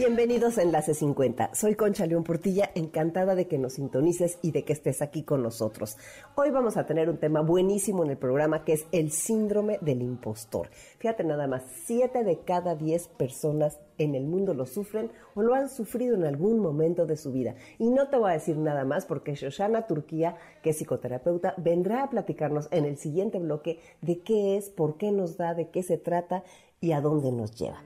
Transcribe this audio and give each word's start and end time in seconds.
Bienvenidos 0.00 0.56
a 0.56 0.62
Enlace 0.62 0.94
50. 0.94 1.54
Soy 1.54 1.74
Concha 1.74 2.06
León 2.06 2.24
Portilla, 2.24 2.70
encantada 2.74 3.34
de 3.34 3.46
que 3.46 3.58
nos 3.58 3.74
sintonices 3.74 4.38
y 4.40 4.50
de 4.50 4.64
que 4.64 4.72
estés 4.72 5.02
aquí 5.02 5.24
con 5.24 5.42
nosotros. 5.42 5.98
Hoy 6.36 6.50
vamos 6.50 6.78
a 6.78 6.86
tener 6.86 7.10
un 7.10 7.18
tema 7.18 7.42
buenísimo 7.42 8.02
en 8.02 8.08
el 8.08 8.16
programa 8.16 8.64
que 8.64 8.72
es 8.72 8.86
el 8.92 9.12
síndrome 9.12 9.76
del 9.82 10.00
impostor. 10.00 10.70
Fíjate 11.00 11.22
nada 11.22 11.46
más, 11.46 11.64
7 11.84 12.24
de 12.24 12.38
cada 12.38 12.76
10 12.76 13.08
personas 13.08 13.78
en 13.98 14.14
el 14.14 14.24
mundo 14.24 14.54
lo 14.54 14.64
sufren 14.64 15.10
o 15.34 15.42
lo 15.42 15.52
han 15.52 15.68
sufrido 15.68 16.16
en 16.16 16.24
algún 16.24 16.60
momento 16.60 17.04
de 17.04 17.18
su 17.18 17.30
vida. 17.30 17.54
Y 17.78 17.90
no 17.90 18.08
te 18.08 18.16
voy 18.16 18.30
a 18.30 18.34
decir 18.34 18.56
nada 18.56 18.86
más 18.86 19.04
porque 19.04 19.34
Shoshana 19.34 19.86
Turquía, 19.86 20.34
que 20.62 20.70
es 20.70 20.78
psicoterapeuta, 20.78 21.52
vendrá 21.58 22.04
a 22.04 22.08
platicarnos 22.08 22.68
en 22.70 22.86
el 22.86 22.96
siguiente 22.96 23.38
bloque 23.38 23.80
de 24.00 24.20
qué 24.20 24.56
es, 24.56 24.70
por 24.70 24.96
qué 24.96 25.12
nos 25.12 25.36
da, 25.36 25.52
de 25.52 25.68
qué 25.68 25.82
se 25.82 25.98
trata 25.98 26.42
y 26.80 26.92
a 26.92 27.02
dónde 27.02 27.32
nos 27.32 27.54
lleva. 27.54 27.82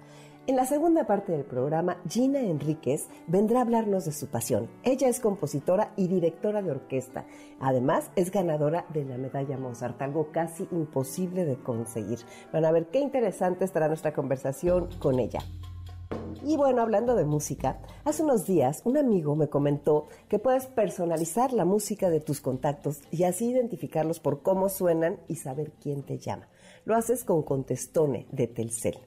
En 0.46 0.56
la 0.56 0.66
segunda 0.66 1.06
parte 1.06 1.32
del 1.32 1.46
programa, 1.46 1.96
Gina 2.06 2.38
Enríquez 2.38 3.09
vendrá 3.26 3.60
a 3.60 3.62
hablarnos 3.62 4.04
de 4.04 4.12
su 4.12 4.26
pasión. 4.26 4.68
Ella 4.82 5.09
es 5.09 5.18
compositora 5.18 5.95
y 5.96 6.06
directora 6.06 6.60
de 6.60 6.70
orquesta. 6.70 7.24
Además, 7.60 8.10
es 8.14 8.30
ganadora 8.30 8.84
de 8.92 9.06
la 9.06 9.16
medalla 9.16 9.56
Mozart, 9.56 10.02
algo 10.02 10.32
casi 10.32 10.68
imposible 10.70 11.46
de 11.46 11.56
conseguir. 11.56 12.18
Van 12.52 12.66
a 12.66 12.73
ver 12.73 12.88
qué 12.88 13.01
interesante 13.01 13.64
estará 13.64 13.88
nuestra 13.88 14.12
conversación 14.12 14.90
con 14.98 15.18
ella. 15.18 15.40
Y 16.45 16.58
bueno, 16.58 16.82
hablando 16.82 17.14
de 17.14 17.24
música, 17.24 17.79
hace 18.04 18.23
unos 18.23 18.45
días 18.45 18.82
un 18.84 18.98
amigo 18.98 19.36
me 19.36 19.48
comentó 19.48 20.08
que 20.29 20.38
puedes 20.38 20.66
personalizar 20.66 21.54
la 21.54 21.64
música 21.64 22.10
de 22.10 22.20
tus 22.20 22.42
contactos 22.42 23.01
y 23.10 23.24
así 23.24 23.48
identificarlos 23.48 24.20
por 24.20 24.42
cómo 24.42 24.68
suenan 24.68 25.20
y 25.26 25.36
saber 25.36 25.73
quién 25.80 26.02
te 26.02 26.18
llama. 26.18 26.48
Lo 26.84 26.96
haces 26.96 27.24
con 27.24 27.42
Contestone 27.45 28.26
de 28.30 28.46
Telcel. 28.46 28.98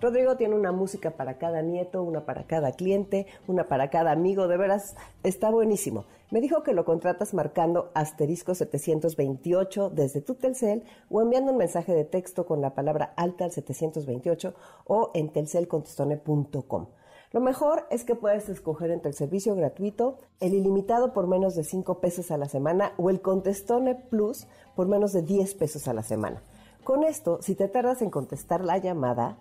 Rodrigo 0.00 0.36
tiene 0.36 0.54
una 0.54 0.72
música 0.72 1.12
para 1.12 1.38
cada 1.38 1.62
nieto, 1.62 2.02
una 2.02 2.26
para 2.26 2.44
cada 2.44 2.72
cliente, 2.72 3.26
una 3.46 3.68
para 3.68 3.90
cada 3.90 4.12
amigo, 4.12 4.48
de 4.48 4.56
veras 4.56 4.96
está 5.22 5.50
buenísimo. 5.50 6.04
Me 6.30 6.40
dijo 6.40 6.62
que 6.62 6.74
lo 6.74 6.84
contratas 6.84 7.32
marcando 7.32 7.90
asterisco 7.94 8.54
728 8.54 9.90
desde 9.90 10.20
tu 10.20 10.34
Telcel 10.34 10.84
o 11.10 11.22
enviando 11.22 11.52
un 11.52 11.58
mensaje 11.58 11.94
de 11.94 12.04
texto 12.04 12.44
con 12.46 12.60
la 12.60 12.74
palabra 12.74 13.14
alta 13.16 13.44
al 13.44 13.52
728 13.52 14.54
o 14.86 15.10
en 15.14 15.30
telcelcontestone.com. 15.30 16.86
Lo 17.34 17.40
mejor 17.40 17.86
es 17.90 18.04
que 18.04 18.14
puedes 18.14 18.48
escoger 18.48 18.92
entre 18.92 19.08
el 19.10 19.16
servicio 19.16 19.56
gratuito, 19.56 20.18
el 20.38 20.54
ilimitado 20.54 21.12
por 21.12 21.26
menos 21.26 21.56
de 21.56 21.64
5 21.64 21.98
pesos 21.98 22.30
a 22.30 22.38
la 22.38 22.48
semana 22.48 22.92
o 22.96 23.10
el 23.10 23.20
Contestone 23.20 23.96
Plus 23.96 24.46
por 24.76 24.86
menos 24.86 25.12
de 25.12 25.22
10 25.22 25.54
pesos 25.54 25.88
a 25.88 25.94
la 25.94 26.04
semana. 26.04 26.42
Con 26.84 27.02
esto, 27.02 27.40
si 27.42 27.54
te 27.54 27.66
tardas 27.66 28.02
en 28.02 28.10
contestar 28.10 28.64
la 28.64 28.78
llamada, 28.78 29.38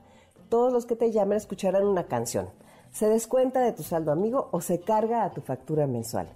todos 0.53 0.71
los 0.71 0.85
que 0.85 0.95
te 0.95 1.11
llamen 1.11 1.39
escucharán 1.39 1.83
una 1.83 2.05
canción. 2.05 2.47
Se 2.91 3.09
descuenta 3.09 3.59
de 3.61 3.71
tu 3.71 3.81
saldo 3.81 4.11
amigo 4.11 4.49
o 4.51 4.61
se 4.61 4.81
carga 4.81 5.23
a 5.23 5.31
tu 5.31 5.41
factura 5.41 5.87
mensual. 5.87 6.29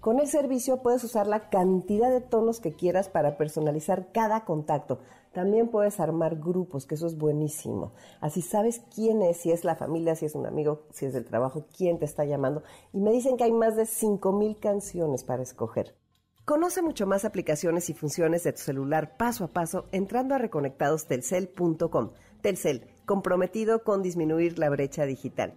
Con 0.00 0.20
el 0.20 0.28
servicio 0.28 0.82
puedes 0.82 1.02
usar 1.02 1.26
la 1.26 1.50
cantidad 1.50 2.08
de 2.08 2.20
tonos 2.20 2.60
que 2.60 2.74
quieras 2.74 3.08
para 3.08 3.36
personalizar 3.36 4.12
cada 4.12 4.44
contacto. 4.44 5.00
También 5.32 5.66
puedes 5.66 5.98
armar 5.98 6.36
grupos, 6.36 6.86
que 6.86 6.94
eso 6.94 7.08
es 7.08 7.18
buenísimo. 7.18 7.90
Así 8.20 8.40
sabes 8.40 8.82
quién 8.94 9.20
es, 9.22 9.38
si 9.38 9.50
es 9.50 9.64
la 9.64 9.74
familia, 9.74 10.14
si 10.14 10.26
es 10.26 10.36
un 10.36 10.46
amigo, 10.46 10.82
si 10.92 11.06
es 11.06 11.12
del 11.12 11.24
trabajo, 11.24 11.64
quién 11.76 11.98
te 11.98 12.04
está 12.04 12.24
llamando. 12.24 12.62
Y 12.92 13.00
me 13.00 13.10
dicen 13.10 13.36
que 13.36 13.42
hay 13.42 13.52
más 13.52 13.74
de 13.74 13.82
5.000 13.82 14.60
canciones 14.60 15.24
para 15.24 15.42
escoger. 15.42 15.96
Conoce 16.44 16.82
mucho 16.82 17.08
más 17.08 17.24
aplicaciones 17.24 17.90
y 17.90 17.94
funciones 17.94 18.44
de 18.44 18.52
tu 18.52 18.60
celular 18.60 19.16
paso 19.16 19.42
a 19.42 19.48
paso 19.48 19.86
entrando 19.90 20.36
a 20.36 20.38
reconectadostelcel.com. 20.38 22.10
Telcel 22.40 22.95
comprometido 23.06 23.82
con 23.82 24.02
disminuir 24.02 24.58
la 24.58 24.68
brecha 24.68 25.06
digital. 25.06 25.54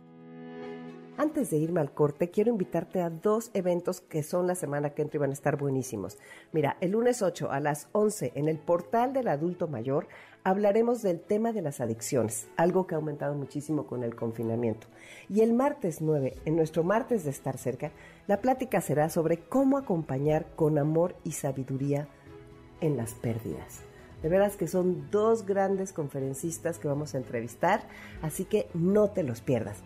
Antes 1.19 1.49
de 1.49 1.57
irme 1.57 1.81
al 1.81 1.93
corte, 1.93 2.29
quiero 2.29 2.49
invitarte 2.49 3.01
a 3.01 3.09
dos 3.09 3.51
eventos 3.53 3.99
que 3.99 4.23
son 4.23 4.47
la 4.47 4.55
semana 4.55 4.91
que 4.91 5.01
entra 5.01 5.17
y 5.17 5.19
van 5.19 5.31
a 5.31 5.33
estar 5.33 5.57
buenísimos. 5.57 6.17
Mira, 6.53 6.77
el 6.79 6.91
lunes 6.91 7.21
8 7.21 7.51
a 7.51 7.59
las 7.59 7.89
11 7.91 8.31
en 8.35 8.47
el 8.47 8.57
portal 8.57 9.11
del 9.11 9.27
adulto 9.27 9.67
mayor 9.67 10.07
hablaremos 10.45 11.01
del 11.01 11.19
tema 11.19 11.51
de 11.51 11.61
las 11.61 11.81
adicciones, 11.81 12.47
algo 12.55 12.87
que 12.87 12.95
ha 12.95 12.99
aumentado 12.99 13.35
muchísimo 13.35 13.85
con 13.85 14.05
el 14.05 14.15
confinamiento. 14.15 14.87
Y 15.27 15.41
el 15.41 15.51
martes 15.51 16.01
9, 16.01 16.37
en 16.45 16.55
nuestro 16.55 16.85
martes 16.85 17.25
de 17.25 17.31
estar 17.31 17.57
cerca, 17.57 17.91
la 18.27 18.39
plática 18.39 18.79
será 18.79 19.09
sobre 19.09 19.39
cómo 19.39 19.77
acompañar 19.77 20.45
con 20.55 20.77
amor 20.77 21.17
y 21.25 21.33
sabiduría 21.33 22.07
en 22.79 22.95
las 22.95 23.13
pérdidas. 23.13 23.88
De 24.21 24.29
veras 24.29 24.57
que 24.57 24.67
son 24.67 25.09
dos 25.11 25.45
grandes 25.45 25.93
conferencistas 25.93 26.79
que 26.79 26.87
vamos 26.87 27.15
a 27.15 27.17
entrevistar, 27.17 27.81
así 28.21 28.45
que 28.45 28.67
no 28.73 29.09
te 29.09 29.23
los 29.23 29.41
pierdas. 29.41 29.77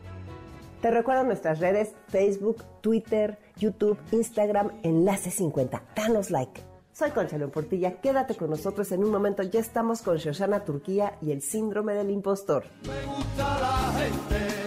Te 0.82 0.92
recuerdo 0.92 1.24
nuestras 1.24 1.60
redes 1.60 1.94
Facebook, 2.10 2.64
Twitter, 2.82 3.38
YouTube, 3.56 3.98
Instagram, 4.12 4.72
Enlace 4.84 5.32
50. 5.32 5.82
Danos 5.96 6.30
like. 6.30 6.62
Soy 6.92 7.10
Concha 7.12 7.40
Portilla, 7.48 8.02
quédate 8.02 8.36
con 8.36 8.50
nosotros 8.50 8.92
en 8.92 9.04
un 9.04 9.10
momento. 9.10 9.42
Ya 9.44 9.60
estamos 9.60 10.02
con 10.02 10.18
Shoshana 10.18 10.64
Turquía 10.64 11.18
y 11.22 11.32
el 11.32 11.42
síndrome 11.42 11.94
del 11.94 12.12
impostor. 12.12 12.66
Me 12.84 13.06
gusta 13.06 13.60
la 13.60 14.00
gente 14.00 14.63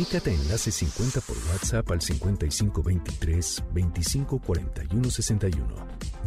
Comunícate 0.00 0.32
Enlace 0.32 0.72
50 0.72 1.20
por 1.20 1.36
WhatsApp 1.50 1.90
al 1.90 2.00
5523 2.00 3.64
254161. 3.74 5.66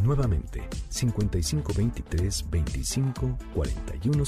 Nuevamente, 0.04 0.62
5523 0.90 2.46
254161. 2.52 4.24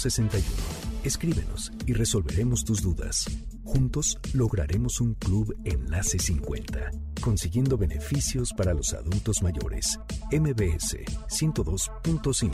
Escríbenos 1.03 1.72
y 1.85 1.94
resolveremos 1.94 2.66
tus 2.66 2.81
dudas. 2.81 3.25
Juntos 3.63 4.17
lograremos 4.34 5.00
un 5.00 5.13
club 5.13 5.55
Enlace 5.63 6.17
50, 6.17 6.89
consiguiendo 7.22 7.78
beneficios 7.78 8.51
para 8.51 8.73
los 8.73 8.95
adultos 8.95 9.44
mayores. 9.44 10.00
MBS 10.31 10.97
102.5. 11.29 12.50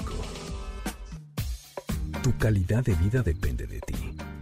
Tu 2.22 2.38
calidad 2.38 2.84
de 2.84 2.96
vida 2.96 3.24
depende 3.24 3.66
de 3.66 3.80
ti. 3.80 3.96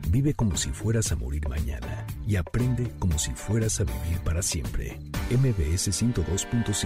Vive 0.09 0.33
como 0.33 0.57
si 0.57 0.71
fueras 0.71 1.11
a 1.11 1.15
morir 1.15 1.47
mañana 1.47 2.07
y 2.29 2.35
aprende 2.35 2.91
como 2.99 3.17
si 3.17 3.31
fueras 3.31 3.79
a 3.79 3.85
vivir 3.85 4.19
para 4.23 4.43
siempre. 4.43 4.99
MBS 5.31 5.89
102.5 5.89 6.85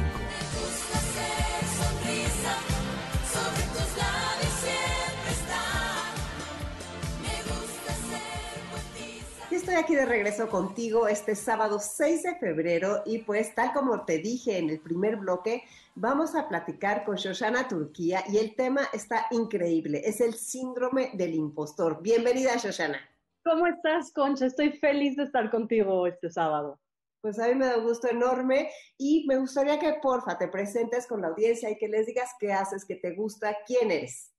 Estoy 9.52 9.76
aquí 9.76 9.96
de 9.96 10.06
regreso 10.06 10.50
contigo 10.50 11.08
este 11.08 11.36
sábado 11.36 11.80
6 11.80 12.24
de 12.24 12.36
febrero 12.36 13.02
y 13.06 13.20
pues 13.20 13.54
tal 13.54 13.74
como 13.74 14.06
te 14.06 14.20
dije 14.20 14.58
en 14.58 14.70
el 14.70 14.80
primer 14.80 15.18
bloque, 15.18 15.64
vamos 15.96 16.36
a 16.36 16.48
platicar 16.48 17.04
con 17.04 17.16
Shoshana 17.16 17.68
Turquía 17.68 18.24
y 18.30 18.38
el 18.38 18.56
tema 18.56 18.88
está 18.94 19.28
increíble, 19.32 20.04
es 20.06 20.22
el 20.22 20.36
síndrome 20.36 21.12
del 21.14 21.34
impostor. 21.34 22.02
Bienvenida 22.02 22.56
Shoshana. 22.56 23.13
¿Cómo 23.44 23.68
estás, 23.68 24.14
Concha? 24.14 24.46
Estoy 24.46 24.72
feliz 24.72 25.18
de 25.18 25.24
estar 25.24 25.52
contigo 25.52 26.08
este 26.08 26.30
sábado. 26.30 26.80
Pues 27.22 27.38
a 27.40 27.48
mí 27.50 27.56
me 27.56 27.66
da 27.66 27.78
un 27.78 27.84
gusto 27.84 28.08
enorme 28.08 28.70
y 28.98 29.26
me 29.28 29.38
gustaría 29.38 29.80
que 29.80 29.98
porfa 30.02 30.38
te 30.38 30.48
presentes 30.48 31.06
con 31.08 31.22
la 31.22 31.28
audiencia 31.28 31.70
y 31.70 31.78
que 31.78 31.90
les 31.90 32.06
digas 32.06 32.32
qué 32.40 32.54
haces, 32.54 32.86
qué 32.86 32.96
te 32.96 33.14
gusta, 33.14 33.58
quién 33.68 33.92
eres. 33.92 34.34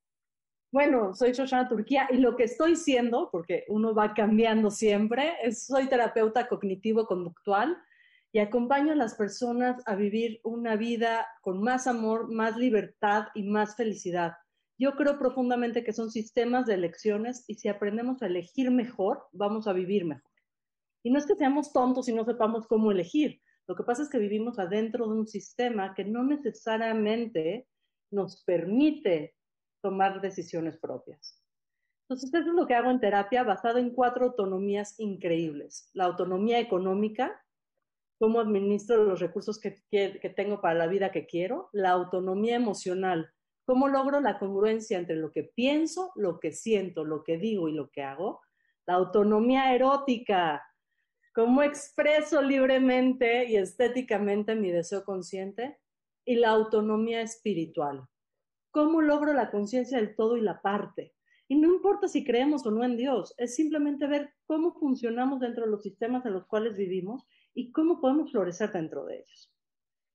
Bueno, 0.73 1.15
soy 1.15 1.33
Shoshana 1.33 1.69
Turquía 1.69 2.09
y 2.11 2.17
lo 2.17 2.35
que 2.35 2.45
estoy 2.45 2.77
siendo, 2.77 3.29
porque 3.31 3.65
uno 3.69 3.95
va 3.95 4.15
cambiando 4.15 4.71
siempre, 4.71 5.37
es 5.43 5.67
soy 5.67 5.87
terapeuta 5.87 6.49
cognitivo-conductual 6.49 7.77
y 8.33 8.39
acompaño 8.39 8.93
a 8.93 8.97
las 8.97 9.15
personas 9.15 9.83
a 9.87 9.95
vivir 9.97 10.41
una 10.45 10.77
vida 10.77 11.27
con 11.43 11.63
más 11.63 11.87
amor, 11.87 12.33
más 12.33 12.57
libertad 12.57 13.27
y 13.35 13.45
más 13.45 13.77
felicidad. 13.77 14.33
Yo 14.79 14.97
creo 14.97 15.19
profundamente 15.19 15.85
que 15.85 15.93
son 15.93 16.11
sistemas 16.11 16.67
de 16.67 16.75
elecciones 16.75 17.45
y 17.47 17.55
si 17.55 17.69
aprendemos 17.69 18.23
a 18.23 18.27
elegir 18.27 18.71
mejor, 18.71 19.27
vamos 19.33 19.69
a 19.69 19.73
vivir 19.73 20.05
mejor. 20.05 20.31
Y 21.05 21.11
no 21.11 21.19
es 21.19 21.27
que 21.27 21.37
seamos 21.37 21.73
tontos 21.73 22.09
y 22.09 22.13
no 22.13 22.25
sepamos 22.25 22.67
cómo 22.67 22.91
elegir, 22.91 23.41
Lo 23.67 23.75
que 23.77 23.85
pasa 23.85 24.03
es 24.03 24.11
que 24.11 24.19
vivimos 24.19 24.59
adentro 24.59 25.07
de 25.07 25.15
un 25.15 25.27
sistema 25.27 25.95
que 25.95 26.05
no 26.05 26.23
necesariamente 26.23 27.67
nos 28.11 28.45
permite 28.45 29.35
tomar 29.83 30.21
decisiones 30.21 30.79
propias. 30.79 31.43
Entonces, 32.09 32.33
eso 32.35 32.51
es 32.51 32.55
lo 32.55 32.67
que 32.67 32.75
hago 32.75 32.91
en 32.91 33.01
terapia 33.01 33.43
basado 33.43 33.79
en 33.79 33.91
cuatro 33.91 34.27
autonomías 34.27 34.99
increíbles. 34.99 35.91
La 35.95 36.05
autonomía 36.05 36.61
económica, 36.61 37.43
cómo 38.19 38.41
administro 38.41 39.05
los 39.05 39.21
recursos 39.21 39.59
que, 39.59 39.83
que, 39.91 40.33
tengo 40.37 40.61
para 40.61 40.75
la 40.75 40.87
vida 40.87 41.13
que 41.13 41.27
quiero. 41.27 41.71
La 41.73 41.91
autonomía 41.91 42.57
emocional, 42.57 43.34
cómo 43.65 43.89
logro 43.89 44.21
la 44.21 44.39
congruencia 44.39 44.99
entre 44.99 45.17
lo 45.17 45.33
que 45.33 45.45
pienso, 45.45 46.13
lo 46.15 46.41
que 46.41 46.53
siento, 46.53 47.05
lo 47.05 47.25
que 47.25 47.39
digo 47.39 47.69
y 47.69 47.73
lo 47.73 47.91
que 47.91 48.03
hago. 48.03 48.41
La 48.87 48.95
autonomía 48.95 49.75
erótica, 49.75 50.63
cómo 51.35 51.63
expreso 51.63 52.43
libremente 52.43 53.47
y 53.47 53.57
estéticamente 53.57 54.55
mi 54.55 54.71
deseo 54.71 55.05
consciente. 55.05 55.79
Y 56.27 56.37
la 56.37 56.51
autonomía 56.51 57.21
espiritual, 57.21 58.07
cómo 58.71 59.03
logro 59.03 59.35
la 59.35 59.51
conciencia 59.51 59.99
del 59.99 60.17
todo 60.17 60.39
y 60.39 60.41
la 60.41 60.63
parte 60.63 61.15
y 61.49 61.57
no 61.57 61.69
importa 61.69 62.09
si 62.09 62.25
creemos 62.25 62.65
o 62.67 62.71
no 62.71 62.85
en 62.85 62.97
Dios, 62.97 63.35
es 63.37 63.55
simplemente 63.55 64.07
ver 64.07 64.33
cómo 64.47 64.73
funcionamos 64.73 65.41
dentro 65.41 65.65
de 65.65 65.71
los 65.71 65.83
sistemas 65.83 66.25
en 66.25 66.33
los 66.33 66.47
cuales 66.47 66.77
vivimos 66.77 67.27
y 67.55 67.71
cómo 67.71 68.01
podemos 68.01 68.33
florecer 68.33 68.73
dentro 68.73 69.05
de 69.05 69.17
ellos. 69.17 69.53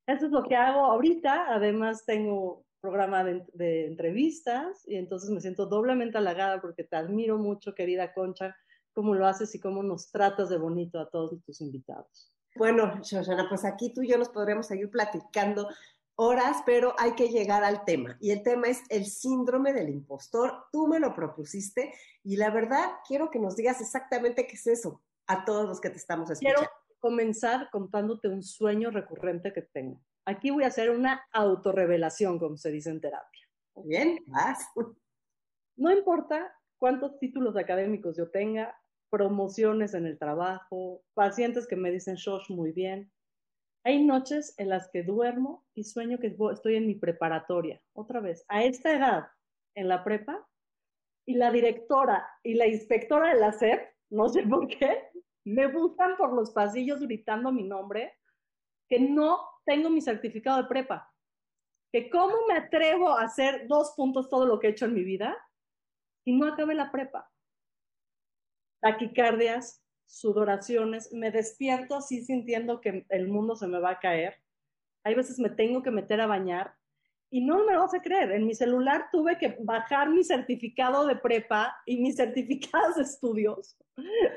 Eso 0.08 0.26
es 0.26 0.32
lo 0.32 0.44
que 0.44 0.56
hago 0.56 0.86
ahorita. 0.86 1.54
Además, 1.54 2.04
tengo 2.06 2.66
programa 2.80 3.24
de, 3.24 3.46
de, 3.54 3.88
entrevistas 3.88 4.84
y 4.88 4.96
entonces 4.96 5.30
me 5.30 5.42
siento 5.42 5.66
doblemente 5.66 6.18
halagada 6.18 6.62
porque 6.62 6.84
te 6.84 6.96
admiro 6.96 7.38
mucho, 7.38 7.76
querida 7.76 8.14
Concha, 8.14 8.56
cómo 8.94 9.16
lo 9.16 9.28
haces 9.28 9.54
y 9.56 9.60
cómo 9.60 9.84
nos 9.84 10.12
tratas 10.12 10.50
de 10.50 10.58
bonito 10.58 11.00
a 11.00 11.10
todos 11.10 11.42
tus 11.46 11.62
invitados. 11.62 12.34
Bueno, 12.56 13.00
Shoshana, 13.02 13.48
pues 13.48 13.64
aquí 13.64 13.94
tú 13.94 14.02
y 14.02 14.10
yo 14.10 14.18
nos 14.18 14.30
podríamos 14.30 14.68
seguir 14.68 14.90
platicando 14.90 15.68
horas, 16.16 16.58
pero 16.66 16.94
hay 16.98 17.14
que 17.14 17.30
llegar 17.30 17.64
al 17.64 17.86
tema. 17.86 18.18
Y 18.20 18.32
el 18.32 18.44
tema 18.44 18.68
es 18.68 18.82
el 18.90 19.06
síndrome 19.06 19.72
del 19.72 19.90
impostor. 19.90 20.66
Tú 20.72 20.88
me 20.88 21.00
lo 21.00 21.14
propusiste 21.14 21.94
y 22.24 22.36
la 22.36 22.50
verdad 22.50 22.90
quiero 23.08 23.30
que 23.30 23.40
nos 23.40 23.56
digas 23.56 23.80
exactamente 23.80 24.46
qué 24.46 24.56
es 24.56 24.68
eso 24.68 25.02
a 25.28 25.46
todos 25.46 25.66
los 25.66 25.80
que 25.80 25.90
te 25.90 25.98
estamos 25.98 26.30
escuchando. 26.30 26.60
Quiero 26.60 26.72
comenzar 27.00 27.70
contándote 27.72 28.28
un 28.28 28.44
sueño 28.44 28.92
recurrente 28.92 29.54
que 29.54 29.62
tengo. 29.62 30.02
Aquí 30.30 30.52
voy 30.52 30.64
a 30.64 30.68
hacer 30.68 30.92
una 30.92 31.26
autorrevelación, 31.32 32.38
como 32.38 32.56
se 32.56 32.70
dice 32.70 32.92
en 32.92 33.02
terapia. 33.02 33.48
Bien, 33.84 34.20
vas. 34.28 34.64
No 35.76 35.92
importa 35.92 36.54
cuántos 36.78 37.18
títulos 37.18 37.58
académicos 37.58 38.16
yo 38.16 38.30
tenga, 38.30 38.80
promociones 39.10 39.96
en 39.96 40.06
el 40.06 40.20
trabajo, 40.20 41.02
pacientes 41.16 41.66
que 41.66 41.76
me 41.76 41.90
dicen, 41.90 42.14
Shosh, 42.14 42.52
muy 42.52 42.74
bien, 42.74 43.12
hay 43.84 44.06
noches 44.06 44.54
en 44.60 44.70
las 44.70 44.88
que 44.92 45.02
duermo 45.02 45.66
y 45.74 45.86
sueño 45.86 46.20
que 46.20 46.36
estoy 46.52 46.76
en 46.76 46.86
mi 46.86 46.94
preparatoria, 46.94 47.82
otra 47.94 48.20
vez, 48.20 48.46
a 48.50 48.64
esta 48.64 48.96
edad, 48.96 49.30
en 49.74 49.88
la 49.88 50.04
prepa, 50.04 50.48
y 51.26 51.36
la 51.36 51.52
directora 51.52 52.30
y 52.44 52.54
la 52.54 52.68
inspectora 52.68 53.34
de 53.34 53.40
la 53.40 53.52
SEP, 53.52 53.82
no 54.12 54.30
sé 54.30 54.44
por 54.44 54.68
qué, 54.68 55.10
me 55.44 55.66
buscan 55.66 56.18
por 56.18 56.34
los 56.34 56.52
pasillos 56.52 57.00
gritando 57.00 57.52
mi 57.52 57.64
nombre, 57.64 58.19
que 58.90 59.00
no 59.00 59.40
tengo 59.66 59.90
mi 59.90 60.02
certificado 60.02 60.64
de 60.64 60.68
prepa, 60.68 61.14
que 61.92 62.10
cómo 62.10 62.36
me 62.48 62.56
atrevo 62.56 63.10
a 63.10 63.24
hacer 63.24 63.68
dos 63.68 63.94
puntos 63.96 64.30
todo 64.30 64.46
lo 64.46 64.60
que 64.60 64.68
he 64.68 64.72
hecho 64.72 64.86
en 64.86 64.96
mi 64.96 65.04
vida 65.04 65.38
y 66.26 66.38
no 66.38 66.48
acabe 66.48 66.76
la 66.76 66.92
prepa. 66.92 67.30
Taquicardias, 68.82 69.84
sudoraciones, 70.06 71.14
me 71.14 71.32
despierto 71.32 71.96
así 71.96 72.24
sintiendo 72.24 72.82
que 72.82 73.06
el 73.10 73.28
mundo 73.28 73.56
se 73.56 73.68
me 73.68 73.80
va 73.80 73.92
a 73.92 74.00
caer. 74.00 74.36
Hay 75.04 75.16
veces 75.16 75.40
me 75.40 75.50
tengo 75.50 75.84
que 75.84 75.92
meter 75.92 76.20
a 76.22 76.28
bañar 76.28 76.76
y 77.30 77.42
no 77.42 77.64
me 77.64 77.74
lo 77.74 77.82
vas 77.82 77.94
a 77.94 78.02
creer. 78.02 78.32
En 78.32 78.46
mi 78.46 78.56
celular 78.56 79.10
tuve 79.12 79.38
que 79.38 79.58
bajar 79.62 80.10
mi 80.10 80.24
certificado 80.24 81.06
de 81.06 81.16
prepa 81.16 81.76
y 81.86 81.98
mis 81.98 82.16
certificados 82.18 82.96
de 82.96 83.04
estudios 83.04 83.78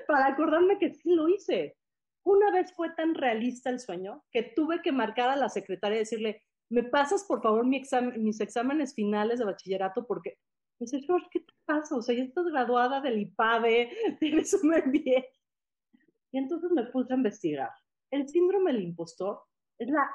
para 0.06 0.26
acordarme 0.26 0.78
que 0.78 0.93
sí 0.93 1.14
lo 1.14 1.28
hice. 1.28 1.76
Una 2.24 2.50
vez 2.50 2.72
fue 2.74 2.90
tan 2.94 3.14
realista 3.14 3.70
el 3.70 3.80
sueño 3.80 4.24
que 4.30 4.42
tuve 4.42 4.80
que 4.82 4.92
marcar 4.92 5.28
a 5.30 5.36
la 5.36 5.48
secretaria 5.48 5.96
y 5.96 6.00
decirle, 6.00 6.42
¿me 6.70 6.84
pasas 6.84 7.24
por 7.24 7.42
favor 7.42 7.66
mi 7.66 7.76
examen, 7.76 8.22
mis 8.22 8.40
exámenes 8.40 8.94
finales 8.94 9.38
de 9.38 9.44
bachillerato? 9.44 10.06
Porque 10.06 10.38
me 10.78 10.84
dice, 10.84 11.00
George, 11.00 11.26
¿qué 11.30 11.40
te 11.40 11.52
pasa? 11.64 11.96
O 11.96 12.02
sea, 12.02 12.14
ya 12.14 12.24
estás 12.24 12.46
graduada 12.46 13.00
del 13.00 13.20
IPADE, 13.20 13.90
tienes 14.20 14.54
un 14.54 14.70
MBA. 14.70 15.24
Y 16.32 16.38
entonces 16.38 16.70
me 16.70 16.84
puse 16.86 17.12
a 17.12 17.16
investigar. 17.16 17.70
El 18.10 18.28
síndrome 18.28 18.72
del 18.72 18.82
impostor 18.82 19.40
es 19.78 19.88
la 19.88 20.08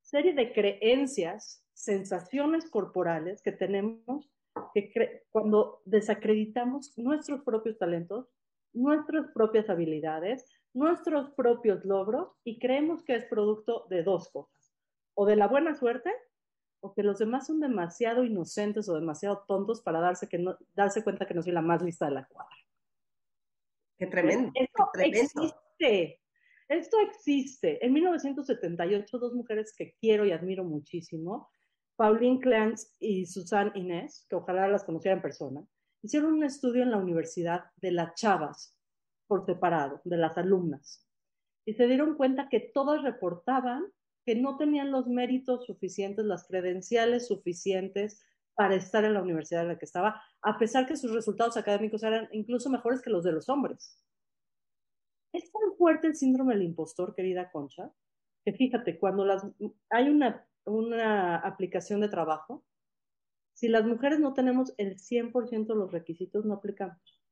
serie 0.00 0.32
de 0.34 0.52
creencias, 0.52 1.64
sensaciones 1.72 2.68
corporales 2.68 3.42
que 3.42 3.52
tenemos 3.52 4.30
que 4.74 5.24
cuando 5.30 5.80
desacreditamos 5.84 6.96
nuestros 6.98 7.42
propios 7.42 7.78
talentos, 7.78 8.28
nuestras 8.72 9.30
propias 9.32 9.68
habilidades, 9.70 10.44
nuestros 10.74 11.30
propios 11.30 11.84
logros 11.84 12.30
y 12.44 12.58
creemos 12.58 13.02
que 13.04 13.14
es 13.14 13.24
producto 13.26 13.86
de 13.90 14.02
dos 14.02 14.30
cosas, 14.30 14.74
o 15.14 15.26
de 15.26 15.36
la 15.36 15.48
buena 15.48 15.74
suerte 15.74 16.10
o 16.80 16.92
que 16.94 17.02
los 17.02 17.18
demás 17.18 17.46
son 17.46 17.60
demasiado 17.60 18.24
inocentes 18.24 18.88
o 18.88 18.94
demasiado 18.94 19.44
tontos 19.46 19.82
para 19.82 20.00
darse, 20.00 20.28
que 20.28 20.38
no, 20.38 20.58
darse 20.74 21.04
cuenta 21.04 21.26
que 21.26 21.34
no 21.34 21.42
soy 21.42 21.52
la 21.52 21.62
más 21.62 21.80
lista 21.80 22.06
de 22.06 22.12
la 22.12 22.26
cuadra. 22.26 22.56
Qué 23.98 24.06
tremendo. 24.08 24.50
Esto 24.54 24.90
qué 24.92 24.98
tremendo. 24.98 25.42
existe. 25.44 26.20
Esto 26.68 26.96
existe. 27.00 27.86
En 27.86 27.92
1978, 27.92 29.18
dos 29.18 29.32
mujeres 29.32 29.72
que 29.76 29.94
quiero 30.00 30.24
y 30.24 30.32
admiro 30.32 30.64
muchísimo, 30.64 31.48
Pauline 31.94 32.40
Clance 32.40 32.88
y 32.98 33.26
Susan 33.26 33.70
Inés, 33.76 34.26
que 34.28 34.34
ojalá 34.34 34.66
las 34.66 34.82
conociera 34.82 35.16
en 35.16 35.22
persona, 35.22 35.64
hicieron 36.02 36.34
un 36.34 36.44
estudio 36.44 36.82
en 36.82 36.90
la 36.90 36.98
universidad 36.98 37.64
de 37.76 37.92
las 37.92 38.14
chavas 38.14 38.76
por 39.26 39.46
separado, 39.46 40.00
de 40.04 40.16
las 40.16 40.36
alumnas. 40.36 41.06
Y 41.64 41.74
se 41.74 41.86
dieron 41.86 42.16
cuenta 42.16 42.48
que 42.48 42.60
todas 42.60 43.02
reportaban 43.02 43.84
que 44.24 44.34
no 44.36 44.56
tenían 44.56 44.92
los 44.92 45.06
méritos 45.06 45.66
suficientes, 45.66 46.24
las 46.24 46.46
credenciales 46.46 47.28
suficientes 47.28 48.20
para 48.54 48.74
estar 48.74 49.04
en 49.04 49.14
la 49.14 49.22
universidad 49.22 49.62
en 49.62 49.68
la 49.68 49.78
que 49.78 49.84
estaba, 49.84 50.22
a 50.42 50.58
pesar 50.58 50.86
que 50.86 50.96
sus 50.96 51.12
resultados 51.12 51.56
académicos 51.56 52.02
eran 52.02 52.28
incluso 52.32 52.68
mejores 52.68 53.00
que 53.00 53.10
los 53.10 53.24
de 53.24 53.32
los 53.32 53.48
hombres. 53.48 53.98
Es 55.32 55.50
tan 55.50 55.74
fuerte 55.76 56.08
el 56.08 56.16
síndrome 56.16 56.54
del 56.54 56.64
impostor, 56.64 57.14
querida 57.14 57.50
Concha, 57.50 57.90
que 58.44 58.52
fíjate, 58.52 58.98
cuando 58.98 59.24
hay 59.90 60.08
una, 60.08 60.46
una 60.66 61.36
aplicación 61.38 62.00
de 62.00 62.08
trabajo, 62.08 62.64
si 63.62 63.68
las 63.68 63.84
mujeres 63.84 64.18
no 64.18 64.34
tenemos 64.34 64.74
el 64.76 64.96
100% 64.96 65.68
de 65.68 65.74
los 65.76 65.92
requisitos, 65.92 66.44
no 66.44 66.54
aplicamos. 66.54 67.22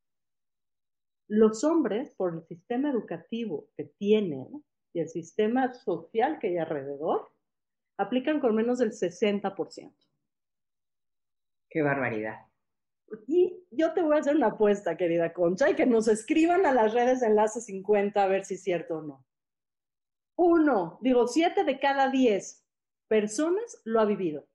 Los 1.27 1.65
hombres, 1.65 2.15
por 2.15 2.35
el 2.35 2.45
sistema 2.45 2.89
educativo 2.89 3.69
que 3.77 3.87
tienen 3.99 4.47
y 4.93 5.01
el 5.01 5.09
sistema 5.09 5.75
social 5.75 6.39
que 6.39 6.51
hay 6.51 6.59
alrededor, 6.59 7.33
aplican 7.99 8.39
con 8.39 8.55
menos 8.55 8.79
del 8.79 8.93
60%. 8.93 9.93
Qué 11.69 11.83
barbaridad. 11.83 12.47
Y 13.27 13.67
yo 13.73 13.93
te 13.93 14.01
voy 14.01 14.15
a 14.17 14.21
hacer 14.21 14.37
una 14.37 14.51
apuesta, 14.51 14.97
querida 14.97 15.33
Concha, 15.33 15.69
y 15.69 15.75
que 15.75 15.85
nos 15.85 16.07
escriban 16.07 16.65
a 16.65 16.73
las 16.73 16.95
redes 16.95 17.19
de 17.19 17.27
Enlace 17.27 17.61
50 17.61 18.23
a 18.23 18.29
ver 18.29 18.45
si 18.45 18.55
es 18.55 18.63
cierto 18.63 18.99
o 18.99 19.03
no. 19.03 19.27
Uno, 20.37 21.01
digo, 21.03 21.27
siete 21.27 21.65
de 21.65 21.81
cada 21.81 22.09
diez 22.09 22.65
personas 23.09 23.83
lo 23.83 23.99
ha 23.99 24.05
vivido. 24.05 24.47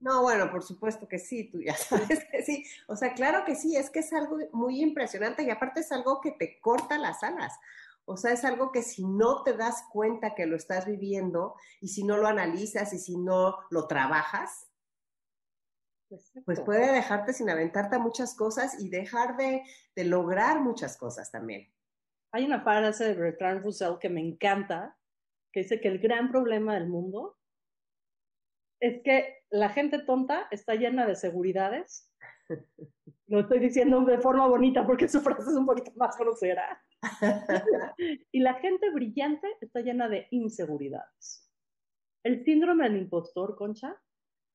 No, 0.00 0.22
bueno, 0.22 0.50
por 0.50 0.62
supuesto 0.62 1.08
que 1.08 1.18
sí, 1.18 1.50
tú 1.50 1.60
ya 1.60 1.74
sabes 1.76 2.24
que 2.30 2.42
sí. 2.42 2.64
O 2.88 2.96
sea, 2.96 3.14
claro 3.14 3.44
que 3.44 3.54
sí, 3.54 3.76
es 3.76 3.90
que 3.90 4.00
es 4.00 4.12
algo 4.12 4.38
muy 4.52 4.80
impresionante 4.80 5.42
y 5.42 5.50
aparte 5.50 5.80
es 5.80 5.92
algo 5.92 6.20
que 6.20 6.32
te 6.32 6.60
corta 6.60 6.98
las 6.98 7.22
alas. 7.22 7.52
O 8.04 8.16
sea, 8.16 8.32
es 8.32 8.44
algo 8.44 8.70
que 8.70 8.82
si 8.82 9.04
no 9.04 9.42
te 9.42 9.54
das 9.54 9.84
cuenta 9.92 10.34
que 10.34 10.46
lo 10.46 10.56
estás 10.56 10.86
viviendo 10.86 11.56
y 11.80 11.88
si 11.88 12.04
no 12.04 12.16
lo 12.16 12.28
analizas 12.28 12.92
y 12.92 12.98
si 12.98 13.16
no 13.18 13.56
lo 13.70 13.88
trabajas, 13.88 14.68
pues 16.44 16.60
puede 16.60 16.92
dejarte 16.92 17.32
sin 17.32 17.50
aventarte 17.50 17.96
a 17.96 17.98
muchas 17.98 18.36
cosas 18.36 18.80
y 18.80 18.88
dejar 18.90 19.36
de, 19.36 19.62
de 19.96 20.04
lograr 20.04 20.60
muchas 20.60 20.96
cosas 20.96 21.32
también. 21.32 21.72
Hay 22.32 22.44
una 22.44 22.62
frase 22.62 23.04
de 23.04 23.14
Bertrand 23.14 23.64
Russell 23.64 23.98
que 24.00 24.08
me 24.08 24.20
encanta, 24.20 24.96
que 25.52 25.60
dice 25.60 25.80
que 25.80 25.88
el 25.88 25.98
gran 25.98 26.30
problema 26.30 26.74
del 26.74 26.86
mundo 26.88 27.36
es 28.80 29.02
que 29.02 29.38
la 29.50 29.68
gente 29.70 30.00
tonta 30.00 30.48
está 30.50 30.74
llena 30.74 31.06
de 31.06 31.16
seguridades. 31.16 32.12
Lo 33.28 33.40
estoy 33.40 33.58
diciendo 33.58 34.00
de 34.02 34.18
forma 34.18 34.46
bonita 34.46 34.86
porque 34.86 35.08
su 35.08 35.20
frase 35.20 35.50
es 35.50 35.56
un 35.56 35.66
poquito 35.66 35.92
más 35.96 36.16
grosera. 36.16 36.80
y 38.32 38.40
la 38.40 38.54
gente 38.54 38.90
brillante 38.90 39.48
está 39.60 39.80
llena 39.80 40.08
de 40.08 40.28
inseguridades. 40.30 41.50
El 42.24 42.44
síndrome 42.44 42.84
del 42.84 42.98
impostor, 42.98 43.56
Concha, 43.56 44.00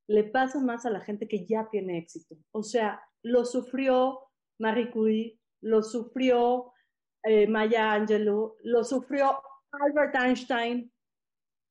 le 0.08 0.26
pasa 0.26 0.60
más 0.60 0.86
a 0.86 0.90
la 0.90 1.02
gente 1.02 1.28
que 1.28 1.46
ya 1.46 1.70
tiene 1.70 1.98
éxito. 1.98 2.36
O 2.52 2.64
sea, 2.64 3.02
lo 3.24 3.46
sufrió 3.46 4.20
Marie 4.60 4.92
Curie, 4.92 5.40
lo 5.62 5.84
sufrió 5.84 6.74
eh, 7.24 7.48
Maya 7.48 7.94
Angelou, 7.94 8.58
lo 8.64 8.84
sufrió 8.84 9.42
Albert 9.72 10.16
Einstein. 10.16 10.92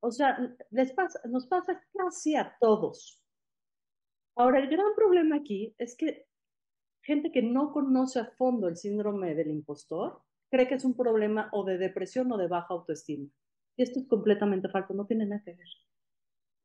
O 0.01 0.11
sea, 0.11 0.39
les 0.71 0.93
pasa, 0.93 1.21
nos 1.29 1.47
pasa 1.47 1.83
casi 1.93 2.37
a 2.37 2.57
todos. 2.61 3.23
Ahora, 4.37 4.59
el 4.59 4.69
gran 4.69 4.95
problema 4.97 5.37
aquí 5.37 5.75
es 5.79 5.97
que 5.97 6.27
gente 7.03 7.33
que 7.33 7.43
no 7.43 7.73
conoce 7.73 8.21
a 8.21 8.31
fondo 8.39 8.69
el 8.69 8.77
síndrome 8.77 9.35
del 9.35 9.51
impostor 9.51 10.23
cree 10.51 10.67
que 10.67 10.75
es 10.75 10.85
un 10.85 10.97
problema 10.97 11.49
o 11.53 11.65
de 11.65 11.79
depresión 11.79 12.31
o 12.33 12.37
de 12.37 12.49
baja 12.49 12.69
autoestima. 12.71 13.29
Y 13.77 13.83
esto 13.83 14.01
es 14.01 14.09
completamente 14.09 14.69
falso, 14.69 14.95
no 14.95 15.07
tiene 15.07 15.27
nada 15.27 15.43
que 15.45 15.55
ver. 15.55 15.67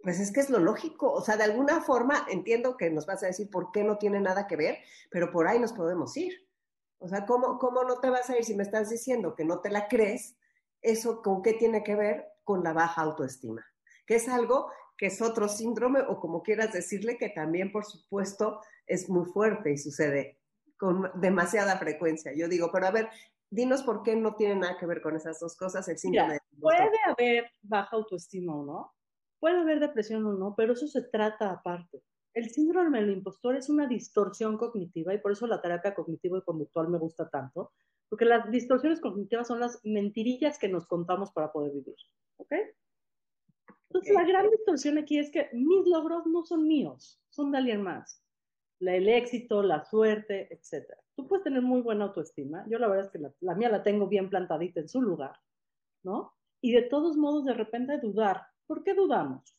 Pues 0.01 0.19
es 0.19 0.31
que 0.31 0.39
es 0.39 0.49
lo 0.49 0.59
lógico, 0.59 1.11
o 1.11 1.21
sea, 1.21 1.35
de 1.35 1.43
alguna 1.43 1.81
forma 1.81 2.25
entiendo 2.29 2.77
que 2.77 2.89
nos 2.91 3.05
vas 3.05 3.23
a 3.23 3.27
decir 3.27 3.49
por 3.49 3.71
qué 3.71 3.83
no 3.83 3.97
tiene 3.97 4.19
nada 4.19 4.47
que 4.47 4.55
ver, 4.55 4.77
pero 5.09 5.31
por 5.31 5.47
ahí 5.47 5.59
nos 5.59 5.73
podemos 5.73 6.15
ir. 6.17 6.47
O 6.99 7.07
sea, 7.07 7.25
¿cómo, 7.25 7.57
¿cómo 7.59 7.83
no 7.83 7.99
te 7.99 8.09
vas 8.09 8.29
a 8.29 8.37
ir 8.37 8.43
si 8.43 8.55
me 8.55 8.63
estás 8.63 8.89
diciendo 8.89 9.35
que 9.35 9.45
no 9.45 9.61
te 9.61 9.69
la 9.69 9.87
crees? 9.87 10.37
¿Eso 10.81 11.21
con 11.21 11.41
qué 11.41 11.53
tiene 11.53 11.83
que 11.83 11.95
ver? 11.95 12.34
Con 12.45 12.63
la 12.63 12.71
baja 12.71 13.01
autoestima, 13.01 13.65
que 14.07 14.15
es 14.15 14.29
algo 14.29 14.71
que 14.97 15.07
es 15.07 15.21
otro 15.21 15.49
síndrome 15.49 15.99
o 15.99 16.21
como 16.21 16.41
quieras 16.41 16.71
decirle, 16.71 17.17
que 17.17 17.29
también, 17.29 17.73
por 17.73 17.83
supuesto, 17.83 18.61
es 18.87 19.09
muy 19.09 19.25
fuerte 19.25 19.73
y 19.73 19.77
sucede 19.77 20.39
con 20.77 21.11
demasiada 21.15 21.77
frecuencia. 21.77 22.31
Yo 22.33 22.47
digo, 22.47 22.69
pero 22.71 22.87
a 22.87 22.91
ver, 22.91 23.09
dinos 23.49 23.83
por 23.83 24.03
qué 24.03 24.15
no 24.15 24.35
tiene 24.35 24.55
nada 24.55 24.77
que 24.77 24.85
ver 24.85 25.01
con 25.01 25.15
esas 25.15 25.39
dos 25.39 25.55
cosas 25.57 25.87
el 25.87 25.97
síndrome. 25.97 26.39
puede 26.59 26.97
haber 27.07 27.51
baja 27.61 27.95
autoestima 27.95 28.55
o 28.55 28.65
no, 28.65 28.93
puede 29.39 29.59
haber 29.59 29.79
depresión 29.79 30.25
o 30.25 30.33
no, 30.33 30.53
pero 30.55 30.73
eso 30.73 30.87
se 30.87 31.01
trata 31.03 31.51
aparte. 31.51 32.03
El 32.35 32.49
síndrome 32.49 32.99
del 32.99 33.11
impostor 33.11 33.55
es 33.55 33.69
una 33.69 33.87
distorsión 33.87 34.57
cognitiva 34.57 35.13
y 35.13 35.19
por 35.19 35.31
eso 35.31 35.47
la 35.47 35.61
terapia 35.61 35.95
cognitivo 35.95 36.37
y 36.37 36.41
conductual 36.41 36.89
me 36.89 36.97
gusta 36.97 37.29
tanto, 37.29 37.71
porque 38.09 38.25
las 38.25 38.51
distorsiones 38.51 38.99
cognitivas 38.99 39.47
son 39.47 39.61
las 39.61 39.79
mentirillas 39.85 40.59
que 40.59 40.67
nos 40.67 40.85
contamos 40.85 41.31
para 41.31 41.53
poder 41.53 41.71
vivir. 41.71 41.95
¿Ok? 42.35 42.51
Entonces, 43.87 44.13
la 44.13 44.25
gran 44.25 44.49
distorsión 44.49 44.97
aquí 44.97 45.17
es 45.17 45.31
que 45.31 45.49
mis 45.53 45.87
logros 45.87 46.27
no 46.27 46.43
son 46.43 46.67
míos, 46.67 47.21
son 47.29 47.53
de 47.53 47.59
alguien 47.59 47.81
más. 47.81 48.21
El 48.81 49.07
éxito, 49.07 49.63
la 49.63 49.85
suerte, 49.85 50.53
etc. 50.53 50.91
Tú 51.15 51.29
puedes 51.29 51.45
tener 51.45 51.61
muy 51.61 51.79
buena 51.79 52.03
autoestima. 52.03 52.65
Yo 52.67 52.77
la 52.79 52.89
verdad 52.89 53.05
es 53.05 53.11
que 53.11 53.19
la, 53.19 53.33
la 53.39 53.55
mía 53.55 53.69
la 53.69 53.81
tengo 53.81 54.09
bien 54.09 54.29
plantadita 54.29 54.81
en 54.81 54.89
su 54.89 55.01
lugar, 55.01 55.37
¿no? 56.03 56.33
Y 56.61 56.73
de 56.73 56.81
todos 56.81 57.15
modos, 57.15 57.45
de 57.45 57.53
repente 57.53 57.97
dudar. 57.97 58.41
¿Por 58.67 58.83
qué 58.83 58.93
dudamos? 58.93 59.54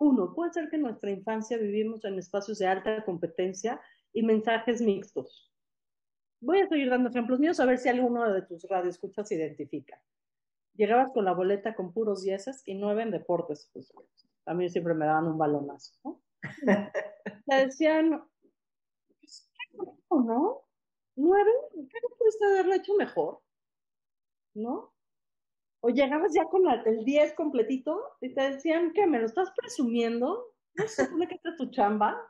Uno, 0.00 0.32
puede 0.34 0.52
ser 0.54 0.70
que 0.70 0.76
en 0.76 0.82
nuestra 0.82 1.10
infancia 1.10 1.58
vivimos 1.58 2.06
en 2.06 2.18
espacios 2.18 2.58
de 2.58 2.66
alta 2.66 3.04
competencia 3.04 3.78
y 4.14 4.22
mensajes 4.22 4.80
mixtos. 4.80 5.52
Voy 6.40 6.60
a 6.60 6.68
seguir 6.68 6.88
dando 6.88 7.10
ejemplos 7.10 7.38
míos 7.38 7.60
a 7.60 7.66
ver 7.66 7.76
si 7.76 7.90
alguno 7.90 8.32
de 8.32 8.40
tus 8.40 8.66
radioescuchas 8.66 9.28
se 9.28 9.34
identifica. 9.34 10.02
Llegabas 10.74 11.12
con 11.12 11.26
la 11.26 11.34
boleta 11.34 11.74
con 11.74 11.92
puros 11.92 12.22
dieces 12.22 12.62
y 12.64 12.76
nueve 12.76 13.02
en 13.02 13.10
deportes. 13.10 13.68
Pues, 13.74 13.92
a 14.46 14.54
mí 14.54 14.70
siempre 14.70 14.94
me 14.94 15.04
daban 15.04 15.26
un 15.26 15.36
balonazo. 15.36 15.92
¿no? 16.02 16.22
Te 17.46 17.66
decían, 17.66 18.24
pues, 19.20 19.50
¿qué 19.52 19.76
no? 20.08 20.62
¿Nueve? 21.16 21.50
¿Qué 21.72 21.98
no 22.02 22.16
pudiste 22.16 22.46
haberlo 22.46 22.72
hecho 22.72 22.94
mejor? 22.94 23.42
¿No? 24.54 24.94
O 25.80 25.88
llegabas 25.88 26.34
ya 26.34 26.44
con 26.46 26.62
el 26.68 27.04
10 27.04 27.34
completito 27.34 28.00
y 28.20 28.34
te 28.34 28.52
decían 28.52 28.92
que 28.92 29.06
me 29.06 29.18
lo 29.18 29.26
estás 29.26 29.50
presumiendo, 29.56 30.46
no 30.74 30.88
se 30.88 31.04
supone 31.04 31.26
que 31.26 31.34
esta 31.34 31.50
es 31.50 31.56
tu 31.56 31.70
chamba. 31.70 32.20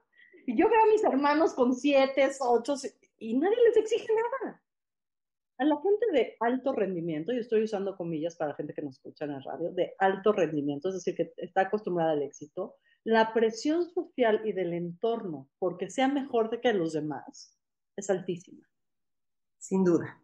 Y 0.47 0.57
yo 0.57 0.69
veo 0.69 0.83
a 0.83 0.87
mis 0.87 1.05
hermanos 1.05 1.55
con 1.55 1.75
7, 1.75 2.31
8 2.41 2.75
y 3.19 3.37
nadie 3.37 3.57
les 3.67 3.77
exige 3.77 4.09
nada. 4.15 4.63
A 5.59 5.65
la 5.65 5.77
gente 5.83 6.07
de 6.13 6.37
alto 6.41 6.73
rendimiento, 6.73 7.33
y 7.33 7.39
estoy 7.39 7.65
usando 7.65 7.97
comillas 7.97 8.35
para 8.37 8.55
gente 8.55 8.73
que 8.73 8.81
nos 8.81 8.95
escucha 8.95 9.27
en 9.27 9.33
el 9.33 9.43
radio, 9.43 9.71
de 9.73 9.95
alto 9.99 10.33
rendimiento, 10.33 10.89
es 10.89 10.95
decir, 10.95 11.15
que 11.15 11.35
está 11.37 11.63
acostumbrada 11.63 12.13
al 12.13 12.23
éxito, 12.23 12.77
la 13.05 13.33
presión 13.35 13.85
social 13.91 14.41
y 14.45 14.53
del 14.53 14.73
entorno 14.73 15.49
porque 15.59 15.91
sea 15.91 16.09
mejor 16.09 16.51
de 16.51 16.61
que 16.61 16.73
los 16.73 16.93
demás 16.93 17.59
es 17.97 18.09
altísima. 18.09 18.67
Sin 19.59 19.85
duda. 19.85 20.23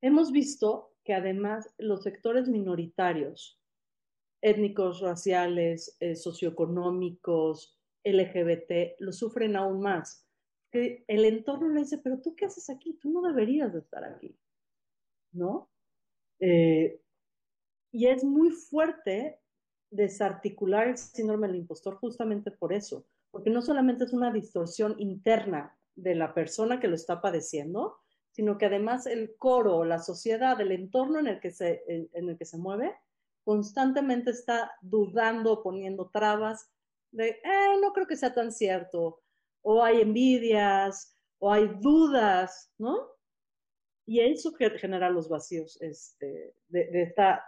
Hemos 0.00 0.30
visto 0.32 0.92
que 1.08 1.14
además 1.14 1.74
los 1.78 2.02
sectores 2.02 2.50
minoritarios, 2.50 3.58
étnicos, 4.42 5.00
raciales, 5.00 5.96
eh, 6.00 6.14
socioeconómicos, 6.14 7.80
LGBT, 8.04 8.96
lo 8.98 9.12
sufren 9.12 9.56
aún 9.56 9.80
más. 9.80 10.28
Que 10.70 11.06
el 11.08 11.24
entorno 11.24 11.70
le 11.70 11.80
dice, 11.80 11.96
pero 11.96 12.20
tú 12.20 12.36
qué 12.36 12.44
haces 12.44 12.68
aquí, 12.68 12.98
tú 13.00 13.10
no 13.10 13.22
deberías 13.22 13.72
de 13.72 13.78
estar 13.78 14.04
aquí, 14.04 14.38
¿no? 15.32 15.70
Eh, 16.40 17.00
y 17.90 18.08
es 18.08 18.22
muy 18.22 18.50
fuerte 18.50 19.40
desarticular 19.90 20.88
el 20.88 20.98
síndrome 20.98 21.46
del 21.46 21.56
impostor 21.56 21.94
justamente 21.94 22.50
por 22.50 22.74
eso, 22.74 23.06
porque 23.30 23.48
no 23.48 23.62
solamente 23.62 24.04
es 24.04 24.12
una 24.12 24.30
distorsión 24.30 24.94
interna 24.98 25.74
de 25.94 26.14
la 26.14 26.34
persona 26.34 26.80
que 26.80 26.88
lo 26.88 26.96
está 26.96 27.22
padeciendo, 27.22 27.96
sino 28.38 28.56
que 28.56 28.66
además 28.66 29.06
el 29.06 29.34
coro, 29.36 29.84
la 29.84 29.98
sociedad, 29.98 30.60
el 30.60 30.70
entorno 30.70 31.18
en 31.18 31.26
el 31.26 31.40
que 31.40 31.50
se, 31.50 31.82
en 31.88 32.28
el 32.28 32.38
que 32.38 32.44
se 32.44 32.56
mueve, 32.56 32.94
constantemente 33.42 34.30
está 34.30 34.70
dudando, 34.80 35.60
poniendo 35.60 36.08
trabas 36.10 36.70
de, 37.10 37.30
eh, 37.30 37.80
no 37.82 37.92
creo 37.92 38.06
que 38.06 38.14
sea 38.14 38.32
tan 38.32 38.52
cierto, 38.52 39.20
o 39.62 39.82
hay 39.82 40.02
envidias, 40.02 41.18
o 41.40 41.52
hay 41.52 41.66
dudas, 41.80 42.72
¿no? 42.78 43.08
Y 44.06 44.20
eso 44.20 44.52
genera 44.54 45.10
los 45.10 45.28
vacíos 45.28 45.76
este, 45.82 46.54
de, 46.68 46.86
de 46.92 47.02
esta 47.02 47.44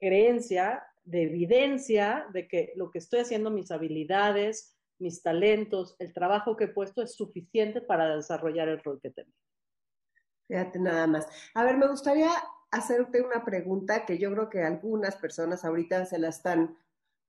creencia, 0.00 0.82
de 1.04 1.22
evidencia 1.22 2.26
de 2.32 2.48
que 2.48 2.72
lo 2.74 2.90
que 2.90 2.98
estoy 2.98 3.20
haciendo, 3.20 3.48
mis 3.48 3.70
habilidades, 3.70 4.76
mis 4.98 5.22
talentos, 5.22 5.94
el 6.00 6.12
trabajo 6.12 6.56
que 6.56 6.64
he 6.64 6.68
puesto 6.68 7.00
es 7.00 7.14
suficiente 7.14 7.80
para 7.80 8.16
desarrollar 8.16 8.66
el 8.68 8.82
rol 8.82 8.98
que 9.00 9.10
tengo. 9.10 9.30
Fíjate 10.46 10.78
nada 10.78 11.06
más. 11.06 11.26
A 11.54 11.64
ver, 11.64 11.76
me 11.76 11.88
gustaría 11.88 12.30
hacerte 12.70 13.22
una 13.22 13.44
pregunta 13.44 14.04
que 14.04 14.18
yo 14.18 14.30
creo 14.32 14.50
que 14.50 14.62
algunas 14.62 15.16
personas 15.16 15.64
ahorita 15.64 16.04
se 16.06 16.18
la 16.18 16.28
están 16.28 16.76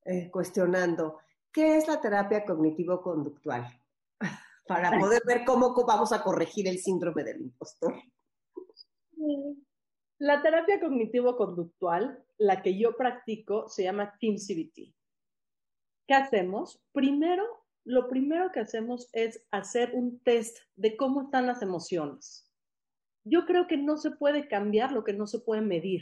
eh, 0.03 0.29
cuestionando. 0.31 1.19
¿Qué 1.51 1.77
es 1.77 1.87
la 1.87 2.01
terapia 2.01 2.43
cognitivo-conductual? 2.45 3.65
Para 4.67 4.99
poder 4.99 5.21
ver 5.25 5.45
cómo 5.45 5.73
vamos 5.85 6.11
a 6.11 6.23
corregir 6.23 6.67
el 6.67 6.79
síndrome 6.79 7.23
del 7.23 7.41
impostor. 7.41 7.93
La 10.17 10.41
terapia 10.41 10.79
cognitivo-conductual, 10.79 12.23
la 12.37 12.61
que 12.61 12.77
yo 12.77 12.97
practico, 12.97 13.69
se 13.69 13.83
llama 13.83 14.17
Team 14.19 14.35
CBT. 14.37 14.93
¿Qué 16.07 16.13
hacemos? 16.13 16.81
Primero, 16.91 17.43
lo 17.83 18.07
primero 18.09 18.51
que 18.51 18.59
hacemos 18.59 19.07
es 19.13 19.45
hacer 19.51 19.91
un 19.93 20.19
test 20.19 20.57
de 20.75 20.97
cómo 20.97 21.23
están 21.23 21.45
las 21.45 21.61
emociones 21.61 22.44
yo 23.25 23.45
creo 23.45 23.67
que 23.67 23.75
no 23.75 23.97
se 23.97 24.11
puede 24.11 24.47
cambiar 24.47 24.91
lo 24.91 25.03
que 25.03 25.13
no 25.13 25.27
se 25.27 25.39
puede 25.39 25.61
medir. 25.61 26.01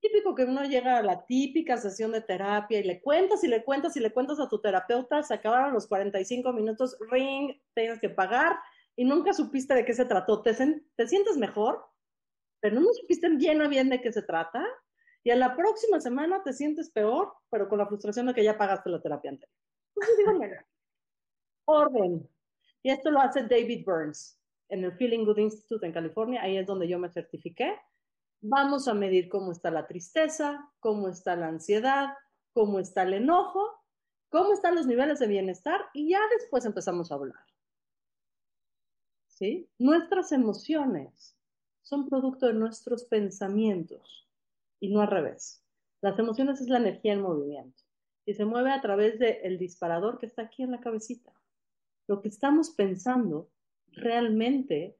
Típico 0.00 0.34
que 0.34 0.44
uno 0.44 0.64
llega 0.64 0.96
a 0.96 1.02
la 1.02 1.24
típica 1.26 1.76
sesión 1.76 2.10
de 2.10 2.22
terapia 2.22 2.80
y 2.80 2.82
le 2.82 3.00
cuentas 3.00 3.44
y 3.44 3.48
le 3.48 3.62
cuentas 3.62 3.96
y 3.96 4.00
le 4.00 4.12
cuentas 4.12 4.40
a 4.40 4.48
tu 4.48 4.60
terapeuta, 4.60 5.22
se 5.22 5.34
acabaron 5.34 5.74
los 5.74 5.86
45 5.86 6.52
minutos, 6.52 6.96
ring, 7.10 7.52
tienes 7.74 8.00
que 8.00 8.08
pagar 8.08 8.58
y 8.96 9.04
nunca 9.04 9.32
supiste 9.32 9.74
de 9.74 9.84
qué 9.84 9.92
se 9.92 10.06
trató. 10.06 10.42
¿Te, 10.42 10.54
te 10.96 11.06
sientes 11.06 11.36
mejor? 11.36 11.84
Pero 12.60 12.80
no 12.80 12.92
supiste 12.94 13.28
bien 13.28 13.60
o 13.62 13.68
bien 13.68 13.90
de 13.90 14.00
qué 14.00 14.10
se 14.10 14.22
trata. 14.22 14.66
Y 15.22 15.30
a 15.30 15.36
la 15.36 15.54
próxima 15.54 16.00
semana 16.00 16.42
te 16.42 16.52
sientes 16.52 16.90
peor, 16.90 17.32
pero 17.50 17.68
con 17.68 17.78
la 17.78 17.86
frustración 17.86 18.26
de 18.26 18.34
que 18.34 18.42
ya 18.42 18.58
pagaste 18.58 18.90
la 18.90 19.00
terapia 19.00 19.30
anterior. 19.30 19.56
Entonces 19.94 20.64
orden. 21.64 22.28
Y 22.82 22.90
esto 22.90 23.10
lo 23.10 23.20
hace 23.20 23.42
David 23.42 23.84
Burns 23.86 24.41
en 24.72 24.84
el 24.84 24.92
Feeling 24.92 25.26
Good 25.26 25.36
Institute 25.36 25.84
en 25.84 25.92
California, 25.92 26.42
ahí 26.42 26.56
es 26.56 26.66
donde 26.66 26.88
yo 26.88 26.98
me 26.98 27.10
certifiqué. 27.10 27.78
Vamos 28.40 28.88
a 28.88 28.94
medir 28.94 29.28
cómo 29.28 29.52
está 29.52 29.70
la 29.70 29.86
tristeza, 29.86 30.72
cómo 30.80 31.08
está 31.08 31.36
la 31.36 31.48
ansiedad, 31.48 32.14
cómo 32.54 32.78
está 32.78 33.02
el 33.02 33.12
enojo, 33.12 33.68
cómo 34.30 34.54
están 34.54 34.74
los 34.74 34.86
niveles 34.86 35.18
de 35.18 35.26
bienestar 35.26 35.78
y 35.92 36.08
ya 36.08 36.20
después 36.38 36.64
empezamos 36.64 37.12
a 37.12 37.16
hablar. 37.16 37.44
¿Sí? 39.26 39.68
Nuestras 39.78 40.32
emociones 40.32 41.36
son 41.82 42.08
producto 42.08 42.46
de 42.46 42.54
nuestros 42.54 43.04
pensamientos 43.04 44.26
y 44.80 44.88
no 44.88 45.02
al 45.02 45.08
revés. 45.08 45.62
Las 46.00 46.18
emociones 46.18 46.62
es 46.62 46.68
la 46.68 46.78
energía 46.78 47.12
en 47.12 47.20
movimiento 47.20 47.84
y 48.24 48.32
se 48.32 48.46
mueve 48.46 48.72
a 48.72 48.80
través 48.80 49.18
del 49.18 49.58
disparador 49.58 50.18
que 50.18 50.26
está 50.26 50.42
aquí 50.42 50.62
en 50.62 50.70
la 50.70 50.80
cabecita. 50.80 51.30
Lo 52.06 52.22
que 52.22 52.28
estamos 52.28 52.70
pensando 52.70 53.50
realmente 53.92 54.96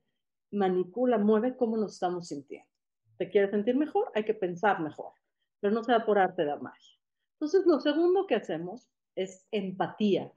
manipula, 0.51 1.19
mueve 1.19 1.57
cómo 1.57 1.77
nos 1.77 1.95
estamos 1.95 2.29
sintiendo. 2.29 2.69
¿Te 3.17 3.31
quieres 3.31 3.51
sentir 3.51 3.77
mejor? 3.77 4.11
Hay 4.15 4.25
que 4.25 4.35
pensar 4.35 4.81
mejor, 4.81 5.13
pero 5.61 5.73
no 5.73 5.83
se 5.83 5.93
da 5.93 6.05
por 6.05 6.19
arte 6.19 6.45
de 6.45 6.57
magia. 6.57 6.99
Entonces, 7.35 7.67
lo 7.67 7.81
segundo 7.81 8.27
que 8.27 8.35
hacemos 8.35 8.89
es 9.17 9.47
empatía. 9.51 10.33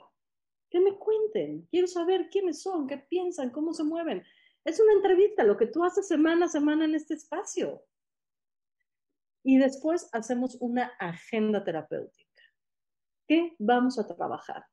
Que 0.69 0.79
me 0.79 0.97
cuenten, 0.97 1.67
quiero 1.69 1.87
saber 1.87 2.29
quiénes 2.29 2.61
son, 2.61 2.87
qué 2.87 2.97
piensan, 2.97 3.51
cómo 3.51 3.73
se 3.73 3.83
mueven. 3.83 4.23
Es 4.63 4.79
una 4.79 4.93
entrevista, 4.93 5.43
lo 5.43 5.57
que 5.57 5.67
tú 5.67 5.83
haces 5.83 6.07
semana 6.07 6.45
a 6.45 6.49
semana 6.49 6.85
en 6.85 6.95
este 6.95 7.13
espacio. 7.13 7.83
Y 9.43 9.59
después 9.59 10.09
hacemos 10.11 10.57
una 10.59 10.91
agenda 10.99 11.63
terapéutica. 11.63 12.41
¿Qué 13.27 13.55
vamos 13.59 13.99
a 13.99 14.07
trabajar? 14.07 14.65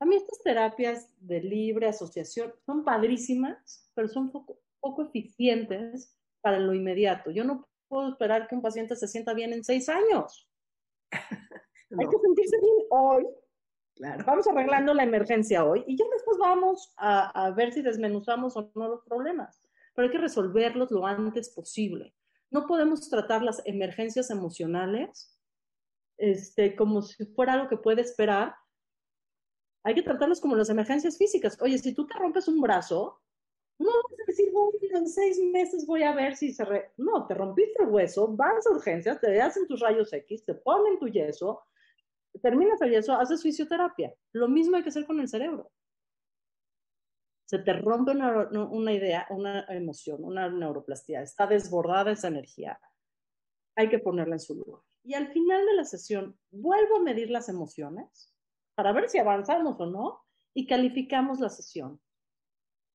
A 0.00 0.06
mí 0.06 0.16
estas 0.16 0.42
terapias 0.42 1.08
de 1.20 1.40
libre 1.40 1.86
asociación 1.86 2.52
son 2.64 2.84
padrísimas, 2.84 3.88
pero 3.94 4.08
son 4.08 4.30
poco, 4.32 4.58
poco 4.80 5.02
eficientes 5.02 6.16
para 6.40 6.58
lo 6.58 6.74
inmediato. 6.74 7.30
Yo 7.30 7.44
no 7.44 7.68
puedo 7.88 8.08
esperar 8.08 8.48
que 8.48 8.54
un 8.54 8.62
paciente 8.62 8.96
se 8.96 9.08
sienta 9.08 9.34
bien 9.34 9.52
en 9.52 9.62
seis 9.62 9.88
años. 9.88 10.48
Hay 11.98 12.08
que 12.08 12.18
sentirse 12.18 12.58
bien 12.60 12.76
hoy. 12.90 13.26
Claro. 13.96 14.24
Vamos 14.26 14.46
arreglando 14.46 14.94
la 14.94 15.02
emergencia 15.02 15.64
hoy 15.64 15.84
y 15.86 15.96
ya 15.96 16.06
después 16.10 16.38
vamos 16.38 16.94
a, 16.96 17.46
a 17.46 17.50
ver 17.50 17.72
si 17.72 17.82
desmenuzamos 17.82 18.56
o 18.56 18.72
no 18.74 18.88
los 18.88 19.04
problemas. 19.04 19.60
Pero 19.94 20.06
hay 20.06 20.12
que 20.12 20.18
resolverlos 20.18 20.90
lo 20.90 21.04
antes 21.04 21.50
posible. 21.50 22.14
No 22.50 22.66
podemos 22.66 23.10
tratar 23.10 23.42
las 23.42 23.60
emergencias 23.66 24.30
emocionales 24.30 25.36
este, 26.20 26.76
como 26.76 27.02
si 27.02 27.24
fuera 27.26 27.54
algo 27.54 27.68
que 27.68 27.76
puede 27.76 28.02
esperar. 28.02 28.54
Hay 29.82 29.94
que 29.94 30.02
tratarlos 30.02 30.40
como 30.40 30.56
las 30.56 30.68
emergencias 30.68 31.16
físicas. 31.16 31.56
Oye, 31.60 31.78
si 31.78 31.94
tú 31.94 32.06
te 32.06 32.18
rompes 32.18 32.48
un 32.48 32.60
brazo, 32.60 33.20
no 33.78 33.88
vas 33.88 34.20
a 34.20 34.24
decir, 34.26 34.50
bueno, 34.52 34.70
en 34.82 35.08
seis 35.08 35.40
meses 35.52 35.86
voy 35.86 36.02
a 36.02 36.14
ver 36.14 36.36
si 36.36 36.52
se... 36.52 36.64
Re... 36.64 36.92
No, 36.98 37.26
te 37.26 37.34
rompiste 37.34 37.82
el 37.82 37.88
hueso, 37.88 38.28
vas 38.28 38.66
a 38.66 38.70
urgencias, 38.70 39.20
te 39.20 39.40
hacen 39.40 39.66
tus 39.66 39.80
rayos 39.80 40.12
X, 40.12 40.44
te 40.44 40.54
ponen 40.54 40.98
tu 40.98 41.08
yeso, 41.08 41.62
terminas 42.42 42.80
el 42.82 42.90
yeso, 42.90 43.14
haces 43.14 43.42
fisioterapia. 43.42 44.14
Lo 44.32 44.48
mismo 44.48 44.76
hay 44.76 44.82
que 44.82 44.90
hacer 44.90 45.06
con 45.06 45.18
el 45.18 45.28
cerebro. 45.28 45.70
Se 47.46 47.58
te 47.58 47.72
rompe 47.72 48.12
una, 48.12 48.48
una 48.50 48.92
idea, 48.92 49.26
una 49.30 49.64
emoción, 49.70 50.22
una 50.22 50.48
neuroplastía, 50.50 51.22
está 51.22 51.46
desbordada 51.46 52.12
esa 52.12 52.28
energía. 52.28 52.78
Hay 53.76 53.88
que 53.88 53.98
ponerla 53.98 54.34
en 54.34 54.40
su 54.40 54.54
lugar. 54.54 54.82
Y 55.02 55.14
al 55.14 55.32
final 55.32 55.64
de 55.64 55.74
la 55.74 55.84
sesión, 55.84 56.38
vuelvo 56.50 56.96
a 56.96 57.02
medir 57.02 57.30
las 57.30 57.48
emociones 57.48 58.29
para 58.80 58.94
ver 58.94 59.10
si 59.10 59.18
avanzamos 59.18 59.78
o 59.78 59.84
no 59.84 60.22
y 60.54 60.66
calificamos 60.66 61.38
la 61.38 61.50
sesión. 61.50 62.00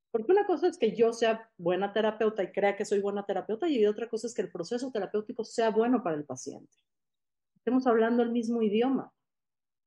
Porque 0.10 0.32
una 0.32 0.48
cosa 0.48 0.68
es 0.68 0.80
que 0.80 0.96
yo 0.96 1.14
sea 1.14 1.48
buena 1.60 1.94
terapeuta 1.94 2.42
y 2.42 2.52
crea 2.52 2.76
que 2.76 2.86
soy 2.86 3.02
buena 3.02 3.24
terapeuta 3.24 3.70
y 3.70 3.86
otra 3.86 4.10
cosa 4.10 4.26
es 4.26 4.34
que 4.34 4.42
el 4.42 4.52
proceso 4.52 4.92
terapéutico 4.92 5.44
sea 5.46 5.70
bueno 5.70 6.02
para 6.02 6.16
el 6.16 6.26
paciente. 6.26 6.76
Estemos 7.58 7.86
hablando 7.86 8.24
el 8.24 8.32
mismo 8.32 8.64
idioma. 8.64 9.14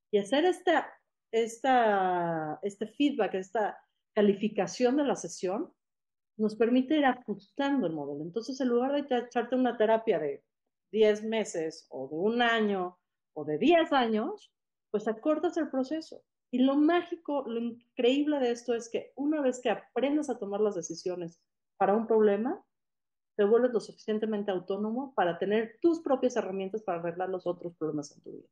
Y 0.09 0.19
hacer 0.19 0.45
esta, 0.45 0.89
esta, 1.33 2.61
este 2.61 2.87
feedback, 2.87 3.33
esta 3.33 3.77
calificación 4.13 4.95
de 4.95 5.03
la 5.03 5.17
sesión, 5.17 5.69
nos 6.37 6.55
permite 6.55 6.95
ir 6.95 7.03
ajustando 7.03 7.87
el 7.87 7.93
modelo. 7.93 8.23
Entonces, 8.23 8.61
en 8.61 8.69
lugar 8.69 8.93
de 8.93 9.17
echarte 9.17 9.53
una 9.53 9.75
terapia 9.75 10.17
de 10.17 10.45
10 10.93 11.25
meses 11.25 11.87
o 11.89 12.07
de 12.07 12.15
un 12.15 12.41
año 12.41 12.97
o 13.33 13.43
de 13.43 13.57
10 13.57 13.91
años, 13.91 14.53
pues 14.91 15.07
acortas 15.07 15.57
el 15.57 15.69
proceso. 15.69 16.23
Y 16.51 16.59
lo 16.59 16.75
mágico, 16.75 17.43
lo 17.47 17.59
increíble 17.59 18.39
de 18.39 18.51
esto 18.51 18.73
es 18.73 18.89
que 18.89 19.11
una 19.15 19.41
vez 19.41 19.59
que 19.61 19.69
aprendes 19.69 20.29
a 20.29 20.39
tomar 20.39 20.61
las 20.61 20.75
decisiones 20.75 21.39
para 21.77 21.95
un 21.95 22.07
problema, 22.07 22.63
te 23.35 23.45
vuelves 23.45 23.71
lo 23.71 23.79
suficientemente 23.79 24.51
autónomo 24.51 25.13
para 25.15 25.37
tener 25.37 25.77
tus 25.81 26.01
propias 26.01 26.35
herramientas 26.35 26.83
para 26.83 26.99
arreglar 26.99 27.29
los 27.29 27.47
otros 27.47 27.75
problemas 27.77 28.11
en 28.15 28.21
tu 28.21 28.31
vida. 28.31 28.47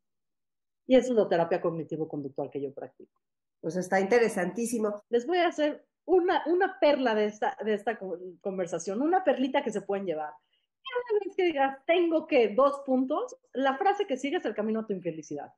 Y 0.87 0.95
eso 0.95 1.11
es 1.11 1.17
la 1.17 1.27
terapia 1.27 1.59
cognitivo-conductual 1.59 2.49
que 2.49 2.61
yo 2.61 2.73
practico. 2.73 3.21
Pues 3.59 3.75
está 3.75 3.99
interesantísimo. 3.99 5.01
Les 5.09 5.27
voy 5.27 5.39
a 5.39 5.47
hacer 5.47 5.85
una, 6.05 6.41
una 6.45 6.79
perla 6.79 7.15
de 7.15 7.25
esta, 7.25 7.57
de 7.65 7.73
esta 7.73 7.99
conversación, 8.39 9.01
una 9.01 9.23
perlita 9.23 9.61
que 9.63 9.71
se 9.71 9.81
pueden 9.81 10.05
llevar. 10.05 10.31
Cada 10.31 11.19
vez 11.19 11.35
que 11.35 11.43
digas, 11.43 11.77
tengo 11.85 12.25
que 12.27 12.55
dos 12.55 12.81
puntos, 12.85 13.35
la 13.51 13.77
frase 13.77 14.07
que 14.07 14.15
sigue 14.15 14.37
es 14.37 14.45
el 14.45 14.55
camino 14.55 14.79
a 14.79 14.87
tu 14.87 14.93
infelicidad. 14.93 15.51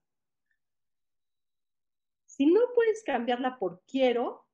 Si 2.39 2.45
no 2.45 2.61
puedes 2.73 3.03
cambiarla 3.03 3.59
por 3.59 3.81
quiero, 3.85 4.45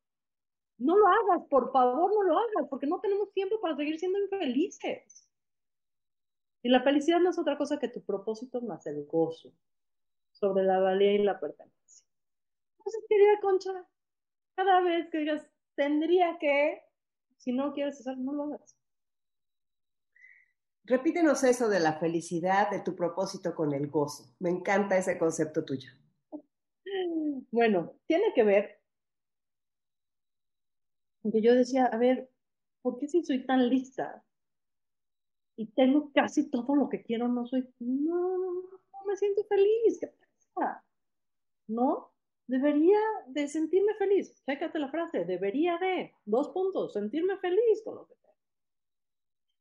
no 0.80 0.98
lo 0.98 1.08
hagas, 1.08 1.48
por 1.48 1.72
favor 1.72 2.12
no 2.16 2.24
lo 2.24 2.40
hagas, 2.40 2.68
porque 2.68 2.88
no 2.88 3.00
tenemos 3.00 3.32
tiempo 3.32 3.62
para 3.62 3.76
seguir 3.76 4.00
siendo 4.00 4.18
infelices. 4.18 5.30
Y 6.64 6.70
la 6.70 6.82
felicidad 6.82 7.20
no 7.20 7.30
es 7.30 7.38
otra 7.38 7.60
cosa 7.60 7.78
que 7.78 7.88
tu 7.88 8.04
propósito 8.04 8.60
más 8.62 8.88
el 8.88 9.06
gozo 9.06 9.54
sobre 10.32 10.64
la 10.64 10.80
valía 10.80 11.14
y 11.14 11.20
la 11.20 11.40
pertenencia. 11.40 12.08
Entonces, 12.80 13.06
querida 13.08 13.40
Concha, 13.40 13.88
cada 14.56 14.82
vez 14.82 15.08
que 15.12 15.20
digas, 15.20 15.48
tendría 15.76 16.40
que, 16.40 16.82
si 17.38 17.54
no 17.54 17.72
quieres 17.72 18.00
hacer, 18.00 18.18
no 18.18 18.34
lo 18.34 18.46
hagas. 18.46 18.76
Repítenos 20.86 21.44
eso 21.44 21.70
de 21.70 21.82
la 21.82 22.00
felicidad, 22.00 22.72
de 22.72 22.80
tu 22.80 22.96
propósito 22.96 23.54
con 23.54 23.74
el 23.74 23.92
gozo. 23.92 24.34
Me 24.40 24.50
encanta 24.50 24.98
ese 24.98 25.20
concepto 25.20 25.64
tuyo. 25.64 25.92
Bueno, 27.52 27.94
tiene 28.08 28.34
que 28.34 28.44
ver, 28.44 28.80
porque 31.22 31.42
yo 31.42 31.54
decía, 31.54 31.86
a 31.88 31.98
ver, 31.98 32.30
¿por 32.82 32.98
qué 32.98 33.10
si 33.10 33.24
soy 33.26 33.46
tan 33.46 33.68
lista 33.68 34.24
y 35.58 35.68
tengo 35.68 36.12
casi 36.14 36.50
todo 36.50 36.76
lo 36.76 36.88
que 36.88 37.04
quiero, 37.04 37.28
no 37.28 37.46
soy, 37.46 37.68
no, 37.80 38.38
no 38.38 39.06
me 39.06 39.18
siento 39.18 39.44
feliz? 39.46 40.00
¿Qué 40.00 40.14
pasa? 40.54 40.86
¿No? 41.68 42.14
Debería 42.48 43.00
de 43.28 43.48
sentirme 43.50 43.96
feliz. 43.96 44.42
Chécate 44.46 44.80
la 44.80 44.90
frase, 44.90 45.26
debería 45.26 45.78
de, 45.78 46.14
dos 46.24 46.50
puntos, 46.50 46.94
sentirme 46.94 47.38
feliz 47.38 47.82
con 47.84 47.96
lo 47.96 48.08
que 48.08 48.16
tengo. 48.16 48.38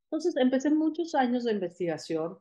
Entonces 0.04 0.36
empecé 0.36 0.70
muchos 0.70 1.16
años 1.16 1.42
de 1.42 1.52
investigación, 1.52 2.38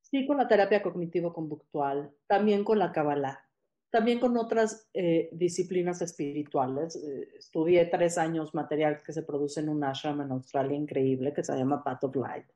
sí 0.00 0.26
con 0.26 0.38
la 0.38 0.48
terapia 0.48 0.82
cognitivo-conductual, 0.82 2.12
también 2.26 2.64
con 2.64 2.80
la 2.80 2.90
Kabbalah, 2.90 3.46
también 3.92 4.18
con 4.18 4.38
otras 4.38 4.88
eh, 4.94 5.28
disciplinas 5.32 6.00
espirituales. 6.00 6.96
Eh, 6.96 7.28
estudié 7.36 7.84
tres 7.84 8.16
años 8.16 8.54
material 8.54 9.02
que 9.04 9.12
se 9.12 9.22
produce 9.22 9.60
en 9.60 9.68
un 9.68 9.84
ashram 9.84 10.22
en 10.22 10.32
Australia 10.32 10.74
increíble 10.74 11.34
que 11.34 11.44
se 11.44 11.54
llama 11.54 11.84
Path 11.84 12.04
of 12.04 12.16
Light. 12.16 12.46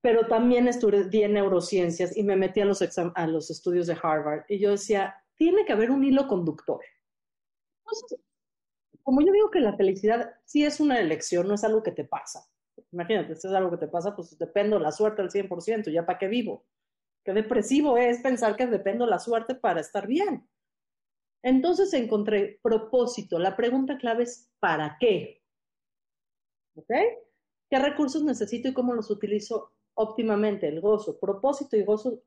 Pero 0.00 0.26
también 0.26 0.66
estudié 0.66 1.28
neurociencias 1.28 2.16
y 2.16 2.22
me 2.22 2.34
metí 2.34 2.62
a 2.62 2.64
los, 2.64 2.82
a 2.82 3.26
los 3.26 3.50
estudios 3.50 3.86
de 3.86 3.96
Harvard 4.02 4.44
y 4.48 4.58
yo 4.58 4.70
decía, 4.70 5.14
tiene 5.36 5.66
que 5.66 5.74
haber 5.74 5.90
un 5.90 6.02
hilo 6.02 6.26
conductor. 6.26 6.80
Entonces, 7.80 8.18
como 9.02 9.20
yo 9.20 9.32
digo 9.32 9.50
que 9.50 9.60
la 9.60 9.76
felicidad 9.76 10.32
sí 10.46 10.64
es 10.64 10.80
una 10.80 10.98
elección, 10.98 11.46
no 11.46 11.54
es 11.54 11.64
algo 11.64 11.82
que 11.82 11.92
te 11.92 12.04
pasa. 12.04 12.48
Imagínate, 12.90 13.36
si 13.36 13.48
es 13.48 13.52
algo 13.52 13.70
que 13.70 13.76
te 13.76 13.88
pasa, 13.88 14.16
pues 14.16 14.38
dependo 14.38 14.78
de 14.78 14.82
la 14.82 14.92
suerte 14.92 15.20
al 15.20 15.30
100%, 15.30 15.92
ya 15.92 16.06
para 16.06 16.18
qué 16.18 16.28
vivo. 16.28 16.64
Qué 17.22 17.34
depresivo 17.34 17.98
es 17.98 18.22
pensar 18.22 18.56
que 18.56 18.66
dependo 18.66 19.04
de 19.04 19.10
la 19.10 19.18
suerte 19.18 19.54
para 19.54 19.80
estar 19.80 20.06
bien. 20.06 20.48
Entonces 21.44 21.92
encontré 21.92 22.58
propósito. 22.62 23.38
La 23.38 23.54
pregunta 23.54 23.98
clave 23.98 24.22
es 24.22 24.50
¿para 24.60 24.96
qué? 24.98 25.42
¿Ok? 26.74 26.90
¿Qué 27.68 27.78
recursos 27.78 28.24
necesito 28.24 28.68
y 28.68 28.72
cómo 28.72 28.94
los 28.94 29.10
utilizo 29.10 29.70
óptimamente? 29.92 30.66
El 30.66 30.80
gozo, 30.80 31.20
propósito 31.20 31.76
y 31.76 31.84
gozo 31.84 32.22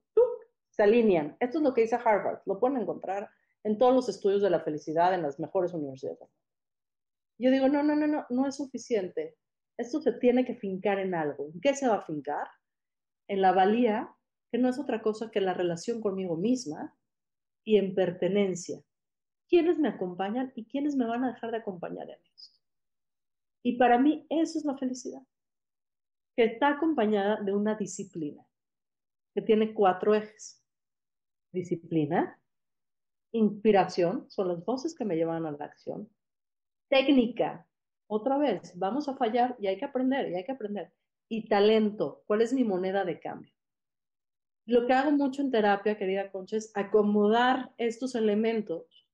se 0.70 0.84
alinean. 0.84 1.36
Esto 1.40 1.58
es 1.58 1.64
lo 1.64 1.74
que 1.74 1.82
dice 1.82 1.96
Harvard. 1.96 2.42
Lo 2.46 2.60
pueden 2.60 2.78
encontrar 2.78 3.28
en 3.64 3.80
todos 3.80 3.96
los 3.96 4.08
estudios 4.08 4.44
de 4.44 4.52
la 4.52 4.60
felicidad 4.60 5.16
en 5.16 5.24
las 5.24 5.40
mejores 5.40 5.74
universidades. 5.74 6.20
Yo 7.40 7.50
digo, 7.50 7.68
no, 7.70 7.82
no, 7.82 7.96
no, 7.96 8.06
no, 8.06 8.28
no 8.30 8.48
es 8.48 8.56
suficiente. 8.56 9.36
Esto 9.78 10.00
se 10.00 10.12
tiene 10.12 10.46
que 10.46 10.54
fincar 10.54 11.00
en 11.00 11.16
algo. 11.16 11.50
¿En 11.52 11.60
qué 11.60 11.74
se 11.74 11.88
va 11.88 11.96
a 11.96 12.06
fincar? 12.06 12.48
En 13.28 13.42
la 13.42 13.52
valía, 13.52 14.16
que 14.52 14.60
no 14.60 14.70
es 14.70 14.78
otra 14.78 15.02
cosa 15.02 15.32
que 15.32 15.42
la 15.42 15.56
relación 15.56 16.02
conmigo 16.02 16.38
misma, 16.38 16.96
y 17.64 17.78
en 17.78 17.96
pertenencia 17.96 18.80
quiénes 19.50 19.80
me 19.80 19.90
acompañan 19.90 20.52
y 20.56 20.66
quiénes 20.66 20.96
me 20.96 21.06
van 21.06 21.24
a 21.24 21.34
dejar 21.34 21.52
de 21.52 21.58
acompañar 21.58 22.10
en 22.10 22.20
esto. 22.36 22.60
Y 23.64 23.78
para 23.78 23.98
mí 23.98 24.26
eso 24.30 24.60
es 24.60 24.66
la 24.66 24.78
felicidad, 24.78 25.22
que 26.36 26.46
está 26.46 26.70
acompañada 26.70 27.42
de 27.42 27.54
una 27.54 27.76
disciplina, 27.76 28.46
que 29.34 29.42
tiene 29.42 29.74
cuatro 29.74 30.16
ejes. 30.16 30.64
Disciplina, 31.52 32.40
inspiración, 33.32 34.30
son 34.30 34.50
las 34.50 34.64
voces 34.64 34.96
que 34.96 35.06
me 35.06 35.16
llevan 35.16 35.46
a 35.46 35.52
la 35.52 35.66
acción. 35.66 36.10
Técnica, 36.90 37.68
otra 38.08 38.38
vez, 38.38 38.78
vamos 38.78 39.10
a 39.10 39.18
fallar 39.18 39.56
y 39.60 39.68
hay 39.68 39.78
que 39.78 39.86
aprender, 39.86 40.30
y 40.30 40.36
hay 40.36 40.46
que 40.46 40.52
aprender. 40.52 40.94
Y 41.30 41.48
talento, 41.50 42.24
¿cuál 42.26 42.42
es 42.42 42.54
mi 42.54 42.64
moneda 42.64 43.04
de 43.04 43.20
cambio? 43.20 43.54
Lo 44.66 44.86
que 44.86 44.94
hago 44.94 45.12
mucho 45.12 45.42
en 45.42 45.52
terapia, 45.52 45.98
querida 45.98 46.32
Concha, 46.32 46.58
es 46.58 46.72
acomodar 46.76 47.74
estos 47.78 48.16
elementos 48.16 49.07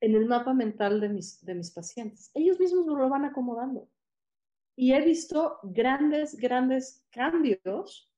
en 0.00 0.14
el 0.14 0.26
mapa 0.26 0.54
mental 0.54 1.00
de 1.00 1.08
mis, 1.08 1.44
de 1.44 1.54
mis 1.54 1.70
pacientes. 1.70 2.30
Ellos 2.34 2.58
mismos 2.58 2.86
lo 2.86 3.08
van 3.08 3.24
acomodando. 3.24 3.88
Y 4.76 4.92
he 4.92 5.04
visto 5.04 5.58
grandes, 5.62 6.36
grandes 6.36 7.04
cambios 7.10 8.08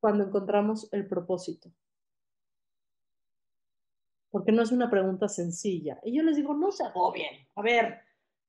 cuando 0.00 0.24
encontramos 0.24 0.90
el 0.92 1.06
propósito. 1.06 1.70
Porque 4.30 4.52
no 4.52 4.62
es 4.62 4.72
una 4.72 4.90
pregunta 4.90 5.28
sencilla. 5.28 6.00
Y 6.04 6.16
yo 6.16 6.22
les 6.22 6.36
digo, 6.36 6.54
no 6.54 6.70
se 6.70 6.84
agobien. 6.84 7.46
A 7.54 7.62
ver, 7.62 8.00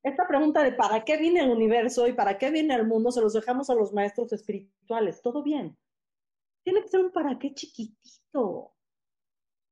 esta 0.04 0.28
pregunta 0.28 0.64
de 0.64 0.72
para 0.72 1.04
qué 1.04 1.18
viene 1.18 1.42
el 1.42 1.52
universo 1.52 2.08
y 2.08 2.14
para 2.14 2.38
qué 2.38 2.52
viene 2.52 2.76
el 2.76 2.88
mundo, 2.88 3.12
se 3.12 3.22
los 3.22 3.34
dejamos 3.34 3.70
a 3.70 3.76
los 3.76 3.94
maestros 3.94 4.32
espirituales. 4.32 5.22
Todo 5.22 5.44
bien. 5.44 5.78
Tiene 6.64 6.82
que 6.82 6.88
ser 6.88 7.02
un 7.02 7.12
para 7.12 7.38
qué 7.38 7.54
chiquitito. 7.54 8.74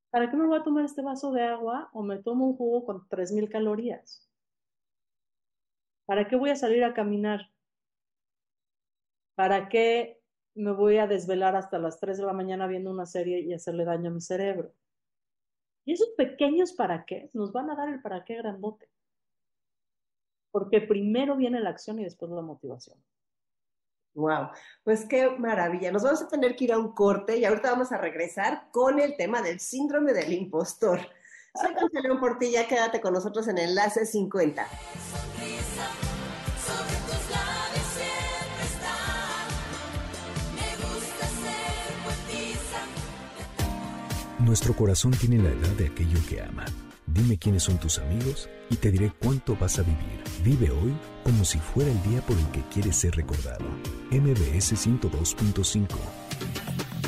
¿Para 0.10 0.30
qué 0.30 0.38
me 0.38 0.48
voy 0.48 0.58
a 0.58 0.64
tomar 0.64 0.86
este 0.86 1.02
vaso 1.02 1.32
de 1.32 1.44
agua 1.44 1.90
o 1.94 2.02
me 2.02 2.18
tomo 2.18 2.48
un 2.48 2.56
jugo 2.56 2.86
con 2.86 3.08
3.000 3.10 3.50
calorías? 3.50 4.28
¿Para 6.06 6.28
qué 6.28 6.38
voy 6.38 6.52
a 6.52 6.56
salir 6.56 6.84
a 6.84 6.94
caminar? 6.94 7.52
¿Para 9.36 9.68
qué 9.70 10.22
me 10.56 10.72
voy 10.72 10.98
a 10.98 11.08
desvelar 11.08 11.56
hasta 11.56 11.78
las 11.78 12.00
3 12.00 12.18
de 12.18 12.26
la 12.26 12.34
mañana 12.34 12.68
viendo 12.68 12.90
una 12.90 13.06
serie 13.06 13.42
y 13.42 13.54
hacerle 13.54 13.84
daño 13.86 14.10
a 14.10 14.14
mi 14.14 14.22
cerebro? 14.22 14.74
Y 15.86 15.94
esos 15.94 16.10
pequeños 16.18 16.74
para 16.74 17.06
qué 17.06 17.30
nos 17.34 17.52
van 17.52 17.70
a 17.70 17.76
dar 17.76 17.90
el 17.90 18.02
para 18.02 18.24
qué 18.24 18.36
grandote. 18.36 18.90
Porque 20.52 20.82
primero 20.82 21.36
viene 21.36 21.60
la 21.60 21.70
acción 21.70 22.00
y 22.00 22.06
después 22.06 22.32
la 22.32 22.42
motivación. 22.42 22.98
Wow, 24.18 24.50
pues 24.84 25.06
qué 25.06 25.30
maravilla. 25.30 25.92
Nos 25.92 26.02
vamos 26.02 26.24
a 26.24 26.28
tener 26.28 26.56
que 26.56 26.64
ir 26.64 26.74
a 26.74 26.80
un 26.80 26.94
corte 26.94 27.38
y 27.38 27.46
ahorita 27.46 27.70
vamos 27.70 27.92
a 27.92 28.00
regresar 28.00 28.68
con 28.72 29.00
el 29.00 29.16
tema 29.16 29.44
del 29.44 29.60
síndrome 29.60 30.12
del 30.12 30.34
impostor. 30.34 31.00
Soy 31.54 32.02
León 32.02 32.20
Portilla, 32.20 32.68
quédate 32.68 33.00
con 33.00 33.14
nosotros 33.14 33.48
en 33.48 33.60
Enlace 33.60 34.08
50. 34.08 34.68
Nuestro 44.40 44.74
corazón 44.76 45.12
tiene 45.12 45.44
la 45.44 45.50
edad 45.50 45.76
de 45.78 45.88
aquello 45.88 46.18
que 46.28 46.42
ama. 46.42 46.66
Dime 47.08 47.38
quiénes 47.38 47.64
son 47.64 47.80
tus 47.80 48.00
amigos 48.00 48.50
y 48.70 48.76
te 48.76 48.92
diré 48.92 49.14
cuánto 49.20 49.56
vas 49.56 49.80
a 49.80 49.82
vivir. 49.82 50.22
Vive 50.44 50.70
hoy 50.70 50.94
como 51.24 51.46
si 51.46 51.58
fuera 51.58 51.90
el 51.90 52.04
día 52.04 52.22
por 52.22 52.38
el 52.38 52.46
que 52.52 52.62
quieres 52.74 52.98
ser 52.98 53.16
recordado. 53.16 53.66
MBS 54.12 54.74
102.5 54.74 55.88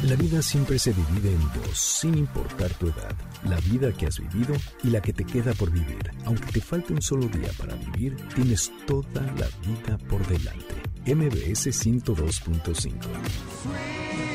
La 0.04 0.16
vida 0.16 0.42
siempre 0.42 0.80
se 0.80 0.94
divide 0.94 1.34
en 1.34 1.42
dos, 1.62 1.78
sin 1.78 2.18
importar 2.18 2.74
tu 2.76 2.88
edad. 2.88 3.14
La 3.44 3.58
vida 3.58 3.92
que 3.92 4.08
has 4.08 4.20
vivido 4.20 4.56
y 4.84 4.90
la 4.90 5.02
que 5.02 5.14
te 5.14 5.26
queda 5.26 5.54
por 5.54 5.70
vivir. 5.70 6.10
Aunque 6.26 6.54
te 6.54 6.62
falte 6.62 6.94
un 6.94 7.02
solo 7.02 7.28
día 7.28 7.52
para 7.58 7.76
vivir, 7.76 8.16
tienes 8.34 8.72
toda 8.88 9.22
la 9.22 9.48
vida 9.68 9.98
por 10.10 10.26
delante. 10.28 10.76
MBS 11.06 11.68
102.5 11.68 14.29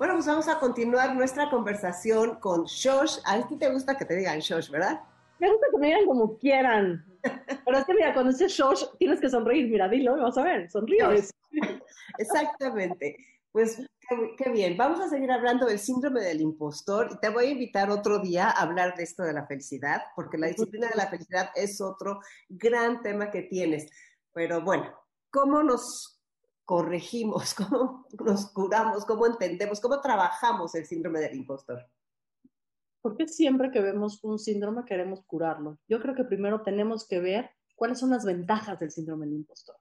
Bueno, 0.00 0.14
pues 0.14 0.24
vamos 0.24 0.48
a 0.48 0.58
continuar 0.58 1.14
nuestra 1.14 1.50
conversación 1.50 2.36
con 2.36 2.64
Shosh. 2.64 3.18
A 3.26 3.46
ti 3.46 3.58
te 3.58 3.70
gusta 3.70 3.98
que 3.98 4.06
te 4.06 4.16
digan 4.16 4.38
Shosh, 4.38 4.70
¿verdad? 4.70 5.02
Me 5.38 5.50
gusta 5.50 5.66
que 5.70 5.76
me 5.76 5.88
digan 5.88 6.06
como 6.06 6.38
quieran. 6.38 7.04
Pero 7.66 7.76
es 7.76 7.84
que 7.84 7.92
mira, 7.92 8.14
cuando 8.14 8.32
dices 8.32 8.50
Shosh, 8.50 8.82
tienes 8.98 9.20
que 9.20 9.28
sonreír. 9.28 9.68
Mira, 9.68 9.90
dilo, 9.90 10.12
vamos 10.16 10.38
a 10.38 10.42
ver, 10.42 10.70
sonríes. 10.70 11.34
Exactamente. 12.18 13.14
Pues 13.52 13.76
qué, 14.08 14.34
qué, 14.38 14.48
bien. 14.48 14.78
Vamos 14.78 15.00
a 15.00 15.10
seguir 15.10 15.30
hablando 15.30 15.66
del 15.66 15.78
síndrome 15.78 16.22
del 16.22 16.40
impostor 16.40 17.10
y 17.12 17.18
te 17.18 17.28
voy 17.28 17.44
a 17.44 17.50
invitar 17.50 17.90
otro 17.90 18.20
día 18.20 18.48
a 18.48 18.62
hablar 18.62 18.96
de 18.96 19.02
esto 19.02 19.22
de 19.24 19.34
la 19.34 19.44
felicidad, 19.46 20.00
porque 20.16 20.38
la 20.38 20.46
disciplina 20.46 20.88
de 20.88 20.96
la 20.96 21.08
felicidad 21.08 21.50
es 21.54 21.78
otro 21.82 22.20
gran 22.48 23.02
tema 23.02 23.30
que 23.30 23.42
tienes. 23.42 23.86
Pero 24.32 24.62
bueno, 24.62 24.98
¿cómo 25.30 25.62
nos 25.62 26.19
corregimos, 26.70 27.52
cómo 27.56 28.06
nos 28.24 28.52
curamos, 28.52 29.04
cómo 29.04 29.26
entendemos, 29.26 29.80
cómo 29.80 30.00
trabajamos 30.00 30.72
el 30.76 30.86
síndrome 30.86 31.18
del 31.18 31.34
impostor. 31.34 31.84
Porque 33.02 33.26
siempre 33.26 33.72
que 33.72 33.80
vemos 33.80 34.22
un 34.22 34.38
síndrome 34.38 34.84
queremos 34.84 35.24
curarlo. 35.24 35.80
Yo 35.88 36.00
creo 36.00 36.14
que 36.14 36.22
primero 36.22 36.62
tenemos 36.62 37.08
que 37.08 37.18
ver 37.18 37.50
cuáles 37.74 37.98
son 37.98 38.10
las 38.10 38.24
ventajas 38.24 38.78
del 38.78 38.92
síndrome 38.92 39.26
del 39.26 39.34
impostor. 39.34 39.74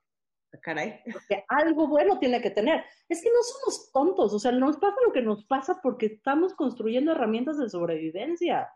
Ah, 0.51 0.57
caray. 0.59 0.99
Porque 1.13 1.45
algo 1.49 1.87
bueno 1.87 2.17
tiene 2.17 2.41
que 2.41 2.49
tener. 2.49 2.83
Es 3.07 3.21
que 3.21 3.29
no 3.29 3.43
somos 3.43 3.91
tontos, 3.91 4.33
o 4.33 4.39
sea, 4.39 4.51
nos 4.51 4.77
pasa 4.77 4.95
lo 5.05 5.13
que 5.13 5.21
nos 5.21 5.45
pasa 5.45 5.79
porque 5.83 6.07
estamos 6.07 6.55
construyendo 6.55 7.11
herramientas 7.11 7.59
de 7.59 7.69
sobrevivencia. 7.69 8.67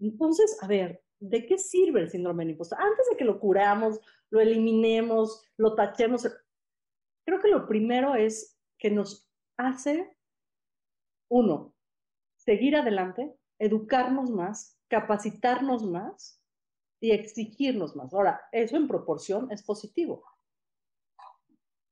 Entonces, 0.00 0.58
a 0.62 0.66
ver, 0.66 1.00
¿de 1.20 1.46
qué 1.46 1.58
sirve 1.58 2.00
el 2.00 2.10
síndrome 2.10 2.42
del 2.42 2.54
impostor? 2.54 2.80
Antes 2.80 3.06
de 3.08 3.16
que 3.16 3.24
lo 3.24 3.38
curamos, 3.38 4.00
lo 4.30 4.40
eliminemos, 4.40 5.42
lo 5.56 5.74
tachemos. 5.74 6.28
Creo 7.24 7.40
que 7.40 7.48
lo 7.48 7.66
primero 7.66 8.14
es 8.14 8.58
que 8.78 8.90
nos 8.90 9.28
hace, 9.56 10.16
uno, 11.30 11.74
seguir 12.36 12.76
adelante, 12.76 13.34
educarnos 13.58 14.30
más, 14.30 14.78
capacitarnos 14.88 15.84
más 15.84 16.42
y 17.00 17.10
exigirnos 17.10 17.96
más. 17.96 18.12
Ahora, 18.14 18.40
eso 18.52 18.76
en 18.76 18.88
proporción 18.88 19.50
es 19.50 19.62
positivo. 19.62 20.24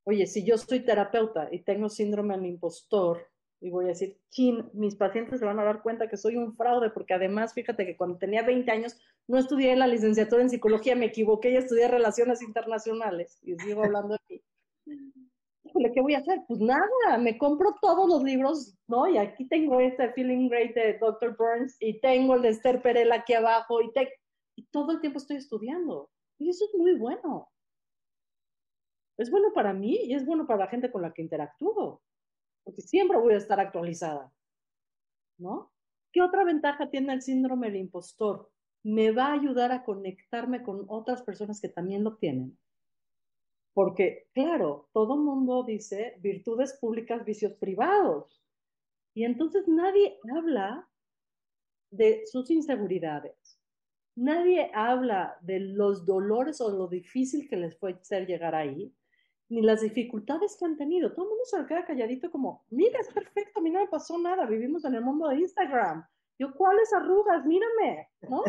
Oye, 0.05 0.25
si 0.25 0.45
yo 0.45 0.57
soy 0.57 0.85
terapeuta 0.85 1.49
y 1.51 1.63
tengo 1.63 1.89
síndrome 1.89 2.35
del 2.37 2.45
impostor, 2.45 3.29
y 3.59 3.69
voy 3.69 3.85
a 3.85 3.89
decir, 3.89 4.17
chin, 4.29 4.69
mis 4.73 4.95
pacientes 4.95 5.39
se 5.39 5.45
van 5.45 5.59
a 5.59 5.63
dar 5.63 5.81
cuenta 5.81 6.07
que 6.07 6.17
soy 6.17 6.37
un 6.37 6.53
fraude, 6.53 6.91
porque 6.91 7.13
además, 7.13 7.53
fíjate 7.53 7.85
que 7.85 7.97
cuando 7.97 8.17
tenía 8.17 8.43
20 8.43 8.69
años 8.71 8.99
no 9.27 9.37
estudié 9.37 9.75
la 9.75 9.87
licenciatura 9.87 10.43
en 10.43 10.49
psicología, 10.49 10.95
me 10.95 11.07
equivoqué 11.07 11.51
y 11.51 11.57
estudié 11.57 11.87
relaciones 11.87 12.41
internacionales, 12.41 13.39
y 13.43 13.55
sigo 13.57 13.83
hablando 13.83 14.15
aquí. 14.15 14.43
Híjole, 15.63 15.91
¿qué 15.91 16.01
voy 16.01 16.13
a 16.13 16.19
hacer? 16.19 16.39
Pues 16.47 16.59
nada, 16.59 17.17
me 17.19 17.37
compro 17.37 17.75
todos 17.81 18.07
los 18.07 18.23
libros, 18.23 18.77
¿no? 18.87 19.07
Y 19.07 19.17
aquí 19.17 19.47
tengo 19.47 19.81
este 19.81 20.13
Feeling 20.13 20.49
Great 20.49 20.75
de 20.75 20.97
Dr. 20.99 21.35
Burns, 21.35 21.77
y 21.79 21.99
tengo 21.99 22.35
el 22.35 22.43
de 22.43 22.49
Esther 22.49 22.81
Perel 22.81 23.11
aquí 23.11 23.33
abajo, 23.33 23.81
y, 23.81 23.91
te, 23.91 24.13
y 24.55 24.65
todo 24.67 24.91
el 24.91 25.01
tiempo 25.01 25.17
estoy 25.17 25.37
estudiando. 25.37 26.09
Y 26.37 26.49
eso 26.49 26.65
es 26.65 26.75
muy 26.77 26.95
bueno. 26.95 27.49
Es 29.17 29.31
bueno 29.31 29.51
para 29.51 29.73
mí 29.73 29.97
y 30.03 30.13
es 30.13 30.27
bueno 30.27 30.45
para 30.45 30.59
la 30.59 30.67
gente 30.67 30.91
con 30.91 31.01
la 31.01 31.11
que 31.11 31.23
interactúo 31.23 32.03
porque 32.67 32.81
siempre 32.81 33.17
voy 33.17 33.33
a 33.33 33.37
estar 33.37 33.61
actualizada, 33.61 34.29
¿no? 35.37 35.71
¿Qué 36.11 36.21
otra 36.21 36.43
ventaja 36.43 36.89
tiene 36.89 37.13
el 37.13 37.21
síndrome 37.21 37.67
del 37.67 37.77
impostor? 37.77 38.51
Me 38.83 39.11
va 39.11 39.27
a 39.27 39.33
ayudar 39.35 39.71
a 39.71 39.85
conectarme 39.85 40.63
con 40.63 40.83
otras 40.89 41.21
personas 41.21 41.61
que 41.61 41.69
también 41.69 42.03
lo 42.03 42.17
tienen. 42.17 42.59
Porque, 43.73 44.27
claro, 44.33 44.89
todo 44.91 45.15
mundo 45.15 45.63
dice 45.63 46.17
virtudes 46.19 46.73
públicas, 46.73 47.23
vicios 47.23 47.53
privados. 47.53 48.43
Y 49.13 49.23
entonces 49.23 49.65
nadie 49.69 50.19
habla 50.35 50.89
de 51.89 52.23
sus 52.25 52.51
inseguridades. 52.51 53.61
Nadie 54.13 54.71
habla 54.73 55.37
de 55.39 55.61
los 55.61 56.05
dolores 56.05 56.59
o 56.59 56.69
lo 56.69 56.89
difícil 56.89 57.47
que 57.47 57.55
les 57.55 57.77
fue 57.77 57.97
ser 58.03 58.27
llegar 58.27 58.55
ahí 58.55 58.93
ni 59.49 59.61
las 59.61 59.81
dificultades 59.81 60.57
que 60.57 60.65
han 60.65 60.77
tenido. 60.77 61.13
Todo 61.13 61.25
el 61.25 61.29
mundo 61.29 61.45
se 61.45 61.65
queda 61.65 61.85
calladito 61.85 62.29
como, 62.31 62.65
mira, 62.69 62.99
es 62.99 63.07
perfecto, 63.13 63.59
a 63.59 63.63
mí 63.63 63.69
no 63.71 63.79
me 63.79 63.87
pasó 63.87 64.17
nada, 64.17 64.45
vivimos 64.45 64.83
en 64.85 64.95
el 64.95 65.01
mundo 65.01 65.27
de 65.29 65.37
Instagram. 65.37 66.05
Yo, 66.39 66.53
¿cuáles 66.53 66.93
arrugas? 66.93 67.45
Mírame, 67.45 68.09
¿no? 68.29 68.43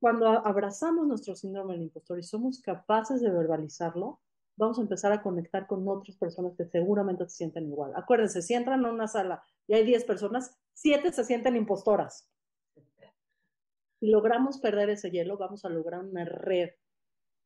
Cuando 0.00 0.26
abrazamos 0.28 1.06
nuestro 1.06 1.34
síndrome 1.34 1.74
del 1.74 1.84
impostor 1.84 2.18
y 2.18 2.22
somos 2.22 2.60
capaces 2.60 3.20
de 3.20 3.30
verbalizarlo, 3.30 4.20
vamos 4.56 4.78
a 4.78 4.82
empezar 4.82 5.12
a 5.12 5.22
conectar 5.22 5.66
con 5.66 5.86
otras 5.88 6.16
personas 6.16 6.54
que 6.56 6.66
seguramente 6.66 7.28
se 7.28 7.36
sienten 7.36 7.68
igual. 7.68 7.92
Acuérdense, 7.96 8.42
si 8.42 8.54
entran 8.54 8.84
a 8.84 8.92
una 8.92 9.08
sala 9.08 9.42
y 9.66 9.74
hay 9.74 9.84
10 9.84 10.04
personas, 10.04 10.58
7 10.74 11.12
se 11.12 11.24
sienten 11.24 11.56
impostoras. 11.56 12.28
Si 14.00 14.10
logramos 14.10 14.58
perder 14.58 14.90
ese 14.90 15.10
hielo, 15.10 15.38
vamos 15.38 15.64
a 15.64 15.70
lograr 15.70 16.04
una 16.04 16.24
red 16.24 16.70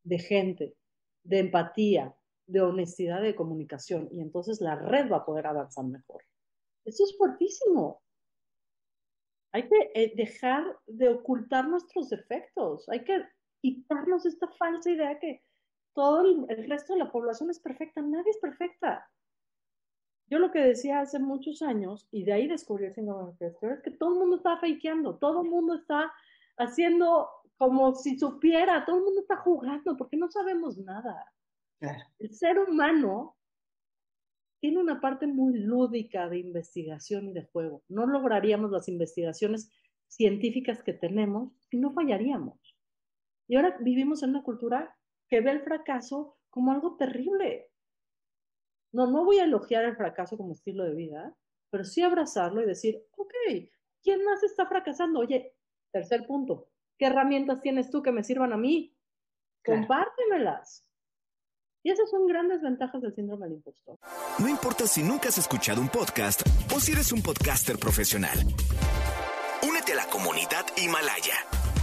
de 0.02 0.18
gente 0.18 0.76
de 1.22 1.38
empatía, 1.38 2.14
de 2.46 2.60
honestidad 2.60 3.20
de 3.20 3.34
comunicación 3.34 4.08
y 4.10 4.20
entonces 4.20 4.60
la 4.60 4.74
red 4.74 5.10
va 5.10 5.18
a 5.18 5.24
poder 5.24 5.46
avanzar 5.46 5.84
mejor. 5.84 6.22
Eso 6.84 7.04
es 7.04 7.16
fuertísimo. 7.16 8.02
Hay 9.52 9.68
que 9.68 9.90
eh, 9.94 10.12
dejar 10.16 10.64
de 10.86 11.08
ocultar 11.08 11.68
nuestros 11.68 12.08
defectos, 12.08 12.88
hay 12.88 13.04
que 13.04 13.22
quitarnos 13.60 14.26
esta 14.26 14.48
falsa 14.48 14.90
idea 14.90 15.18
que 15.18 15.42
todo 15.94 16.20
el, 16.48 16.68
resto 16.68 16.92
de 16.92 17.00
la 17.00 17.10
población 17.10 17.50
es 17.50 17.58
perfecta, 17.58 18.00
nadie 18.00 18.30
es 18.30 18.38
perfecta. 18.38 19.10
Yo 20.30 20.38
lo 20.38 20.52
que 20.52 20.60
decía 20.60 21.00
hace 21.00 21.18
muchos 21.18 21.62
años, 21.62 22.06
y 22.12 22.24
de 22.24 22.34
ahí 22.34 22.46
descubrí 22.46 22.86
el 22.86 22.94
síndrome 22.94 23.32
de 23.40 23.46
es 23.48 23.82
que 23.82 23.90
todo 23.90 24.12
el 24.12 24.18
mundo 24.20 24.36
está 24.36 24.58
fakeando, 24.58 25.16
todo 25.16 25.42
el 25.42 25.50
mundo 25.50 25.74
está 25.74 26.12
haciendo 26.58 27.28
como 27.58 27.94
si 27.94 28.16
supiera, 28.16 28.84
todo 28.86 28.98
el 28.98 29.04
mundo 29.04 29.20
está 29.20 29.36
jugando 29.36 29.96
porque 29.96 30.16
no 30.16 30.30
sabemos 30.30 30.78
nada. 30.78 31.32
El 32.18 32.32
ser 32.32 32.58
humano 32.58 33.36
tiene 34.60 34.78
una 34.80 35.00
parte 35.00 35.26
muy 35.26 35.58
lúdica 35.58 36.28
de 36.28 36.38
investigación 36.38 37.28
y 37.28 37.32
de 37.32 37.46
juego. 37.46 37.82
No 37.88 38.06
lograríamos 38.06 38.70
las 38.70 38.88
investigaciones 38.88 39.70
científicas 40.06 40.82
que 40.82 40.92
tenemos 40.92 41.52
si 41.68 41.78
no 41.78 41.92
fallaríamos. 41.92 42.58
Y 43.48 43.56
ahora 43.56 43.76
vivimos 43.80 44.22
en 44.22 44.30
una 44.30 44.42
cultura 44.42 44.96
que 45.28 45.40
ve 45.40 45.50
el 45.50 45.62
fracaso 45.62 46.36
como 46.50 46.72
algo 46.72 46.96
terrible. 46.96 47.70
No, 48.92 49.06
no 49.06 49.24
voy 49.24 49.38
a 49.38 49.44
elogiar 49.44 49.84
el 49.84 49.96
fracaso 49.96 50.36
como 50.36 50.52
estilo 50.52 50.84
de 50.84 50.94
vida, 50.94 51.36
pero 51.70 51.84
sí 51.84 52.02
abrazarlo 52.02 52.62
y 52.62 52.66
decir, 52.66 53.02
ok, 53.16 53.34
¿quién 54.02 54.24
más 54.24 54.42
está 54.42 54.66
fracasando? 54.66 55.20
Oye, 55.20 55.54
tercer 55.92 56.26
punto, 56.26 56.68
¿qué 56.98 57.06
herramientas 57.06 57.60
tienes 57.62 57.90
tú 57.90 58.02
que 58.02 58.12
me 58.12 58.24
sirvan 58.24 58.52
a 58.52 58.56
mí? 58.56 58.94
Compártemelas. 59.64 60.84
Y 61.82 61.90
esas 61.90 62.10
son 62.10 62.26
grandes 62.26 62.60
ventajas 62.60 63.00
del 63.00 63.14
síndrome 63.14 63.46
del 63.46 63.56
impostor. 63.56 63.98
No 64.38 64.48
importa 64.48 64.86
si 64.86 65.02
nunca 65.02 65.28
has 65.28 65.38
escuchado 65.38 65.80
un 65.80 65.88
podcast 65.88 66.42
o 66.74 66.80
si 66.80 66.92
eres 66.92 67.12
un 67.12 67.22
podcaster 67.22 67.78
profesional. 67.78 68.38
Únete 69.66 69.92
a 69.92 69.96
la 69.96 70.06
comunidad 70.06 70.66
Himalaya. 70.76 71.34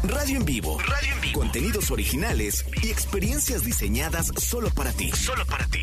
Radio 0.03 0.37
en 0.37 0.45
vivo. 0.45 0.77
Radio 0.79 1.13
en 1.15 1.21
vivo. 1.21 1.39
Contenidos 1.39 1.89
originales 1.89 2.65
y 2.83 2.91
experiencias 2.91 3.63
diseñadas 3.63 4.27
solo 4.37 4.69
para 4.75 4.91
ti. 4.91 5.11
Solo 5.11 5.43
para 5.49 5.65
ti. 5.67 5.81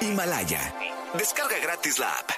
Himalaya. 0.00 0.74
Descarga 1.16 1.56
gratis 1.62 1.98
la 1.98 2.10
app. 2.10 2.30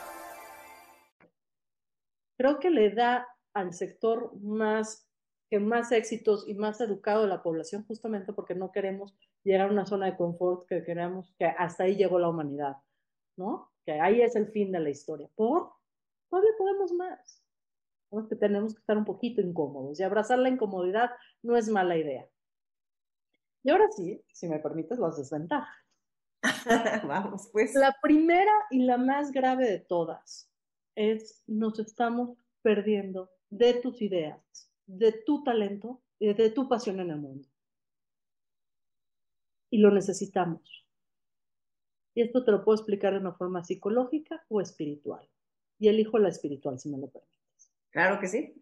Creo 2.37 2.59
que 2.59 2.70
le 2.70 2.90
da 2.90 3.27
al 3.55 3.73
sector 3.73 4.37
más 4.42 5.09
que 5.51 5.61
más 5.61 5.93
éxitos 5.93 6.49
y 6.49 6.55
más 6.55 6.81
educado 6.81 7.27
la 7.27 7.43
población 7.43 7.85
justamente 7.87 8.33
porque 8.33 8.55
no 8.55 8.73
queremos 8.73 9.15
llegar 9.43 9.69
a 9.69 9.73
una 9.73 9.87
zona 9.87 10.07
de 10.07 10.17
confort 10.17 10.67
que 10.69 10.85
queremos 10.85 11.35
que 11.39 11.47
hasta 11.47 11.85
ahí 11.85 11.97
llegó 11.97 12.19
la 12.19 12.29
humanidad, 12.29 12.77
¿no? 13.37 13.71
Que 13.85 14.01
ahí 14.01 14.23
es 14.23 14.37
el 14.37 14.49
fin 14.49 14.73
de 14.73 14.81
la 14.81 14.91
historia. 14.91 15.29
¿Por? 15.35 15.71
Todavía 16.31 16.53
podemos 16.57 16.93
más. 16.93 17.43
¿no? 18.11 18.29
Que 18.29 18.37
tenemos 18.37 18.75
que 18.75 18.81
estar 18.81 18.97
un 18.97 19.05
poquito 19.05 19.41
incómodos 19.41 20.01
y 20.01 20.03
abrazar 20.03 20.39
la 20.39 20.49
incomodidad 20.49 21.11
no 21.43 21.57
es 21.57 21.69
mala 21.69 21.97
idea. 21.97 22.29
Y 23.63 23.71
ahora 23.71 23.91
sí, 23.91 24.23
si 24.33 24.49
me 24.49 24.59
permites, 24.59 24.99
las 24.99 25.17
desventajas. 25.17 25.75
Vamos, 27.07 27.49
pues. 27.53 27.75
La 27.75 27.97
primera 28.03 28.53
y 28.71 28.85
la 28.85 28.99
más 28.99 29.33
grave 29.33 29.65
de 29.65 29.79
todas 29.79 30.51
es 30.95 31.43
nos 31.47 31.79
estamos 31.79 32.37
perdiendo 32.63 33.31
de 33.51 33.75
tus 33.75 34.03
ideas, 34.03 34.71
de 34.87 35.12
tu 35.12 35.42
talento 35.42 36.03
y 36.18 36.33
de 36.33 36.51
tu 36.51 36.68
pasión 36.68 37.01
en 37.01 37.11
el 37.11 37.18
mundo. 37.18 37.49
Y 39.70 39.79
lo 39.79 39.90
necesitamos. 39.90 40.87
Y 42.14 42.23
esto 42.23 42.44
te 42.44 42.53
lo 42.53 42.64
puedo 42.64 42.77
explicar 42.77 43.12
de 43.12 43.20
una 43.20 43.33
forma 43.33 43.64
psicológica 43.64 44.44
o 44.49 44.61
espiritual. 44.61 45.29
Y 45.79 45.88
elijo 45.88 46.18
la 46.18 46.29
espiritual, 46.29 46.79
si 46.79 46.88
me 46.88 46.99
lo 46.99 47.09
permites. 47.09 47.73
Claro 47.90 48.20
que 48.20 48.29
sí. 48.29 48.55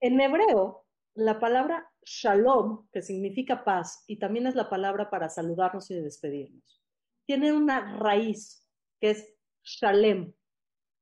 En 0.00 0.20
hebreo, 0.20 0.86
la 1.14 1.38
palabra 1.38 1.90
shalom, 2.02 2.88
que 2.90 3.02
significa 3.02 3.64
paz, 3.64 4.04
y 4.06 4.18
también 4.18 4.46
es 4.46 4.54
la 4.54 4.68
palabra 4.68 5.10
para 5.10 5.28
saludarnos 5.28 5.90
y 5.90 5.94
despedirnos, 5.94 6.82
tiene 7.26 7.52
una 7.52 7.98
raíz 7.98 8.66
que 9.00 9.10
es 9.10 9.34
shalem. 9.62 10.32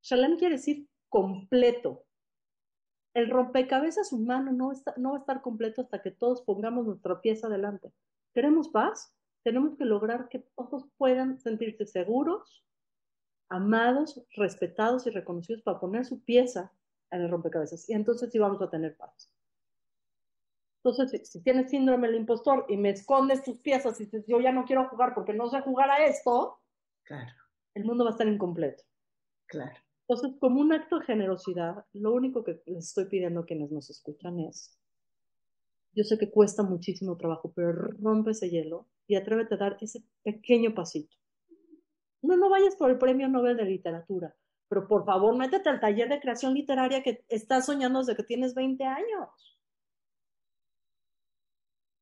Shalem 0.02 0.36
quiere 0.36 0.56
decir 0.56 0.88
completo, 1.08 2.04
el 3.14 3.30
rompecabezas 3.30 4.12
humano 4.12 4.52
no, 4.52 4.72
está, 4.72 4.94
no 4.96 5.10
va 5.10 5.16
a 5.16 5.20
estar 5.20 5.42
completo 5.42 5.82
hasta 5.82 6.00
que 6.02 6.10
todos 6.10 6.42
pongamos 6.42 6.86
nuestra 6.86 7.20
pieza 7.20 7.46
adelante. 7.46 7.92
¿Queremos 8.32 8.68
paz? 8.68 9.14
Tenemos 9.42 9.76
que 9.76 9.84
lograr 9.84 10.28
que 10.28 10.40
todos 10.56 10.86
puedan 10.96 11.38
sentirse 11.40 11.86
seguros, 11.86 12.64
amados, 13.48 14.24
respetados 14.36 15.06
y 15.06 15.10
reconocidos 15.10 15.62
para 15.62 15.80
poner 15.80 16.04
su 16.04 16.22
pieza 16.24 16.72
en 17.10 17.22
el 17.22 17.30
rompecabezas. 17.30 17.88
Y 17.88 17.92
entonces 17.92 18.30
sí 18.30 18.38
vamos 18.38 18.62
a 18.62 18.70
tener 18.70 18.96
paz. 18.96 19.30
Entonces, 20.84 21.28
si, 21.28 21.40
tienes 21.42 21.70
síndrome 21.70 22.08
del 22.08 22.16
impostor 22.16 22.66
y 22.68 22.76
me 22.76 22.90
escondes 22.90 23.44
tus 23.44 23.58
piezas 23.58 24.00
y 24.00 24.04
dices, 24.04 24.24
yo 24.26 24.40
ya 24.40 24.50
no 24.52 24.64
quiero 24.64 24.88
jugar 24.88 25.14
porque 25.14 25.32
no 25.32 25.48
sé 25.48 25.60
jugar 25.60 25.90
a 25.90 26.04
esto, 26.06 26.58
claro. 27.04 27.30
el 27.74 27.84
mundo 27.84 28.04
va 28.04 28.10
a 28.10 28.12
estar 28.12 28.26
incompleto. 28.26 28.82
Claro. 29.46 29.78
Entonces, 30.08 30.38
como 30.40 30.60
un 30.60 30.72
acto 30.72 30.98
de 30.98 31.06
generosidad, 31.06 31.84
lo 31.92 32.12
único 32.12 32.42
que 32.44 32.60
les 32.66 32.88
estoy 32.88 33.06
pidiendo 33.06 33.40
a 33.40 33.44
quienes 33.46 33.70
nos 33.70 33.88
escuchan 33.88 34.40
es, 34.40 34.78
yo 35.94 36.04
sé 36.04 36.18
que 36.18 36.30
cuesta 36.30 36.62
muchísimo 36.62 37.16
trabajo, 37.16 37.52
pero 37.54 37.72
rompe 37.72 38.30
ese 38.30 38.50
hielo 38.50 38.88
y 39.06 39.14
atrévete 39.14 39.54
a 39.54 39.58
dar 39.58 39.76
ese 39.80 40.02
pequeño 40.22 40.74
pasito. 40.74 41.16
No, 42.22 42.36
no 42.36 42.48
vayas 42.48 42.76
por 42.76 42.90
el 42.90 42.98
premio 42.98 43.28
Nobel 43.28 43.56
de 43.56 43.64
Literatura, 43.64 44.34
pero 44.68 44.88
por 44.88 45.04
favor, 45.04 45.36
métete 45.36 45.68
al 45.68 45.80
taller 45.80 46.08
de 46.08 46.20
creación 46.20 46.54
literaria 46.54 47.02
que 47.02 47.24
estás 47.28 47.66
soñando 47.66 47.98
desde 47.98 48.16
que 48.16 48.22
tienes 48.22 48.54
20 48.54 48.84
años. 48.84 49.58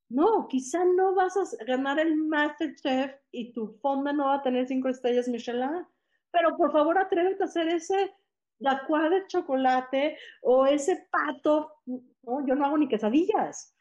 No, 0.08 0.48
quizá 0.48 0.84
no 0.84 1.14
vas 1.14 1.36
a 1.36 1.64
ganar 1.64 1.98
el 2.00 2.16
Masterchef 2.16 3.12
y 3.30 3.52
tu 3.52 3.78
fonda 3.80 4.12
no 4.12 4.26
va 4.26 4.36
a 4.36 4.42
tener 4.42 4.66
cinco 4.66 4.88
estrellas 4.88 5.28
Michelin, 5.28 5.86
pero 6.30 6.56
por 6.56 6.72
favor 6.72 6.98
atrévete 6.98 7.42
a 7.42 7.46
hacer 7.46 7.68
ese 7.68 8.14
la 8.60 8.86
de 9.10 9.26
chocolate 9.26 10.16
o 10.42 10.66
ese 10.66 11.08
pato. 11.10 11.72
No, 11.86 12.46
yo 12.46 12.54
no 12.54 12.66
hago 12.66 12.78
ni 12.78 12.88
quesadillas. 12.88 13.74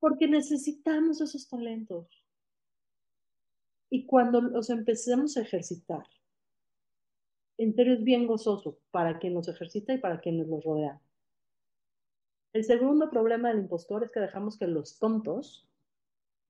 Porque 0.00 0.26
necesitamos 0.26 1.20
esos 1.20 1.48
talentos. 1.48 2.08
Y 3.90 4.06
cuando 4.06 4.40
los 4.40 4.70
empecemos 4.70 5.36
a 5.36 5.42
ejercitar, 5.42 6.04
en 7.58 7.74
serio 7.74 7.94
es 7.94 8.02
bien 8.02 8.26
gozoso 8.26 8.78
para 8.90 9.18
quien 9.18 9.34
los 9.34 9.46
ejercita 9.46 9.92
y 9.92 9.98
para 9.98 10.20
quienes 10.20 10.48
los 10.48 10.64
rodean. 10.64 10.98
El 12.52 12.64
segundo 12.64 13.10
problema 13.10 13.48
del 13.48 13.60
impostor 13.60 14.04
es 14.04 14.10
que 14.10 14.20
dejamos 14.20 14.58
que 14.58 14.66
los 14.66 14.98
tontos, 14.98 15.68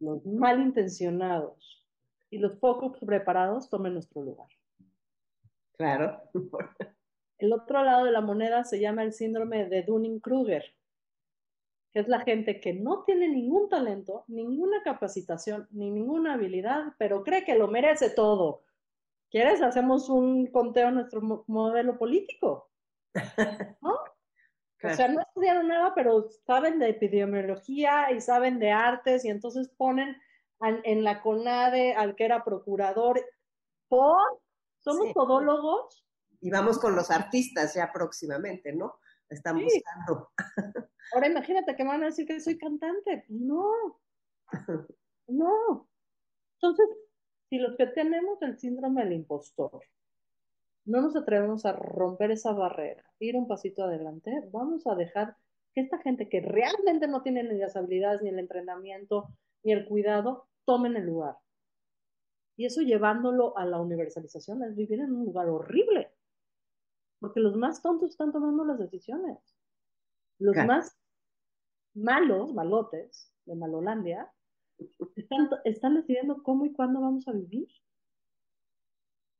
los 0.01 0.25
malintencionados, 0.25 1.84
y 2.31 2.39
los 2.39 2.57
poco 2.59 2.93
preparados 2.93 3.69
tomen 3.71 3.95
nuestro 3.95 4.23
lugar. 4.23 4.49
Claro. 5.77 6.23
El 7.39 7.53
otro 7.53 7.83
lado 7.83 8.05
de 8.05 8.13
la 8.13 8.21
moneda 8.21 8.65
se 8.65 8.81
llama 8.81 9.03
el 9.03 9.13
síndrome 9.13 9.69
de 9.69 9.83
Dunning-Kruger, 9.83 10.65
que 11.93 12.01
es 12.01 12.09
la 12.09 12.21
gente 12.21 12.61
que 12.61 12.73
no 12.73 13.03
tiene 13.05 13.29
ningún 13.29 13.69
talento, 13.69 14.25
ninguna 14.29 14.83
capacitación, 14.83 15.67
ni 15.73 15.91
ninguna 15.91 16.35
habilidad, 16.35 16.95
pero 16.97 17.23
cree 17.25 17.45
que 17.45 17.57
lo 17.57 17.69
merece 17.69 18.11
todo. 18.11 18.63
¿Quieres? 19.31 19.63
Hacemos 19.63 20.09
un 20.09 20.47
conteo 20.47 20.89
en 20.89 20.95
nuestro 20.95 21.21
modelo 21.49 21.99
político. 21.99 22.71
¿No? 23.83 23.93
O 23.93 24.95
sea, 24.95 25.09
no 25.09 25.21
estudiaron 25.21 25.69
nada, 25.69 25.93
pero 25.95 26.29
saben 26.47 26.79
de 26.79 26.91
epidemiología 26.91 28.13
y 28.13 28.21
saben 28.21 28.59
de 28.59 28.71
artes 28.71 29.25
y 29.25 29.31
entonces 29.31 29.69
ponen 29.69 30.17
en 30.61 31.05
la 31.05 31.21
CONADE 31.21 31.95
al 31.95 32.15
que 32.17 32.25
era 32.25 32.45
procurador. 32.45 33.21
¿Por? 33.89 34.41
¿Somos 34.81 35.13
todólogos? 35.13 36.05
Y 36.41 36.51
vamos 36.51 36.79
con 36.79 36.95
los 36.95 37.11
artistas 37.11 37.75
ya 37.75 37.91
próximamente, 37.93 38.73
¿no? 38.73 38.99
Están 39.29 39.63
buscando. 39.63 40.31
Ahora 41.15 41.29
imagínate 41.29 41.75
que 41.75 41.85
me 41.85 41.91
van 41.91 42.03
a 42.03 42.07
decir 42.07 42.27
que 42.27 42.41
soy 42.41 42.59
cantante. 42.59 43.25
No. 43.29 44.01
No. 45.27 45.89
Entonces, 46.61 46.87
si 47.49 47.59
los 47.59 47.77
que 47.79 47.87
tenemos 47.87 48.43
el 48.43 48.59
síndrome 48.59 49.05
del 49.05 49.15
impostor 49.15 49.83
no 50.85 51.01
nos 51.01 51.17
atrevemos 51.17 51.65
a 51.65 51.73
romper 51.73 52.31
esa 52.31 52.53
barrera, 52.53 53.05
ir 53.19 53.37
un 53.37 53.49
pasito 53.49 53.85
adelante, 53.85 54.31
vamos 54.53 54.87
a 54.87 54.95
dejar 54.95 55.37
que 55.75 55.81
esta 55.81 55.99
gente 55.99 56.29
que 56.29 56.41
realmente 56.41 57.09
no 57.09 57.23
tiene 57.23 57.43
ni 57.43 57.59
las 57.59 57.75
habilidades, 57.75 58.23
ni 58.23 58.29
el 58.29 58.39
entrenamiento, 58.39 59.29
ni 59.65 59.73
el 59.73 59.87
cuidado, 59.87 60.47
tomen 60.65 60.97
el 60.97 61.07
lugar. 61.07 61.37
Y 62.57 62.67
eso 62.67 62.83
llevándolo 62.83 63.57
a 63.59 63.67
la 63.67 63.81
universalización 63.81 64.63
es 64.63 64.77
vivir 64.77 65.01
en 65.01 65.13
un 65.13 65.25
lugar 65.25 65.49
horrible. 65.49 66.13
Porque 67.19 67.41
los 67.41 67.57
más 67.57 67.83
tontos 67.83 68.11
están 68.11 68.33
tomando 68.33 68.65
las 68.65 68.79
decisiones. 68.79 69.39
Los 70.39 70.57
más 70.67 70.97
malos, 71.95 72.53
malotes, 72.53 73.33
de 73.47 73.55
Malolandia, 73.55 74.31
están, 75.17 75.49
están 75.65 75.95
decidiendo 75.95 76.43
cómo 76.43 76.67
y 76.67 76.73
cuándo 76.73 77.01
vamos 77.01 77.27
a 77.29 77.33
vivir. 77.33 77.69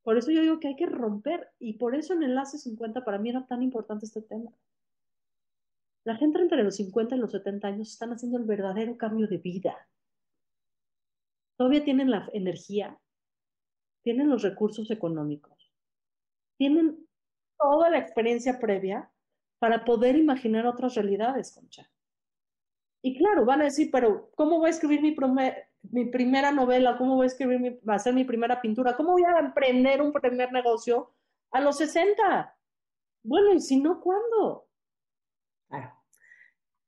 Por 0.03 0.19
eso 0.19 0.31
yo 0.31 0.43
digo 0.43 0.61
que 0.61 0.69
hay 0.69 0.77
que 0.77 0.87
romper, 0.87 1.51
y 1.59 1.75
por 1.79 1.95
eso 1.95 2.13
en 2.15 2.23
Enlace 2.23 2.59
50 2.59 3.05
para 3.05 3.19
mí 3.19 3.31
era 3.31 3.47
tan 3.47 3.63
importante 3.63 4.07
este 4.07 4.23
tema. 4.23 4.53
La 6.05 6.17
gente 6.17 6.39
entre 6.39 6.63
los 6.63 6.77
50 6.77 7.17
y 7.17 7.19
los 7.19 7.33
70 7.33 7.67
años 7.67 7.91
están 7.91 8.13
haciendo 8.13 8.39
el 8.39 8.45
verdadero 8.45 8.97
cambio 8.99 9.27
de 9.27 9.39
vida 9.39 9.89
todavía 11.57 11.85
tienen 11.85 12.11
la 12.11 12.29
energía, 12.33 12.99
tienen 14.03 14.29
los 14.29 14.43
recursos 14.43 14.91
económicos, 14.91 15.73
tienen 16.59 17.07
toda 17.59 17.91
la 17.91 17.99
experiencia 17.99 18.59
previa 18.59 19.11
para 19.59 19.85
poder 19.85 20.17
imaginar 20.17 20.67
otras 20.67 20.95
realidades, 20.95 21.53
Concha. 21.53 21.91
Y 23.03 23.19
claro, 23.19 23.45
van 23.45 23.61
a 23.61 23.65
decir, 23.65 23.91
pero 23.93 24.31
¿cómo 24.35 24.59
voy 24.59 24.69
a 24.69 24.71
escribir 24.71 25.03
mi, 25.03 25.15
mi 25.91 26.07
primera 26.07 26.53
novela? 26.53 26.97
¿Cómo 26.97 27.17
voy 27.17 27.25
a 27.25 27.27
escribir 27.27 27.61
mi, 27.61 27.69
a 27.87 27.95
hacer 27.95 28.15
mi 28.15 28.25
primera 28.25 28.61
pintura? 28.61 28.97
¿Cómo 28.97 29.13
voy 29.13 29.25
a 29.25 29.39
emprender 29.39 30.01
un 30.01 30.13
primer 30.13 30.51
negocio 30.53 31.13
a 31.51 31.61
los 31.61 31.77
60? 31.77 32.57
Bueno, 33.23 33.53
y 33.53 33.61
si 33.61 33.79
no, 33.79 34.01
¿cuándo? 34.01 34.69
Claro. 35.69 35.93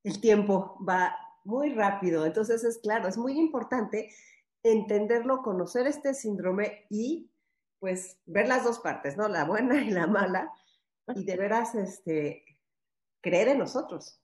El 0.03 0.19
tiempo 0.19 0.77
va 0.87 1.15
muy 1.43 1.73
rápido, 1.73 2.25
entonces 2.25 2.63
es 2.63 2.79
claro, 2.79 3.07
es 3.07 3.17
muy 3.17 3.37
importante 3.37 4.09
entenderlo, 4.63 5.41
conocer 5.41 5.87
este 5.87 6.13
síndrome 6.13 6.85
y 6.89 7.31
pues 7.79 8.19
ver 8.25 8.47
las 8.47 8.63
dos 8.63 8.79
partes, 8.79 9.17
¿no? 9.17 9.27
La 9.27 9.45
buena 9.45 9.83
y 9.83 9.91
la 9.91 10.07
mala, 10.07 10.51
y 11.15 11.23
de 11.23 11.37
veras 11.37 11.75
este, 11.75 12.43
creer 13.21 13.49
en 13.49 13.59
nosotros. 13.59 14.21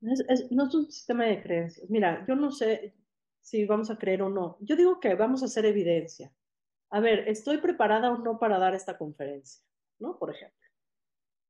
No 0.00 0.12
es 0.12 0.74
un 0.74 0.90
sistema 0.90 1.24
de 1.24 1.42
creencias. 1.42 1.88
Mira, 1.88 2.24
yo 2.26 2.34
no 2.34 2.50
sé 2.50 2.94
si 3.40 3.64
vamos 3.64 3.90
a 3.90 3.96
creer 3.96 4.22
o 4.22 4.28
no. 4.28 4.58
Yo 4.60 4.76
digo 4.76 5.00
que 5.00 5.14
vamos 5.14 5.42
a 5.42 5.46
hacer 5.46 5.64
evidencia. 5.64 6.32
A 6.90 7.00
ver, 7.00 7.28
¿estoy 7.28 7.58
preparada 7.58 8.12
o 8.12 8.18
no 8.18 8.38
para 8.38 8.58
dar 8.58 8.74
esta 8.74 8.98
conferencia? 8.98 9.64
¿No? 9.98 10.18
Por 10.18 10.34
ejemplo. 10.34 10.58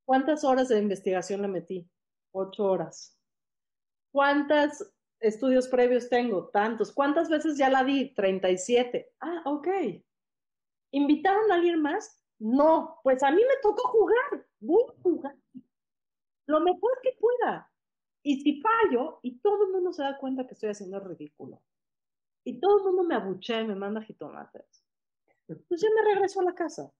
¿Cuántas 0.04 0.44
horas 0.44 0.68
de 0.68 0.78
investigación 0.78 1.42
le 1.42 1.48
metí? 1.48 1.90
Ocho 2.32 2.64
horas. 2.64 3.18
¿Cuántos 4.12 4.92
estudios 5.20 5.68
previos 5.68 6.08
tengo? 6.08 6.48
Tantos. 6.48 6.92
¿Cuántas 6.92 7.28
veces 7.28 7.56
ya 7.58 7.68
la 7.68 7.84
di? 7.84 8.14
37. 8.14 9.14
Ah, 9.20 9.42
ok. 9.44 9.68
¿Invitaron 10.92 11.50
a 11.50 11.56
alguien 11.56 11.82
más? 11.82 12.24
No. 12.38 13.00
Pues 13.02 13.22
a 13.22 13.30
mí 13.30 13.42
me 13.42 13.60
tocó 13.62 13.88
jugar. 13.88 14.46
Voy 14.60 14.82
a 14.88 15.02
jugar. 15.02 15.36
Lo 16.46 16.60
mejor 16.60 16.92
que 17.02 17.16
pueda. 17.18 17.70
Y 18.22 18.40
si 18.40 18.60
fallo, 18.60 19.20
y 19.22 19.38
todo 19.38 19.66
el 19.66 19.72
mundo 19.72 19.92
se 19.92 20.02
da 20.02 20.18
cuenta 20.18 20.46
que 20.46 20.54
estoy 20.54 20.70
haciendo 20.70 20.98
ridículo, 20.98 21.62
y 22.44 22.58
todo 22.58 22.78
el 22.78 22.84
mundo 22.84 23.04
me 23.04 23.14
abuchea 23.14 23.60
y 23.60 23.68
me 23.68 23.76
manda 23.76 24.02
jitomates, 24.02 24.84
pues 25.46 25.80
ya 25.80 25.88
me 25.94 26.12
regreso 26.12 26.40
a 26.40 26.44
la 26.44 26.54
casa. 26.54 26.92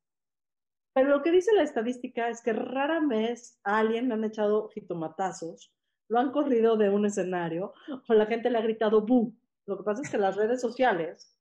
Pero 0.94 1.09
lo 1.09 1.22
que 1.22 1.33
dice 1.33 1.52
la 1.52 1.64
estadística 1.64 2.29
es 2.29 2.40
que 2.42 2.52
rara 2.52 3.00
vez 3.00 3.59
a 3.64 3.79
alguien 3.79 4.07
le 4.09 4.14
han 4.14 4.22
echado 4.22 4.68
jitomatazos, 4.68 5.74
lo 6.08 6.18
han 6.18 6.30
corrido 6.30 6.76
de 6.76 6.90
un 6.90 7.06
escenario, 7.06 7.72
o 8.08 8.14
la 8.14 8.26
gente 8.26 8.50
le 8.50 8.58
ha 8.58 8.62
gritado 8.62 9.02
¡bu! 9.02 9.32
Lo 9.66 9.76
que 9.76 9.84
pasa 9.84 10.02
es 10.02 10.10
que 10.10 10.18
las 10.18 10.36
redes 10.36 10.60
sociales, 10.60 11.36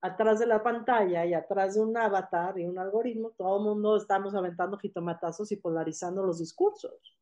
atrás 0.00 0.40
de 0.40 0.46
la 0.46 0.62
pantalla 0.62 1.24
y 1.26 1.34
atrás 1.34 1.74
de 1.74 1.80
un 1.80 1.96
avatar 1.96 2.58
y 2.58 2.64
un 2.64 2.78
algoritmo, 2.78 3.30
todo 3.30 3.58
el 3.58 3.64
mundo 3.64 3.96
estamos 3.96 4.34
aventando 4.34 4.78
jitomatazos 4.78 5.52
y 5.52 5.56
polarizando 5.56 6.24
los 6.24 6.38
discursos. 6.38 7.16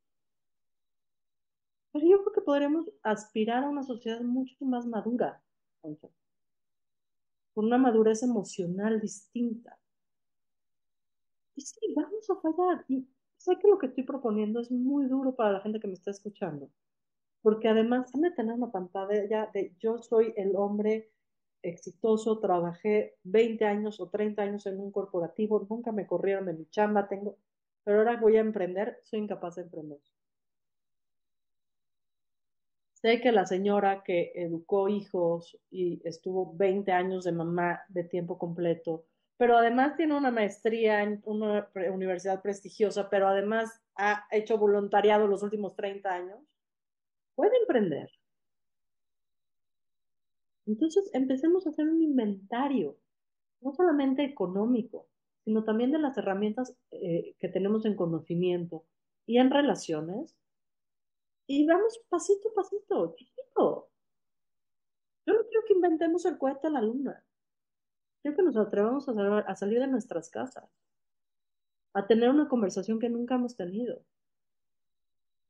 Pero 1.93 2.07
yo 2.07 2.23
creo 2.23 2.33
que 2.33 2.41
podremos 2.41 2.91
aspirar 3.03 3.65
a 3.65 3.69
una 3.69 3.83
sociedad 3.83 4.21
mucho 4.21 4.55
más 4.65 4.87
madura, 4.87 5.43
con 7.55 7.65
una 7.65 7.79
madurez 7.79 8.23
emocional 8.23 9.01
distinta. 9.01 9.79
Y 11.57 11.61
sí, 11.63 11.93
vamos 11.95 12.31
a 12.31 12.37
fallar. 12.37 12.85
Y 12.89 13.05
sé 13.49 13.59
que 13.59 13.69
lo 13.69 13.79
que 13.79 13.87
estoy 13.87 14.05
proponiendo 14.05 14.61
es 14.61 14.71
muy 14.71 15.07
duro 15.07 15.35
para 15.35 15.53
la 15.53 15.61
gente 15.61 15.81
que 15.81 15.89
me 15.89 15.95
está 15.95 16.11
escuchando, 16.11 16.71
porque 17.43 17.69
además 17.69 18.15
han 18.15 18.21
de 18.21 18.31
tener 18.31 18.55
una 18.55 18.71
pantalla 18.71 19.51
de 19.53 19.75
yo 19.79 19.99
soy 19.99 20.35
el 20.37 20.55
hombre 20.55 21.11
exitoso, 21.63 22.39
trabajé 22.39 23.17
20 23.25 23.65
años 23.65 24.01
o 24.01 24.09
30 24.09 24.43
años 24.43 24.67
en 24.67 24.79
un 24.79 24.93
corporativo, 24.93 25.67
nunca 25.69 25.93
me 25.93 26.07
corrieron 26.07 26.47
de 26.47 26.53
mi 26.53 26.67
chamba, 26.67 27.09
tengo, 27.09 27.37
pero 27.85 27.99
ahora 27.99 28.21
voy 28.21 28.37
a 28.37 28.41
emprender, 28.41 29.01
soy 29.03 29.21
incapaz 29.21 29.57
de 29.57 29.63
emprender. 29.63 29.99
Sé 32.93 33.21
que 33.21 33.33
la 33.33 33.47
señora 33.47 34.03
que 34.05 34.33
educó 34.35 34.89
hijos 34.89 35.57
y 35.71 36.01
estuvo 36.07 36.53
20 36.57 36.91
años 36.93 37.25
de 37.25 37.33
mamá 37.33 37.81
de 37.89 38.05
tiempo 38.05 38.39
completo, 38.39 39.05
pero 39.39 39.57
además 39.57 39.97
tiene 39.97 40.17
una 40.17 40.31
maestría 40.31 41.03
en 41.03 41.23
una 41.25 41.71
universidad 41.93 42.43
prestigiosa, 42.43 43.09
pero 43.09 43.29
además 43.29 43.81
ha 43.95 44.27
hecho 44.33 44.59
voluntariado 44.59 45.27
los 45.29 45.43
últimos 45.43 45.75
30 45.77 46.13
años, 46.13 46.41
puede 47.35 47.57
emprender. 47.61 48.11
Entonces, 50.67 51.09
empecemos 51.15 51.67
a 51.67 51.71
hacer 51.71 51.89
un 51.89 52.03
inventario, 52.03 52.99
no 53.61 53.73
solamente 53.73 54.25
económico, 54.25 55.07
sino 55.45 55.65
también 55.65 55.93
de 55.93 55.99
las 55.99 56.19
herramientas 56.19 56.77
eh, 56.91 57.35
que 57.39 57.49
tenemos 57.49 57.87
en 57.87 57.97
conocimiento 57.97 58.85
y 59.25 59.39
en 59.39 59.51
relaciones 59.51 60.37
y 61.47 61.65
vamos 61.67 61.99
pasito 62.11 62.51
a 62.51 62.55
pasito, 62.55 63.15
chiquito. 63.17 63.89
Yo 65.25 65.33
no 65.33 65.41
quiero 65.45 65.63
que 65.67 65.73
inventemos 65.73 66.27
el 66.27 66.37
cohete 66.37 66.67
a 66.67 66.71
la 66.71 66.83
luna. 66.83 67.25
Quiero 68.23 68.37
que 68.37 68.43
nos 68.43 68.57
atrevamos 68.57 69.09
a, 69.09 69.39
a 69.39 69.57
salir 69.57 69.81
de 69.81 69.87
nuestras 69.87 70.31
casas, 70.31 70.69
a 71.95 72.07
tener 72.07 72.31
una 72.31 72.49
conversación 72.49 72.99
que 72.99 73.09
nunca 73.09 73.37
hemos 73.37 73.57
tenido. 73.57 74.03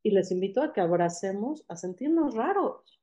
Y 0.03 0.11
les 0.11 0.31
invito 0.31 0.63
a 0.63 0.73
que 0.73 0.81
abracemos, 0.81 1.65
a 1.69 1.77
sentirnos 1.77 2.35
raros, 2.35 3.01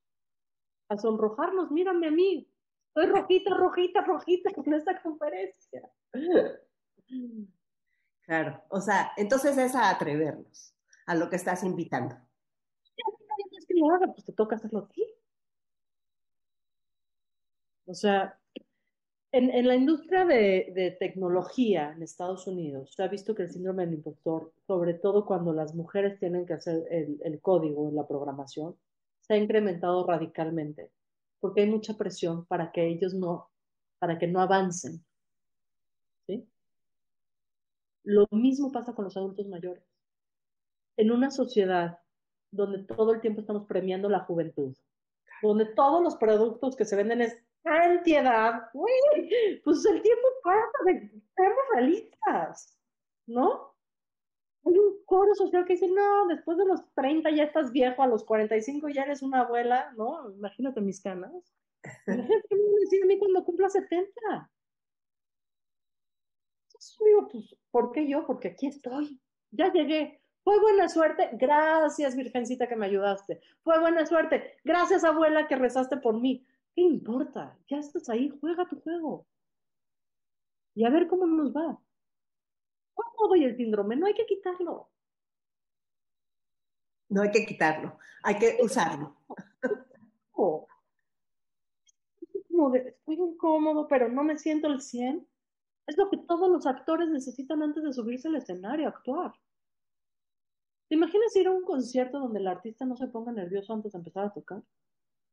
a 0.89 0.97
sonrojarnos. 0.97 1.71
Mírame 1.71 2.07
a 2.07 2.11
mí, 2.11 2.49
estoy 2.87 3.07
rojita, 3.07 3.53
rojita, 3.53 4.01
rojita 4.01 4.53
con 4.53 4.73
esta 4.73 5.01
conferencia. 5.01 5.89
Claro, 8.21 8.63
o 8.69 8.81
sea, 8.81 9.11
entonces 9.17 9.55
es 9.57 9.75
a 9.75 9.91
atrevernos 9.91 10.73
a 11.05 11.13
lo 11.13 11.29
que 11.29 11.35
estás 11.35 11.63
invitando 11.63 12.15
pues 14.13 14.25
te 14.25 14.33
toca 14.33 14.55
hacerlo 14.55 14.79
a 14.79 14.87
ti. 14.87 15.05
O 17.87 17.93
sea, 17.93 18.39
en, 19.35 19.49
en 19.49 19.67
la 19.67 19.75
industria 19.75 20.23
de, 20.23 20.71
de, 20.73 20.91
tecnología 20.91 21.91
en 21.91 22.03
Estados 22.03 22.47
Unidos 22.47 22.93
se 22.95 23.03
ha 23.03 23.09
visto 23.09 23.35
que 23.35 23.43
el 23.43 23.51
síndrome 23.51 23.85
del 23.85 23.95
impostor, 23.95 24.53
sobre 24.65 24.93
todo 24.93 25.25
cuando 25.25 25.51
las 25.51 25.75
mujeres 25.75 26.17
tienen 26.19 26.45
que 26.45 26.53
hacer 26.53 26.85
el, 26.89 27.19
el 27.21 27.41
código 27.41 27.91
la 27.91 28.07
programación, 28.07 28.77
se 29.19 29.33
ha 29.33 29.37
incrementado 29.37 30.07
radicalmente, 30.07 30.89
porque 31.41 31.61
hay 31.61 31.69
mucha 31.69 31.97
presión 31.97 32.45
para 32.45 32.71
que 32.71 32.87
ellos 32.87 33.13
no, 33.13 33.49
para 33.99 34.17
que 34.17 34.27
no 34.27 34.39
avancen. 34.39 35.03
¿sí? 36.27 36.47
Lo 38.03 38.27
mismo 38.31 38.71
pasa 38.71 38.93
con 38.93 39.03
los 39.03 39.17
adultos 39.17 39.47
mayores. 39.47 39.83
En 40.95 41.11
una 41.11 41.29
sociedad 41.29 41.99
donde 42.51 42.85
todo 42.85 43.13
el 43.13 43.19
tiempo 43.19 43.41
estamos 43.41 43.67
premiando 43.67 44.07
la 44.07 44.21
juventud, 44.21 44.73
donde 45.41 45.65
todos 45.65 46.01
los 46.01 46.15
productos 46.15 46.77
que 46.77 46.85
se 46.85 46.95
venden 46.95 47.19
es 47.19 47.44
antiedad, 47.65 48.69
pues 48.71 49.85
el 49.85 50.01
tiempo 50.01 50.27
pasa, 50.43 50.77
de, 50.85 51.11
seamos 51.35 51.63
realistas, 51.73 52.77
¿no? 53.27 53.73
Hay 54.65 54.77
un 54.77 55.03
coro 55.05 55.33
social 55.35 55.65
que 55.65 55.73
dice, 55.73 55.87
no, 55.87 56.27
después 56.27 56.57
de 56.57 56.65
los 56.65 56.81
30 56.93 57.29
ya 57.31 57.43
estás 57.43 57.71
viejo, 57.71 58.01
a 58.01 58.07
los 58.07 58.23
45 58.23 58.89
ya 58.89 59.03
eres 59.03 59.21
una 59.21 59.41
abuela, 59.41 59.93
¿no? 59.97 60.31
Imagínate 60.31 60.81
mis 60.81 61.01
canas. 61.01 61.31
Imagínate 62.07 62.47
qué 62.49 62.55
me 62.55 62.79
decir 62.81 63.03
a 63.03 63.05
mí 63.05 63.17
cuando 63.19 63.45
cumpla 63.45 63.69
70. 63.69 64.11
Entonces 66.67 66.97
digo, 67.05 67.27
pues, 67.29 67.55
¿por 67.71 67.91
qué 67.91 68.07
yo? 68.07 68.25
Porque 68.25 68.49
aquí 68.49 68.67
estoy. 68.67 69.19
Ya 69.51 69.71
llegué. 69.71 70.21
Fue 70.43 70.59
buena 70.59 70.87
suerte, 70.89 71.29
gracias 71.33 72.15
Virgencita 72.15 72.67
que 72.67 72.75
me 72.75 72.85
ayudaste. 72.85 73.41
Fue 73.63 73.79
buena 73.79 74.05
suerte, 74.05 74.59
gracias 74.63 75.03
abuela 75.03 75.47
que 75.47 75.55
rezaste 75.55 75.97
por 75.97 76.21
mí. 76.21 76.45
¿Qué 76.75 76.81
importa? 76.81 77.57
Ya 77.69 77.77
estás 77.77 78.09
ahí, 78.09 78.29
juega 78.41 78.67
tu 78.67 78.81
juego. 78.81 79.25
Y 80.75 80.83
a 80.83 80.89
ver 80.89 81.07
cómo 81.07 81.25
nos 81.25 81.55
va. 81.55 81.79
¿Cómo 82.93 83.29
voy 83.29 83.45
el 83.45 83.55
síndrome? 83.55 83.95
No 83.95 84.07
hay 84.07 84.13
que 84.13 84.25
quitarlo. 84.25 84.89
No 87.07 87.21
hay 87.21 87.31
que 87.31 87.45
quitarlo, 87.45 87.97
hay 88.23 88.37
que 88.37 88.57
usarlo. 88.61 89.15
Como 92.49 92.69
de, 92.71 92.89
estoy 92.89 93.15
incómodo, 93.15 93.87
pero 93.87 94.09
no 94.09 94.23
me 94.23 94.37
siento 94.37 94.67
el 94.67 94.81
100. 94.81 95.25
Es 95.87 95.97
lo 95.97 96.09
que 96.09 96.17
todos 96.17 96.49
los 96.49 96.65
actores 96.65 97.09
necesitan 97.09 97.61
antes 97.61 97.83
de 97.83 97.93
subirse 97.93 98.27
al 98.27 98.35
escenario, 98.35 98.87
actuar. 98.87 99.33
¿Te 100.89 100.95
imaginas 100.95 101.35
ir 101.35 101.47
a 101.47 101.51
un 101.51 101.63
concierto 101.63 102.19
donde 102.19 102.39
el 102.39 102.47
artista 102.47 102.85
no 102.85 102.97
se 102.97 103.07
ponga 103.07 103.31
nervioso 103.31 103.73
antes 103.73 103.91
de 103.91 103.97
empezar 103.97 104.25
a 104.25 104.33
tocar? 104.33 104.63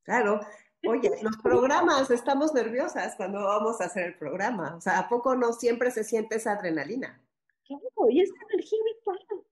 Claro. 0.02 0.40
Oye, 0.86 1.10
los 1.22 1.36
programas, 1.38 2.10
estamos 2.10 2.52
nerviosas 2.54 3.14
cuando 3.16 3.44
vamos 3.44 3.80
a 3.80 3.84
hacer 3.84 4.06
el 4.06 4.18
programa. 4.18 4.74
O 4.76 4.80
sea, 4.80 4.98
¿a 4.98 5.08
poco 5.08 5.36
no 5.36 5.52
siempre 5.52 5.90
se 5.90 6.04
siente 6.04 6.36
esa 6.36 6.52
adrenalina? 6.52 7.22
Claro, 7.66 8.10
y 8.10 8.20
esa 8.20 8.34
energía 8.50 8.78
vital. 8.84 9.44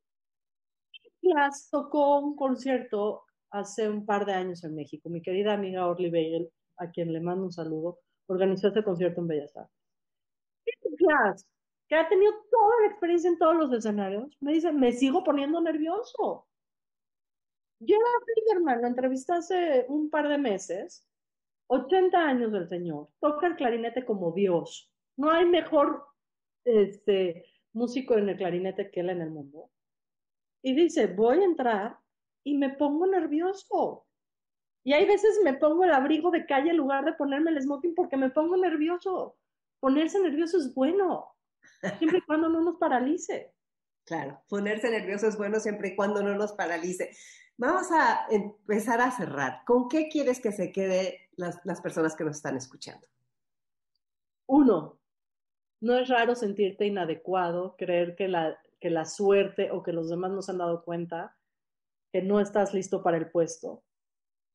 Las 1.22 1.70
tocó 1.70 2.18
un 2.18 2.34
concierto 2.34 3.24
hace 3.50 3.88
un 3.88 4.04
par 4.04 4.26
de 4.26 4.32
años 4.32 4.64
en 4.64 4.74
México. 4.74 5.08
Mi 5.08 5.22
querida 5.22 5.52
amiga 5.52 5.86
Orly 5.86 6.10
Bagel, 6.10 6.50
a 6.78 6.90
quien 6.90 7.12
le 7.12 7.20
mando 7.20 7.44
un 7.44 7.52
saludo, 7.52 8.00
organizó 8.26 8.68
este 8.68 8.82
concierto 8.82 9.20
en 9.20 9.28
Bellas 9.28 9.56
Artes. 9.56 9.76
Class 10.96 11.46
que 11.90 11.96
ha 11.96 12.08
tenido 12.08 12.32
toda 12.48 12.80
la 12.82 12.86
experiencia 12.86 13.28
en 13.28 13.36
todos 13.36 13.56
los 13.56 13.72
escenarios, 13.72 14.36
me 14.40 14.52
dice, 14.52 14.72
me 14.72 14.92
sigo 14.92 15.24
poniendo 15.24 15.60
nervioso. 15.60 16.46
Lleva 17.80 18.06
Friedman, 18.24 18.80
lo 18.80 18.86
entrevisté 18.86 19.32
hace 19.32 19.86
un 19.88 20.08
par 20.08 20.28
de 20.28 20.38
meses, 20.38 21.04
80 21.72 22.18
años 22.18 22.50
del 22.50 22.68
señor, 22.68 23.08
toca 23.20 23.46
el 23.46 23.54
clarinete 23.54 24.04
como 24.04 24.32
Dios. 24.32 24.92
No 25.16 25.30
hay 25.30 25.46
mejor 25.46 26.04
este, 26.64 27.44
músico 27.72 28.18
en 28.18 28.28
el 28.28 28.36
clarinete 28.36 28.90
que 28.90 29.00
él 29.00 29.10
en 29.10 29.22
el 29.22 29.30
mundo. 29.30 29.70
Y 30.62 30.74
dice, 30.74 31.06
voy 31.06 31.38
a 31.38 31.44
entrar 31.44 31.96
y 32.42 32.58
me 32.58 32.70
pongo 32.70 33.06
nervioso. 33.06 34.04
Y 34.82 34.94
hay 34.94 35.06
veces 35.06 35.38
me 35.44 35.54
pongo 35.54 35.84
el 35.84 35.92
abrigo 35.92 36.32
de 36.32 36.44
calle 36.44 36.70
en 36.70 36.76
lugar 36.76 37.04
de 37.04 37.12
ponerme 37.12 37.52
el 37.52 37.62
smoking 37.62 37.94
porque 37.94 38.16
me 38.16 38.30
pongo 38.30 38.56
nervioso. 38.56 39.36
Ponerse 39.78 40.18
nervioso 40.20 40.58
es 40.58 40.74
bueno 40.74 41.36
siempre 41.98 42.18
y 42.18 42.22
cuando 42.22 42.48
no 42.48 42.62
nos 42.62 42.78
paralice. 42.78 43.54
Claro, 44.04 44.42
ponerse 44.48 44.90
nervioso 44.90 45.28
es 45.28 45.36
bueno 45.36 45.60
siempre 45.60 45.90
y 45.90 45.96
cuando 45.96 46.20
no 46.20 46.34
nos 46.34 46.52
paralice. 46.52 47.16
Vamos 47.60 47.92
a 47.92 48.26
empezar 48.30 49.02
a 49.02 49.10
cerrar. 49.10 49.66
¿Con 49.66 49.86
qué 49.90 50.08
quieres 50.08 50.40
que 50.40 50.50
se 50.50 50.72
quede 50.72 51.28
las, 51.36 51.60
las 51.64 51.82
personas 51.82 52.16
que 52.16 52.24
nos 52.24 52.36
están 52.36 52.56
escuchando? 52.56 53.06
Uno, 54.46 54.98
no 55.82 55.98
es 55.98 56.08
raro 56.08 56.34
sentirte 56.34 56.86
inadecuado, 56.86 57.76
creer 57.76 58.16
que 58.16 58.28
la, 58.28 58.58
que 58.80 58.88
la 58.88 59.04
suerte 59.04 59.70
o 59.72 59.82
que 59.82 59.92
los 59.92 60.08
demás 60.08 60.30
no 60.30 60.40
se 60.40 60.52
han 60.52 60.56
dado 60.56 60.82
cuenta 60.82 61.36
que 62.10 62.22
no 62.22 62.40
estás 62.40 62.72
listo 62.72 63.02
para 63.02 63.18
el 63.18 63.30
puesto. 63.30 63.84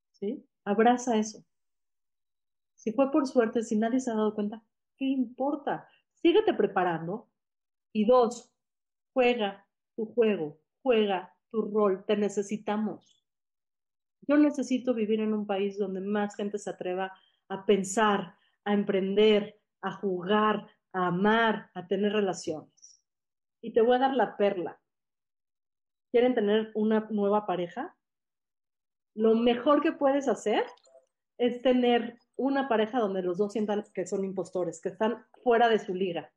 ¿Sí? 0.09 0.43
Abraza 0.63 1.15
eso. 1.15 1.45
Si 2.73 2.91
fue 2.91 3.11
por 3.11 3.27
suerte, 3.27 3.61
si 3.61 3.75
nadie 3.75 3.99
se 3.99 4.09
ha 4.09 4.15
dado 4.15 4.33
cuenta, 4.33 4.63
¿qué 4.97 5.05
importa? 5.05 5.87
Síguete 6.15 6.55
preparando. 6.55 7.29
Y 7.93 8.05
dos, 8.05 8.51
Juega 9.13 9.65
tu 9.95 10.07
juego, 10.07 10.59
juega 10.81 11.34
rol, 11.61 12.03
te 12.05 12.17
necesitamos. 12.17 13.25
Yo 14.27 14.37
necesito 14.37 14.93
vivir 14.93 15.19
en 15.21 15.33
un 15.33 15.45
país 15.45 15.77
donde 15.77 16.01
más 16.01 16.35
gente 16.35 16.57
se 16.57 16.69
atreva 16.69 17.13
a 17.49 17.65
pensar, 17.65 18.35
a 18.63 18.73
emprender, 18.73 19.59
a 19.81 19.91
jugar, 19.91 20.67
a 20.93 21.07
amar, 21.07 21.69
a 21.73 21.87
tener 21.87 22.13
relaciones. 22.13 23.01
Y 23.61 23.73
te 23.73 23.81
voy 23.81 23.95
a 23.95 23.99
dar 23.99 24.15
la 24.15 24.37
perla. 24.37 24.79
¿Quieren 26.11 26.33
tener 26.33 26.71
una 26.75 27.07
nueva 27.09 27.45
pareja? 27.45 27.95
Lo 29.15 29.35
mejor 29.35 29.81
que 29.81 29.91
puedes 29.91 30.27
hacer 30.27 30.65
es 31.37 31.61
tener 31.61 32.17
una 32.37 32.67
pareja 32.67 32.99
donde 32.99 33.21
los 33.21 33.37
dos 33.37 33.53
sientan 33.53 33.83
que 33.93 34.05
son 34.05 34.25
impostores, 34.25 34.81
que 34.81 34.89
están 34.89 35.25
fuera 35.43 35.69
de 35.69 35.79
su 35.79 35.93
liga. 35.93 36.31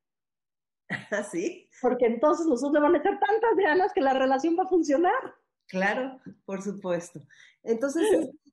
¿Sí? 1.30 1.68
Porque 1.80 2.06
entonces 2.06 2.46
los 2.46 2.60
dos 2.60 2.72
le 2.72 2.80
van 2.80 2.94
a 2.94 2.98
echar 2.98 3.18
tantas 3.18 3.56
ganas 3.56 3.92
que 3.92 4.00
la 4.00 4.14
relación 4.14 4.56
va 4.58 4.64
a 4.64 4.68
funcionar. 4.68 5.34
Claro, 5.68 6.18
por 6.46 6.62
supuesto. 6.62 7.20
Entonces 7.62 8.04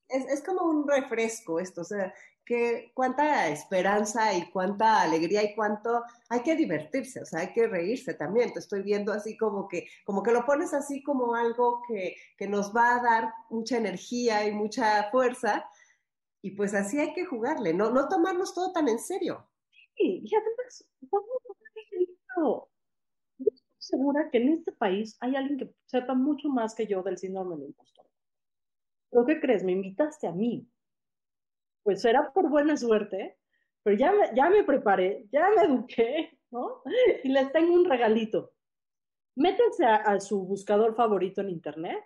es, 0.10 0.26
es, 0.26 0.44
como 0.44 0.66
un 0.66 0.88
refresco 0.88 1.60
esto, 1.60 1.82
o 1.82 1.86
sea, 1.86 2.14
que 2.46 2.92
cuánta 2.94 3.48
esperanza 3.48 4.34
y 4.34 4.50
cuánta 4.52 5.02
alegría 5.02 5.44
y 5.44 5.56
cuánto 5.56 6.04
hay 6.30 6.42
que 6.42 6.56
divertirse, 6.56 7.22
o 7.22 7.26
sea, 7.26 7.40
hay 7.40 7.54
que 7.54 7.68
reírse 7.68 8.14
también. 8.14 8.54
Te 8.54 8.60
estoy 8.60 8.84
viendo 8.84 9.14
así 9.14 9.36
como 9.38 9.68
que, 9.68 9.88
como 10.06 10.22
que 10.22 10.32
lo 10.32 10.46
pones 10.46 10.74
así 10.74 11.02
como 11.02 11.36
algo 11.36 11.82
que, 11.88 12.16
que 12.38 12.48
nos 12.48 12.76
va 12.76 12.98
a 12.98 13.04
dar 13.04 13.34
mucha 13.50 13.78
energía 13.78 14.48
y 14.48 14.52
mucha 14.52 15.10
fuerza. 15.10 15.68
Y 16.42 16.52
pues 16.52 16.76
así 16.76 17.00
hay 17.00 17.14
que 17.14 17.26
jugarle, 17.26 17.74
no, 17.74 17.90
no 17.90 18.08
tomarnos 18.08 18.54
todo 18.54 18.72
tan 18.72 18.88
en 18.88 19.00
serio. 19.00 19.48
Sí, 19.96 20.22
y 20.24 20.36
además, 20.36 20.86
vamos 21.10 21.30
yo 22.36 22.70
estoy 23.38 23.68
segura 23.78 24.30
que 24.32 24.38
en 24.38 24.50
este 24.50 24.72
país 24.72 25.18
hay 25.20 25.36
alguien 25.36 25.58
que 25.58 25.74
sepa 25.86 26.14
mucho 26.14 26.50
más 26.50 26.76
que 26.76 26.88
yo 26.88 27.04
del 27.04 27.18
síndrome 27.18 27.56
del 27.56 27.68
impostor. 27.68 28.06
¿Pero 29.10 29.26
qué 29.26 29.40
crees? 29.40 29.64
Me 29.64 29.72
invitaste 29.72 30.28
a 30.28 30.32
mí. 30.32 30.68
Pues 31.84 32.04
era 32.04 32.34
por 32.34 32.50
buena 32.50 32.76
suerte, 32.76 33.38
pero 33.84 33.98
ya 33.98 34.12
me, 34.12 34.36
ya 34.36 34.50
me 34.50 34.64
preparé, 34.64 35.28
ya 35.32 35.50
me 35.56 35.64
eduqué, 35.64 36.40
¿no? 36.52 36.82
Y 37.24 37.30
les 37.30 37.52
tengo 37.52 37.74
un 37.74 37.86
regalito. 37.86 38.54
Métanse 39.36 39.86
a, 39.86 39.96
a 39.96 40.20
su 40.20 40.46
buscador 40.46 40.96
favorito 40.96 41.42
en 41.42 41.50
internet 41.50 42.04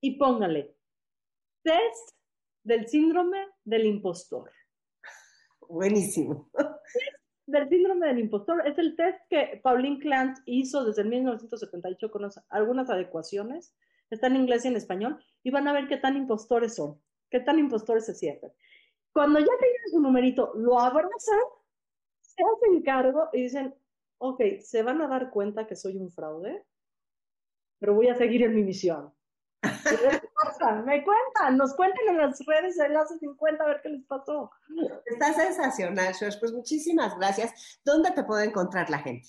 y 0.00 0.16
póngale 0.16 0.76
test 1.62 2.10
del 2.62 2.86
síndrome 2.88 3.48
del 3.64 3.86
impostor. 3.86 4.50
Buenísimo 5.68 6.50
del 7.46 7.68
síndrome 7.68 8.06
del 8.06 8.18
impostor. 8.18 8.66
Es 8.66 8.78
el 8.78 8.96
test 8.96 9.18
que 9.28 9.60
Pauline 9.62 9.98
Clance 9.98 10.42
hizo 10.46 10.84
desde 10.84 11.04
1978 11.04 12.10
con 12.10 12.28
algunas 12.50 12.90
adecuaciones. 12.90 13.74
Está 14.10 14.28
en 14.28 14.36
inglés 14.36 14.64
y 14.64 14.68
en 14.68 14.76
español. 14.76 15.22
Y 15.42 15.50
van 15.50 15.68
a 15.68 15.72
ver 15.72 15.88
qué 15.88 15.96
tan 15.96 16.16
impostores 16.16 16.74
son, 16.74 17.00
qué 17.30 17.40
tan 17.40 17.58
impostores 17.58 18.06
se 18.06 18.14
sienten. 18.14 18.52
Cuando 19.12 19.38
ya 19.38 19.46
tienen 19.46 19.90
su 19.90 20.00
numerito, 20.00 20.52
lo 20.54 20.80
abrazan, 20.80 21.38
se 22.20 22.42
hacen 22.42 22.82
cargo 22.82 23.28
y 23.32 23.42
dicen, 23.42 23.74
ok, 24.18 24.40
se 24.60 24.82
van 24.82 25.00
a 25.02 25.08
dar 25.08 25.30
cuenta 25.30 25.66
que 25.66 25.76
soy 25.76 25.96
un 25.96 26.10
fraude, 26.10 26.64
pero 27.78 27.94
voy 27.94 28.08
a 28.08 28.16
seguir 28.16 28.42
en 28.42 28.54
mi 28.54 28.62
misión. 28.62 29.12
Me 30.84 31.04
cuentan, 31.04 31.56
nos 31.56 31.74
cuentan 31.74 32.08
en 32.08 32.18
las 32.18 32.38
redes 32.46 32.76
de 32.76 32.86
Enlace 32.86 33.18
50 33.18 33.64
a 33.64 33.66
ver 33.66 33.80
qué 33.82 33.88
les 33.88 34.04
pasó. 34.06 34.50
Está 35.06 35.32
sensacional, 35.32 36.12
Shosh. 36.12 36.38
Pues 36.38 36.52
muchísimas 36.52 37.16
gracias. 37.18 37.80
¿Dónde 37.84 38.10
te 38.12 38.24
puede 38.24 38.46
encontrar 38.46 38.90
la 38.90 38.98
gente? 38.98 39.28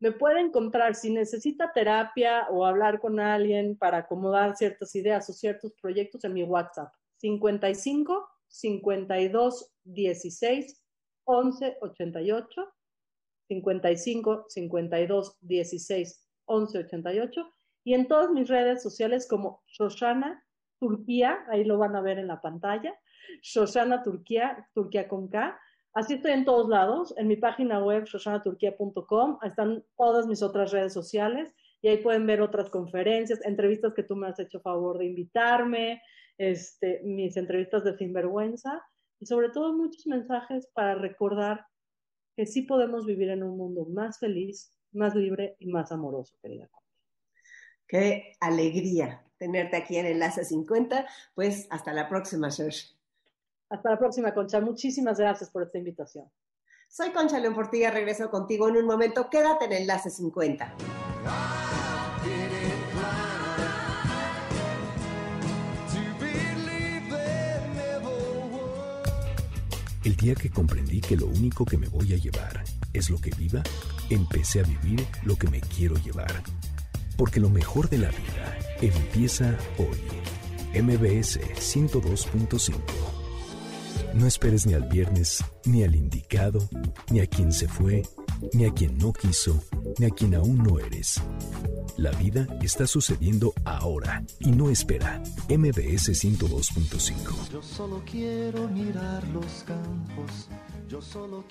Me 0.00 0.12
puede 0.12 0.40
encontrar 0.40 0.94
si 0.94 1.10
necesita 1.12 1.72
terapia 1.72 2.46
o 2.50 2.64
hablar 2.64 3.00
con 3.00 3.18
alguien 3.18 3.76
para 3.76 3.98
acomodar 3.98 4.56
ciertas 4.56 4.94
ideas 4.94 5.28
o 5.28 5.32
ciertos 5.32 5.72
proyectos 5.80 6.24
en 6.24 6.34
mi 6.34 6.44
WhatsApp. 6.44 6.92
55 7.20 8.28
52 8.46 9.72
16 9.84 10.82
11 11.24 11.78
88 11.80 12.74
55 13.48 14.44
52 14.48 15.36
16 15.40 16.28
11 16.46 16.78
88 16.78 17.54
y 17.88 17.94
en 17.94 18.06
todas 18.06 18.30
mis 18.30 18.46
redes 18.48 18.82
sociales 18.82 19.26
como 19.26 19.62
Shoshana 19.66 20.44
Turquía, 20.78 21.38
ahí 21.48 21.64
lo 21.64 21.78
van 21.78 21.96
a 21.96 22.02
ver 22.02 22.18
en 22.18 22.26
la 22.26 22.42
pantalla, 22.42 22.94
Shoshana 23.40 24.02
Turquía, 24.02 24.68
Turquía 24.74 25.08
con 25.08 25.28
K. 25.28 25.58
Así 25.94 26.12
estoy 26.16 26.32
en 26.32 26.44
todos 26.44 26.68
lados, 26.68 27.14
en 27.16 27.28
mi 27.28 27.36
página 27.36 27.82
web 27.82 28.04
shoshanaturquía.com, 28.04 29.38
están 29.42 29.82
todas 29.96 30.26
mis 30.26 30.42
otras 30.42 30.70
redes 30.70 30.92
sociales 30.92 31.50
y 31.80 31.88
ahí 31.88 31.96
pueden 32.02 32.26
ver 32.26 32.42
otras 32.42 32.68
conferencias, 32.68 33.42
entrevistas 33.46 33.94
que 33.94 34.02
tú 34.02 34.16
me 34.16 34.26
has 34.28 34.38
hecho 34.38 34.60
favor 34.60 34.98
de 34.98 35.06
invitarme, 35.06 36.02
este, 36.36 37.00
mis 37.04 37.38
entrevistas 37.38 37.84
de 37.84 37.96
sinvergüenza 37.96 38.82
y 39.18 39.24
sobre 39.24 39.48
todo 39.48 39.72
muchos 39.72 40.06
mensajes 40.06 40.68
para 40.74 40.94
recordar 40.94 41.64
que 42.36 42.44
sí 42.44 42.60
podemos 42.60 43.06
vivir 43.06 43.30
en 43.30 43.44
un 43.44 43.56
mundo 43.56 43.86
más 43.86 44.18
feliz, 44.18 44.78
más 44.92 45.14
libre 45.14 45.56
y 45.58 45.68
más 45.68 45.90
amoroso, 45.90 46.36
querida. 46.42 46.68
Qué 47.88 48.36
alegría 48.38 49.24
tenerte 49.38 49.78
aquí 49.78 49.96
en 49.96 50.04
Enlace 50.04 50.44
50. 50.44 51.06
Pues 51.34 51.66
hasta 51.70 51.94
la 51.94 52.08
próxima, 52.08 52.50
Serge. 52.50 52.88
Hasta 53.70 53.90
la 53.90 53.98
próxima, 53.98 54.34
Concha. 54.34 54.60
Muchísimas 54.60 55.18
gracias 55.18 55.50
por 55.50 55.62
esta 55.62 55.78
invitación. 55.78 56.30
Soy 56.86 57.10
Concha 57.10 57.38
León 57.38 57.54
Portilla, 57.54 57.90
regreso 57.90 58.30
contigo 58.30 58.68
en 58.68 58.76
un 58.76 58.86
momento. 58.86 59.28
Quédate 59.30 59.64
en 59.64 59.72
Enlace 59.72 60.10
50. 60.10 60.74
El 70.04 70.16
día 70.16 70.34
que 70.34 70.50
comprendí 70.50 71.00
que 71.00 71.16
lo 71.16 71.26
único 71.26 71.64
que 71.64 71.76
me 71.76 71.88
voy 71.88 72.14
a 72.14 72.16
llevar 72.16 72.64
es 72.92 73.10
lo 73.10 73.18
que 73.18 73.30
viva, 73.36 73.62
empecé 74.08 74.60
a 74.60 74.62
vivir 74.62 75.06
lo 75.22 75.36
que 75.36 75.48
me 75.48 75.60
quiero 75.60 75.96
llevar 75.96 76.42
porque 77.18 77.40
lo 77.40 77.50
mejor 77.50 77.90
de 77.90 77.98
la 77.98 78.08
vida 78.10 78.58
empieza 78.80 79.58
hoy. 79.76 79.98
MBS 80.80 81.40
102.5. 81.40 82.76
No 84.14 84.26
esperes 84.26 84.66
ni 84.66 84.74
al 84.74 84.84
viernes, 84.84 85.44
ni 85.66 85.82
al 85.82 85.96
indicado, 85.96 86.66
ni 87.10 87.20
a 87.20 87.26
quien 87.26 87.52
se 87.52 87.68
fue, 87.68 88.02
ni 88.52 88.64
a 88.64 88.72
quien 88.72 88.96
no 88.96 89.12
quiso, 89.12 89.60
ni 89.98 90.06
a 90.06 90.10
quien 90.10 90.34
aún 90.34 90.58
no 90.58 90.78
eres. 90.78 91.20
La 91.96 92.12
vida 92.12 92.46
está 92.62 92.86
sucediendo 92.86 93.52
ahora 93.64 94.22
y 94.38 94.52
no 94.52 94.70
espera. 94.70 95.20
MBS 95.48 96.10
102.5. 96.10 97.50
Yo 97.50 97.62
solo 97.62 98.02
quiero 98.08 98.68
mirar 98.68 99.26
los 99.28 99.64
campos 99.64 100.48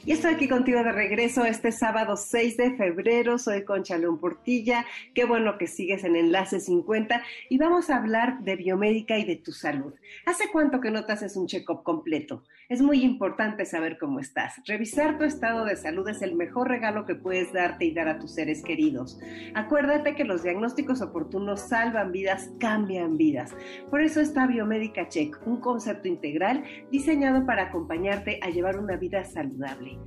y 0.04 0.12
estoy 0.12 0.34
aquí 0.34 0.48
contigo 0.48 0.84
de 0.84 0.92
regreso 0.92 1.46
este 1.46 1.72
sábado 1.72 2.18
6 2.18 2.58
de 2.58 2.72
febrero. 2.76 3.38
Soy 3.38 3.64
Concha 3.66 3.96
León 3.96 4.20
Portilla. 4.20 4.84
Qué 5.14 5.26
bueno 5.26 5.60
que 5.60 5.68
sigues 5.68 6.04
en 6.04 6.16
Enlace 6.16 6.60
50 6.60 7.22
y 7.50 7.60
vamos 7.60 7.92
a 7.92 7.98
hablar 7.98 8.40
de 8.40 8.56
biomédica 8.56 9.20
y 9.20 9.26
de 9.26 9.36
tu 9.36 9.52
salud. 9.52 9.94
¿Hace 10.26 10.46
cuánto 10.52 10.82
que 10.82 10.90
no 10.90 11.06
te 11.06 11.12
haces 11.12 11.38
un 11.38 11.46
check-up 11.46 11.84
completo? 11.84 12.44
Es 12.68 12.82
muy 12.82 13.04
importante 13.04 13.66
saber 13.66 13.98
cómo 13.98 14.20
estás. 14.20 14.56
Revisar 14.66 15.18
tu 15.18 15.24
estado 15.24 15.66
de 15.66 15.76
salud 15.76 16.10
es 16.10 16.22
el 16.22 16.36
mejor 16.36 16.68
regalo 16.68 17.06
que 17.06 17.16
puedes 17.16 17.54
darte 17.54 17.86
y 17.86 17.94
dar 17.94 18.08
a 18.08 18.20
tus 18.20 18.32
seres 18.32 18.64
queridos. 18.64 19.20
Acuérdate 19.54 20.16
que 20.16 20.26
los 20.26 20.44
diagnósticos 20.44 21.02
oportunos 21.02 21.62
salvan 21.62 22.12
vidas, 22.12 22.50
cambian 22.60 23.18
vidas. 23.18 23.56
Por 23.90 24.02
eso 24.02 24.20
está 24.20 24.48
Biomédica 24.48 25.08
Check, 25.08 25.38
un 25.46 25.62
concepto 25.62 26.08
integral 26.08 26.64
diseñado 26.92 27.46
para 27.46 27.64
acompañarte 27.64 28.40
a 28.42 28.50
llevar 28.50 28.78
una 28.78 28.98
vida 28.98 29.24
saludable. 29.34 29.98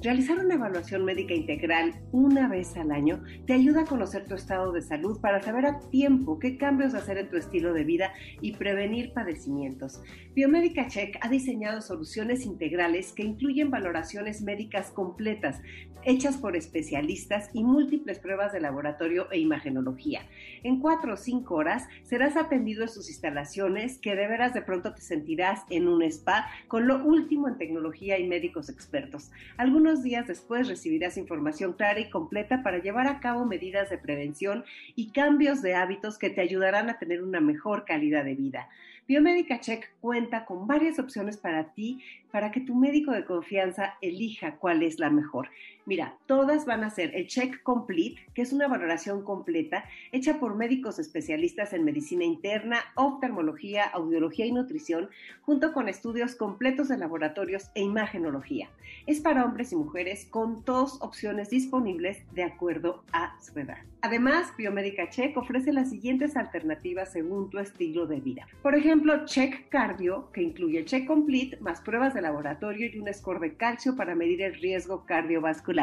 Realizar 0.00 0.38
una 0.38 0.54
evaluación 0.54 1.04
médica 1.04 1.34
integral 1.34 1.92
una 2.12 2.46
vez 2.46 2.76
al 2.76 2.92
año 2.92 3.20
te 3.48 3.52
ayuda 3.52 3.80
a 3.80 3.84
conocer 3.84 4.28
tu 4.28 4.36
estado 4.36 4.70
de 4.70 4.80
salud 4.80 5.20
para 5.20 5.42
saber 5.42 5.66
a 5.66 5.80
tiempo 5.90 6.38
qué 6.38 6.56
cambios 6.56 6.94
hacer 6.94 7.18
en 7.18 7.28
tu 7.28 7.36
estilo 7.36 7.72
de 7.72 7.82
vida 7.82 8.12
y 8.40 8.52
prevenir 8.52 9.12
padecimientos. 9.12 10.00
Biomédica 10.36 10.86
Check 10.86 11.18
ha 11.20 11.28
diseñado 11.28 11.80
soluciones 11.80 12.46
integrales 12.46 13.12
que 13.12 13.24
incluyen 13.24 13.72
valoraciones 13.72 14.40
médicas 14.40 14.92
completas, 14.92 15.60
hechas 16.04 16.36
por 16.36 16.54
especialistas 16.54 17.50
y 17.52 17.64
múltiples 17.64 18.20
pruebas 18.20 18.52
de 18.52 18.60
laboratorio 18.60 19.28
e 19.32 19.40
imagenología. 19.40 20.22
En 20.62 20.78
cuatro 20.78 21.14
o 21.14 21.16
cinco 21.16 21.56
horas 21.56 21.88
serás 22.04 22.36
atendido 22.36 22.82
en 22.82 22.88
sus 22.88 23.08
instalaciones 23.08 23.98
que 23.98 24.14
de 24.14 24.28
veras 24.28 24.54
de 24.54 24.62
pronto 24.62 24.94
te 24.94 25.02
sentirás 25.02 25.64
en 25.70 25.88
un 25.88 26.02
spa 26.02 26.46
con 26.68 26.86
lo 26.86 27.04
último 27.04 27.48
en 27.48 27.58
tecnología 27.58 28.16
y 28.16 28.28
médicos 28.28 28.68
expertos. 28.68 29.32
Algunos 29.56 29.87
días 29.96 30.26
después 30.26 30.68
recibirás 30.68 31.16
información 31.16 31.72
clara 31.72 31.98
y 32.00 32.10
completa 32.10 32.62
para 32.62 32.78
llevar 32.78 33.06
a 33.06 33.20
cabo 33.20 33.44
medidas 33.44 33.90
de 33.90 33.98
prevención 33.98 34.64
y 34.94 35.10
cambios 35.10 35.62
de 35.62 35.74
hábitos 35.74 36.18
que 36.18 36.30
te 36.30 36.40
ayudarán 36.40 36.90
a 36.90 36.98
tener 36.98 37.22
una 37.22 37.40
mejor 37.40 37.84
calidad 37.84 38.24
de 38.24 38.34
vida. 38.34 38.68
Biomédica 39.08 39.58
Check 39.58 39.88
cuenta 40.02 40.44
con 40.44 40.66
varias 40.66 40.98
opciones 40.98 41.38
para 41.38 41.72
ti, 41.72 42.04
para 42.30 42.52
que 42.52 42.60
tu 42.60 42.74
médico 42.74 43.12
de 43.12 43.24
confianza 43.24 43.94
elija 44.02 44.56
cuál 44.56 44.82
es 44.82 44.98
la 44.98 45.08
mejor. 45.08 45.48
Mira, 45.88 46.18
todas 46.26 46.66
van 46.66 46.84
a 46.84 46.90
ser 46.90 47.16
el 47.16 47.28
Check 47.28 47.62
Complete, 47.62 48.20
que 48.34 48.42
es 48.42 48.52
una 48.52 48.68
valoración 48.68 49.24
completa 49.24 49.86
hecha 50.12 50.38
por 50.38 50.54
médicos 50.54 50.98
especialistas 50.98 51.72
en 51.72 51.82
medicina 51.82 52.24
interna, 52.24 52.80
oftalmología, 52.94 53.86
audiología 53.86 54.44
y 54.44 54.52
nutrición, 54.52 55.08
junto 55.40 55.72
con 55.72 55.88
estudios 55.88 56.34
completos 56.34 56.88
de 56.88 56.98
laboratorios 56.98 57.70
e 57.74 57.80
imagenología. 57.80 58.68
Es 59.06 59.22
para 59.22 59.46
hombres 59.46 59.72
y 59.72 59.76
mujeres 59.76 60.26
con 60.26 60.62
dos 60.66 61.00
opciones 61.00 61.48
disponibles 61.48 62.18
de 62.34 62.42
acuerdo 62.42 63.02
a 63.12 63.40
su 63.40 63.58
edad. 63.58 63.78
Además, 64.02 64.52
Biomédica 64.58 65.08
Check 65.08 65.38
ofrece 65.38 65.72
las 65.72 65.88
siguientes 65.88 66.36
alternativas 66.36 67.12
según 67.12 67.48
tu 67.48 67.58
estilo 67.58 68.06
de 68.06 68.20
vida. 68.20 68.46
Por 68.62 68.74
ejemplo, 68.74 69.24
Check 69.24 69.70
Cardio, 69.70 70.30
que 70.32 70.42
incluye 70.42 70.80
el 70.80 70.84
Check 70.84 71.06
Complete, 71.06 71.56
más 71.60 71.80
pruebas 71.80 72.12
de 72.12 72.20
laboratorio 72.20 72.90
y 72.92 72.98
un 72.98 73.12
score 73.12 73.40
de 73.40 73.56
calcio 73.56 73.96
para 73.96 74.14
medir 74.14 74.42
el 74.42 74.54
riesgo 74.54 75.06
cardiovascular. 75.06 75.77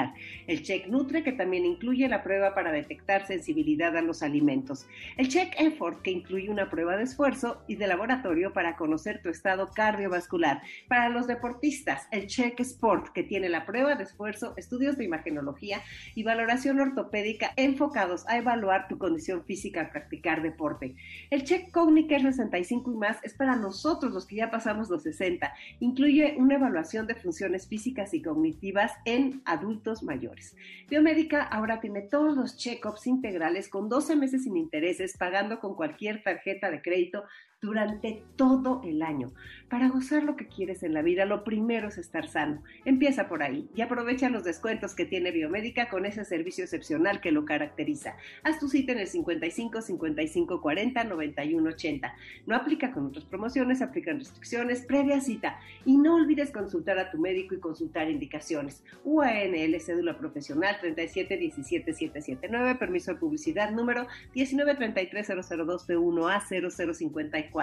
El 0.48 0.62
Check 0.62 0.88
Nutre, 0.88 1.24
que 1.24 1.32
también 1.32 1.66
incluye 1.66 2.08
la 2.08 2.24
prueba 2.24 2.54
para 2.54 2.72
detectar 2.72 3.26
sensibilidad 3.26 3.98
a 3.98 4.02
los 4.02 4.24
alimentos. 4.24 4.88
El 5.18 5.28
Check 5.28 5.56
Effort, 5.60 6.02
que 6.02 6.12
incluye 6.12 6.50
una 6.50 6.70
prueba 6.70 6.96
de 6.96 7.04
esfuerzo 7.04 7.64
y 7.68 7.76
de 7.76 7.88
laboratorio 7.88 8.54
para 8.54 8.76
conocer 8.78 9.22
tu 9.22 9.30
estado 9.30 9.72
cardiovascular. 9.74 10.62
Para 10.88 11.10
los 11.10 11.28
deportistas, 11.28 12.08
el 12.12 12.28
Check 12.28 12.60
Sport, 12.60 13.10
que 13.10 13.24
tiene 13.24 13.50
la 13.50 13.66
prueba 13.66 13.96
de 13.96 14.04
esfuerzo, 14.04 14.54
estudios 14.56 14.98
de 14.98 15.06
imagenología 15.06 15.82
y 16.14 16.24
valoración 16.24 16.80
ortopédica 16.80 17.52
enfocada 17.56 18.06
a 18.28 18.38
evaluar 18.38 18.88
tu 18.88 18.98
condición 18.98 19.44
física 19.46 19.82
al 19.82 19.90
practicar 19.90 20.42
deporte. 20.42 20.96
El 21.30 21.44
Check 21.44 21.72
Cognicare 21.72 22.24
65 22.24 22.92
y 22.92 22.96
más 22.96 23.18
es 23.24 23.34
para 23.34 23.56
nosotros 23.56 24.14
los 24.14 24.26
que 24.26 24.38
ya 24.38 24.52
pasamos 24.52 24.90
los 24.90 25.04
60. 25.04 25.54
Incluye 25.80 26.36
una 26.38 26.56
evaluación 26.56 27.08
de 27.08 27.16
funciones 27.16 27.68
físicas 27.68 28.14
y 28.14 28.22
cognitivas 28.22 28.92
en 29.06 29.42
adultos 29.46 29.85
mayores. 30.04 30.56
Biomédica 30.90 31.44
ahora 31.44 31.80
tiene 31.80 32.02
todos 32.02 32.36
los 32.36 32.58
check-ups 32.58 33.08
integrales 33.08 33.70
con 33.70 33.90
12 33.90 34.16
meses 34.16 34.44
sin 34.44 34.58
intereses, 34.58 35.18
pagando 35.18 35.60
con 35.60 35.76
cualquier 35.76 36.24
tarjeta 36.24 36.72
de 36.72 36.82
crédito 36.82 37.24
durante 37.66 38.24
todo 38.36 38.82
el 38.86 39.02
año. 39.02 39.32
Para 39.70 39.90
gozar 39.90 40.24
lo 40.24 40.36
que 40.36 40.48
quieres 40.48 40.84
en 40.84 40.94
la 40.94 41.02
vida, 41.02 41.26
lo 41.26 41.44
primero 41.44 41.88
es 41.88 41.98
estar 41.98 42.28
sano. 42.28 42.62
Empieza 42.86 43.28
por 43.28 43.42
ahí 43.42 43.68
y 43.76 43.82
aprovecha 43.82 44.30
los 44.30 44.44
descuentos 44.44 44.94
que 44.94 45.06
tiene 45.06 45.32
Biomédica 45.32 45.90
con 45.90 46.06
ese 46.06 46.24
servicio 46.24 46.64
excepcional 46.64 47.20
que 47.20 47.32
lo 47.32 47.46
caracteriza. 47.46 48.16
Haz 48.44 48.60
tu 48.60 48.68
cita 48.70 48.92
en 48.92 49.00
el 49.00 49.08
55 49.08 49.82
55 49.82 50.62
40 50.62 51.04
91 51.04 51.70
80. 51.70 52.16
No 52.46 52.56
aplica 52.56 52.92
con 52.92 53.08
otras 53.08 53.26
promociones, 53.26 53.82
aplican 53.82 54.20
restricciones, 54.20 54.86
previa 54.86 55.20
cita. 55.20 55.60
Y 55.84 55.98
no 55.98 56.16
olvides 56.16 56.52
consultar 56.52 57.00
a 57.00 57.10
tu 57.10 57.18
médico 57.18 57.56
y 57.56 57.60
consultar 57.60 58.10
indicaciones. 58.10 58.84
UANL, 59.04 59.80
cédula 59.82 60.18
profesional 60.18 60.78
37 60.80 61.38
17 61.38 61.94
779, 61.94 62.76
permiso 62.76 63.14
de 63.14 63.20
publicidad 63.20 63.72
número 63.72 64.06
1933 64.36 65.28
002 65.28 65.88
P1A 65.88 66.44
0054. 66.48 67.55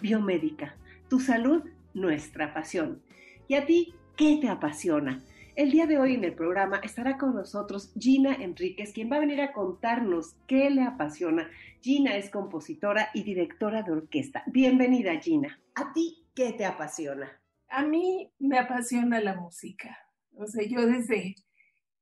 Biomédica 0.00 0.76
tu 1.08 1.20
salud, 1.20 1.64
nuestra 1.94 2.52
pasión. 2.52 3.02
¿Y 3.48 3.54
a 3.54 3.66
ti 3.66 3.94
qué 4.16 4.38
te 4.40 4.48
apasiona? 4.48 5.22
El 5.54 5.70
día 5.70 5.86
de 5.86 5.98
hoy 5.98 6.14
en 6.14 6.24
el 6.24 6.34
programa 6.34 6.80
estará 6.82 7.16
con 7.16 7.34
nosotros 7.34 7.92
Gina 7.98 8.34
Enríquez, 8.34 8.92
quien 8.92 9.10
va 9.10 9.16
a 9.16 9.20
venir 9.20 9.40
a 9.40 9.52
contarnos 9.52 10.36
qué 10.46 10.68
le 10.68 10.82
apasiona. 10.82 11.48
Gina 11.80 12.16
es 12.16 12.28
compositora 12.28 13.08
y 13.14 13.22
directora 13.22 13.82
de 13.82 13.92
orquesta. 13.92 14.42
Bienvenida, 14.46 15.18
Gina. 15.20 15.58
¿A 15.74 15.92
ti 15.92 16.26
qué 16.34 16.52
te 16.52 16.66
apasiona? 16.66 17.40
A 17.68 17.84
mí 17.84 18.30
me 18.38 18.58
apasiona 18.58 19.20
la 19.20 19.34
música. 19.34 19.96
O 20.36 20.46
sea, 20.46 20.66
yo 20.68 20.86
desde 20.86 21.36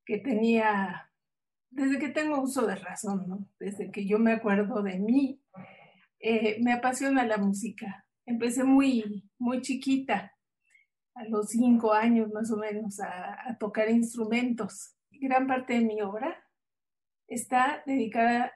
que 0.05 0.17
tenía, 0.17 1.09
desde 1.69 1.97
que 1.99 2.09
tengo 2.09 2.41
uso 2.41 2.67
de 2.67 2.75
razón, 2.75 3.25
¿no? 3.27 3.47
Desde 3.59 3.89
que 3.91 4.05
yo 4.05 4.19
me 4.19 4.33
acuerdo 4.33 4.81
de 4.81 4.99
mí, 4.99 5.39
eh, 6.27 6.57
me 6.61 6.73
apasiona 6.73 7.25
la 7.25 7.37
música 7.37 8.05
empecé 8.25 8.63
muy, 8.63 9.29
muy 9.37 9.61
chiquita, 9.61 10.31
a 11.13 11.23
los 11.25 11.49
cinco 11.49 11.93
años 11.93 12.31
más 12.33 12.51
o 12.51 12.57
menos, 12.57 12.99
a, 12.99 13.57
tocar 13.57 13.89
instrumentos. 13.89 14.95
Gran 15.11 15.47
parte 15.47 15.73
de 15.73 15.81
mi 15.81 16.01
obra 16.01 16.43
está 17.27 17.83
dedicada 17.85 18.51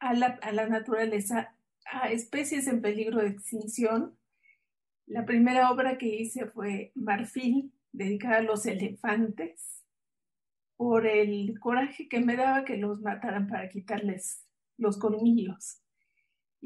a 0.00 0.12
la, 0.12 0.38
a 0.42 0.52
la 0.52 0.68
naturaleza, 0.68 1.56
a 1.90 2.10
especies 2.10 2.66
en 2.66 2.82
peligro 2.82 3.20
de 3.20 3.28
extinción. 3.28 4.18
La 5.06 5.24
primera 5.24 5.70
obra 5.70 5.96
que 5.96 6.08
hice 6.08 6.46
fue 6.46 6.92
Marfil, 6.94 7.72
dedicada 7.92 8.38
a 8.38 8.42
los 8.42 8.66
elefantes, 8.66 9.82
por 10.76 11.06
el 11.06 11.58
coraje 11.60 12.08
que 12.08 12.20
me 12.20 12.36
daba 12.36 12.64
que 12.64 12.76
los 12.76 13.00
mataran 13.00 13.46
para 13.46 13.68
quitarles 13.68 14.44
los 14.76 14.98
colmillos. 14.98 15.83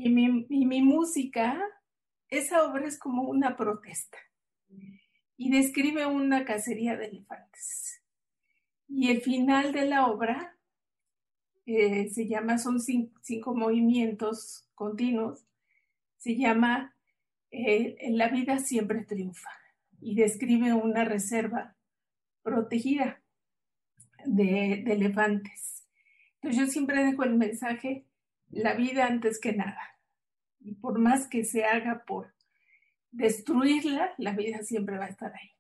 Y 0.00 0.10
mi, 0.10 0.80
música 0.80 1.60
esa 2.28 2.62
obra 2.62 2.86
es 2.86 3.00
como 3.00 3.24
una 3.24 3.56
protesta 3.56 4.16
y 5.36 5.50
describe 5.50 6.06
una 6.06 6.44
cacería 6.44 6.96
de 6.96 7.06
elefantes. 7.06 8.00
Y 8.86 9.10
el 9.10 9.22
final 9.22 9.72
de 9.72 9.86
la 9.86 10.06
obra 10.06 10.56
eh, 11.66 12.10
se 12.10 12.28
llama, 12.28 12.58
son 12.58 12.78
cinco, 12.80 13.56
movimientos 13.56 14.68
continuos, 14.76 15.44
se 16.16 16.36
llama 16.36 16.94
eh, 17.50 17.96
La 18.10 18.28
vida 18.28 18.60
siempre 18.60 19.04
triunfa 19.04 19.50
y 20.00 20.14
describe 20.14 20.74
una 20.74 21.04
reserva 21.06 21.76
protegida 22.44 23.20
de, 24.26 24.84
de 24.86 24.92
elefantes. 24.92 25.88
Entonces 26.34 26.60
yo 26.60 26.70
siempre 26.70 27.04
dejo 27.04 27.24
el 27.24 27.34
mensaje, 27.34 28.07
la 28.50 28.74
vida 28.74 29.06
antes 29.06 29.40
que 29.40 29.52
nada 29.52 29.98
y 30.60 30.74
por 30.74 30.98
más 30.98 31.28
que 31.28 31.44
se 31.44 31.64
haga 31.64 32.04
por 32.06 32.34
destruirla, 33.10 34.12
la 34.18 34.32
vida 34.32 34.62
siempre 34.62 34.98
va 34.98 35.06
a 35.06 35.10
estar 35.10 35.32
ahí. 35.32 35.50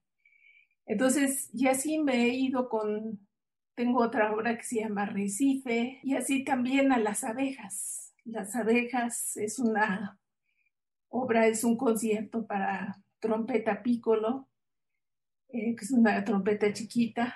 Entonces, 0.86 1.50
y 1.52 1.66
así 1.68 1.98
me 1.98 2.24
he 2.24 2.34
ido 2.34 2.68
con, 2.68 3.26
tengo 3.74 4.00
otra 4.02 4.32
obra 4.32 4.56
que 4.56 4.64
se 4.64 4.80
llama 4.80 5.06
Recife, 5.06 6.00
y 6.02 6.14
así 6.14 6.44
también 6.44 6.92
a 6.92 6.98
las 6.98 7.24
abejas. 7.24 8.14
Las 8.24 8.54
abejas 8.56 9.36
es 9.36 9.58
una 9.58 10.18
obra, 11.08 11.46
es 11.46 11.64
un 11.64 11.76
concierto 11.76 12.46
para 12.46 13.02
trompeta 13.18 13.82
piccolo, 13.82 14.48
eh, 15.48 15.74
que 15.74 15.84
es 15.84 15.90
una 15.90 16.22
trompeta 16.24 16.72
chiquita, 16.72 17.34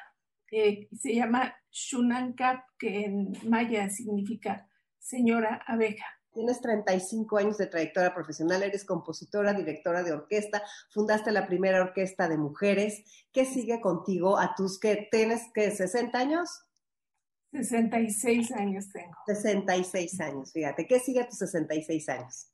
eh, 0.51 0.89
se 0.95 1.15
llama 1.15 1.55
Shunankap, 1.71 2.65
que 2.79 3.05
en 3.05 3.33
maya 3.49 3.89
significa 3.89 4.69
señora 5.03 5.63
abeja. 5.67 6.07
Tienes 6.33 6.63
35 6.63 7.37
años 7.37 7.59
de 7.59 7.67
trayectoria 7.67 8.15
profesional, 8.15 8.63
eres 8.63 8.87
compositora, 8.87 9.53
directora 9.53 10.03
de 10.03 10.13
orquesta, 10.13 10.63
fundaste 10.91 11.31
la 11.31 11.47
primera 11.47 11.83
orquesta 11.83 12.27
de 12.27 12.39
mujeres. 12.39 13.05
¿Qué 13.33 13.45
sigue 13.45 13.83
contigo 13.83 14.39
a 14.39 14.55
tus 14.55 14.81
que 14.81 15.09
tienes 15.11 15.43
que 15.53 15.71
60 15.71 16.19
años? 16.19 16.49
66 17.53 18.51
años 18.53 18.91
tengo. 18.91 19.15
66 19.27 20.21
años, 20.23 20.53
fíjate. 20.53 20.87
¿Qué 20.87 21.01
sigue 21.01 21.21
a 21.21 21.29
tus 21.29 21.39
66 21.39 22.09
años? 22.09 22.49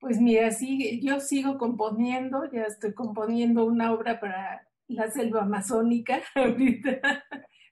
Pues 0.00 0.18
mira, 0.18 0.50
sigue, 0.52 1.00
yo 1.02 1.20
sigo 1.20 1.58
componiendo, 1.58 2.50
ya 2.50 2.62
estoy 2.62 2.94
componiendo 2.94 3.66
una 3.66 3.92
obra 3.92 4.20
para 4.20 4.66
la 4.88 5.10
selva 5.10 5.42
amazónica 5.42 6.22
ahorita. 6.34 7.24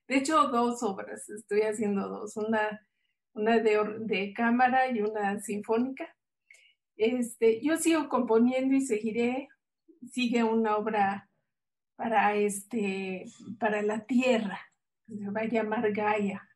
De 0.06 0.16
hecho, 0.16 0.48
dos 0.48 0.82
obras, 0.82 1.30
estoy 1.30 1.62
haciendo 1.62 2.08
dos. 2.08 2.36
Una 2.36 2.86
una 3.34 3.58
de, 3.58 4.32
cámara 4.34 4.90
y 4.90 5.00
una 5.00 5.40
sinfónica. 5.40 6.14
Este, 6.96 7.60
yo 7.62 7.76
sigo 7.76 8.08
componiendo 8.08 8.74
y 8.74 8.80
seguiré, 8.80 9.48
sigue 10.10 10.44
una 10.44 10.76
obra 10.76 11.28
para, 11.96 12.34
este, 12.34 13.24
para 13.58 13.82
la 13.82 14.06
tierra, 14.06 14.60
se 15.06 15.30
va 15.30 15.42
a 15.42 15.48
llamar 15.48 15.92
Gaia. 15.92 16.48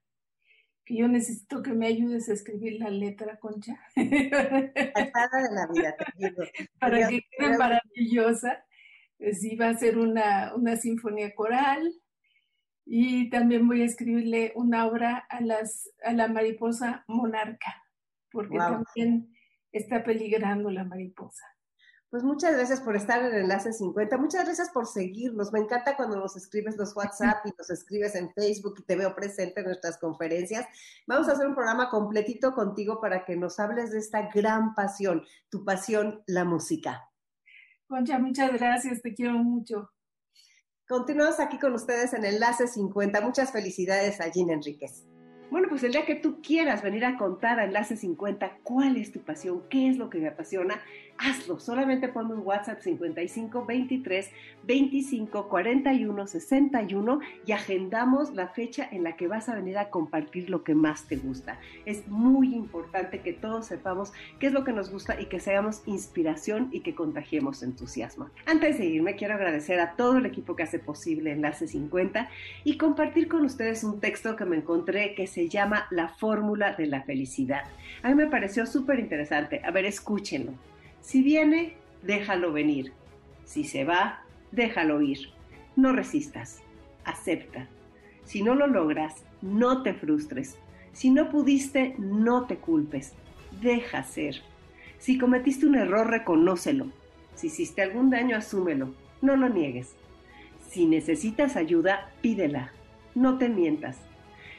Que 0.84 0.96
yo 0.96 1.08
necesito 1.08 1.62
que 1.62 1.72
me 1.72 1.86
ayudes 1.86 2.28
a 2.28 2.32
escribir 2.32 2.80
la 2.80 2.88
letra, 2.88 3.38
Concha. 3.38 3.78
De 3.94 4.30
Para 6.80 7.08
que 7.08 7.20
quede 7.30 7.58
maravillosa. 7.58 8.64
Sí, 9.32 9.56
va 9.56 9.70
a 9.70 9.76
ser 9.76 9.98
una, 9.98 10.54
una 10.54 10.76
sinfonía 10.76 11.34
coral 11.34 11.92
y 12.90 13.28
también 13.28 13.68
voy 13.68 13.82
a 13.82 13.84
escribirle 13.84 14.52
una 14.56 14.86
obra 14.86 15.18
a, 15.28 15.42
las, 15.42 15.90
a 16.02 16.12
la 16.12 16.26
mariposa 16.26 17.04
monarca, 17.06 17.84
porque 18.32 18.56
también 18.56 19.36
está 19.72 20.02
peligrando 20.02 20.70
la 20.70 20.84
mariposa. 20.84 21.44
Pues 22.08 22.24
muchas 22.24 22.54
gracias 22.54 22.80
por 22.80 22.96
estar 22.96 23.22
en 23.22 23.34
Enlace 23.34 23.74
50. 23.74 24.16
Muchas 24.16 24.46
gracias 24.46 24.70
por 24.70 24.86
seguirnos. 24.86 25.52
Me 25.52 25.60
encanta 25.60 25.96
cuando 25.96 26.16
nos 26.16 26.34
escribes 26.34 26.78
los 26.78 26.96
WhatsApp 26.96 27.44
y 27.44 27.50
nos 27.58 27.68
escribes 27.68 28.14
en 28.14 28.32
Facebook 28.32 28.76
y 28.78 28.82
te 28.84 28.96
veo 28.96 29.14
presente 29.14 29.60
en 29.60 29.66
nuestras 29.66 29.98
conferencias. 29.98 30.66
Vamos 31.06 31.28
a 31.28 31.32
hacer 31.32 31.46
un 31.46 31.54
programa 31.54 31.90
completito 31.90 32.54
contigo 32.54 33.02
para 33.02 33.26
que 33.26 33.36
nos 33.36 33.60
hables 33.60 33.90
de 33.90 33.98
esta 33.98 34.30
gran 34.32 34.74
pasión, 34.74 35.22
tu 35.50 35.62
pasión, 35.62 36.22
la 36.26 36.46
música. 36.46 37.10
Concha, 37.86 38.18
muchas 38.18 38.50
gracias. 38.54 39.02
Te 39.02 39.14
quiero 39.14 39.34
mucho. 39.34 39.90
Continuamos 40.88 41.38
aquí 41.38 41.58
con 41.58 41.74
ustedes 41.74 42.14
en 42.14 42.24
Enlace 42.24 42.66
50. 42.66 43.20
Muchas 43.20 43.52
felicidades 43.52 44.22
a 44.22 44.30
Gina 44.30 44.54
Enríquez. 44.54 45.06
Bueno, 45.50 45.68
pues 45.68 45.84
el 45.84 45.92
día 45.92 46.06
que 46.06 46.14
tú 46.14 46.40
quieras 46.40 46.82
venir 46.82 47.04
a 47.04 47.18
contar 47.18 47.60
a 47.60 47.64
Enlace 47.64 47.94
50 47.94 48.60
cuál 48.62 48.96
es 48.96 49.12
tu 49.12 49.20
pasión, 49.20 49.64
qué 49.68 49.90
es 49.90 49.98
lo 49.98 50.08
que 50.08 50.18
me 50.18 50.28
apasiona, 50.28 50.80
hazlo. 51.18 51.60
Solamente 51.60 52.08
ponme 52.08 52.34
un 52.34 52.46
WhatsApp 52.46 52.80
55 52.80 53.66
23 53.66 54.30
25 54.64 55.48
41 55.48 56.26
61 56.26 57.20
y 57.46 57.52
agendamos 57.52 58.34
la 58.34 58.48
fecha 58.48 58.88
en 58.90 59.02
la 59.02 59.16
que 59.16 59.28
vas 59.28 59.48
a 59.48 59.54
venir 59.54 59.78
a 59.78 59.90
compartir 59.90 60.50
lo 60.50 60.64
que 60.64 60.74
más 60.74 61.06
te 61.08 61.16
gusta. 61.16 61.58
Es 61.84 62.06
muy 62.08 62.54
importante 62.54 63.20
que 63.20 63.32
todos 63.32 63.66
sepamos 63.66 64.12
qué 64.38 64.46
es 64.46 64.52
lo 64.52 64.64
que 64.64 64.72
nos 64.72 64.90
gusta 64.90 65.20
y 65.20 65.26
que 65.26 65.40
seamos 65.40 65.82
inspiración 65.86 66.68
y 66.72 66.80
que 66.80 66.94
contagiemos 66.94 67.62
entusiasmo. 67.62 68.30
Antes 68.46 68.78
de 68.78 68.86
irme, 68.86 69.16
quiero 69.16 69.34
agradecer 69.34 69.80
a 69.80 69.96
todo 69.96 70.18
el 70.18 70.26
equipo 70.26 70.56
que 70.56 70.62
hace 70.62 70.78
posible 70.78 71.32
Enlace 71.32 71.66
50 71.66 72.28
y 72.64 72.78
compartir 72.78 73.28
con 73.28 73.44
ustedes 73.44 73.84
un 73.84 74.00
texto 74.00 74.36
que 74.36 74.44
me 74.44 74.56
encontré 74.56 75.14
que 75.14 75.26
se 75.26 75.48
llama 75.48 75.86
La 75.90 76.08
fórmula 76.08 76.74
de 76.74 76.86
la 76.86 77.02
felicidad. 77.02 77.64
A 78.02 78.08
mí 78.08 78.14
me 78.14 78.26
pareció 78.26 78.66
súper 78.66 78.98
interesante. 78.98 79.60
A 79.64 79.70
ver, 79.70 79.84
escúchenlo. 79.84 80.52
Si 81.00 81.22
viene, 81.22 81.74
déjalo 82.02 82.52
venir. 82.52 82.92
Si 83.44 83.64
se 83.64 83.84
va, 83.84 84.24
déjalo 84.52 85.00
ir. 85.00 85.30
No 85.76 85.92
resistas, 85.92 86.60
acepta. 87.04 87.68
Si 88.24 88.42
no 88.42 88.54
lo 88.54 88.66
logras, 88.66 89.24
no 89.40 89.82
te 89.82 89.94
frustres. 89.94 90.58
Si 90.92 91.10
no 91.10 91.30
pudiste, 91.30 91.94
no 91.98 92.46
te 92.46 92.56
culpes. 92.56 93.14
Deja 93.60 94.02
ser. 94.02 94.42
Si 94.98 95.16
cometiste 95.16 95.66
un 95.66 95.76
error, 95.76 96.08
reconócelo. 96.10 96.88
Si 97.34 97.46
hiciste 97.46 97.82
algún 97.82 98.10
daño, 98.10 98.36
asúmelo. 98.36 98.94
No 99.22 99.36
lo 99.36 99.48
niegues. 99.48 99.94
Si 100.68 100.86
necesitas 100.86 101.56
ayuda, 101.56 102.10
pídela. 102.20 102.72
No 103.14 103.38
te 103.38 103.48
mientas. 103.48 103.96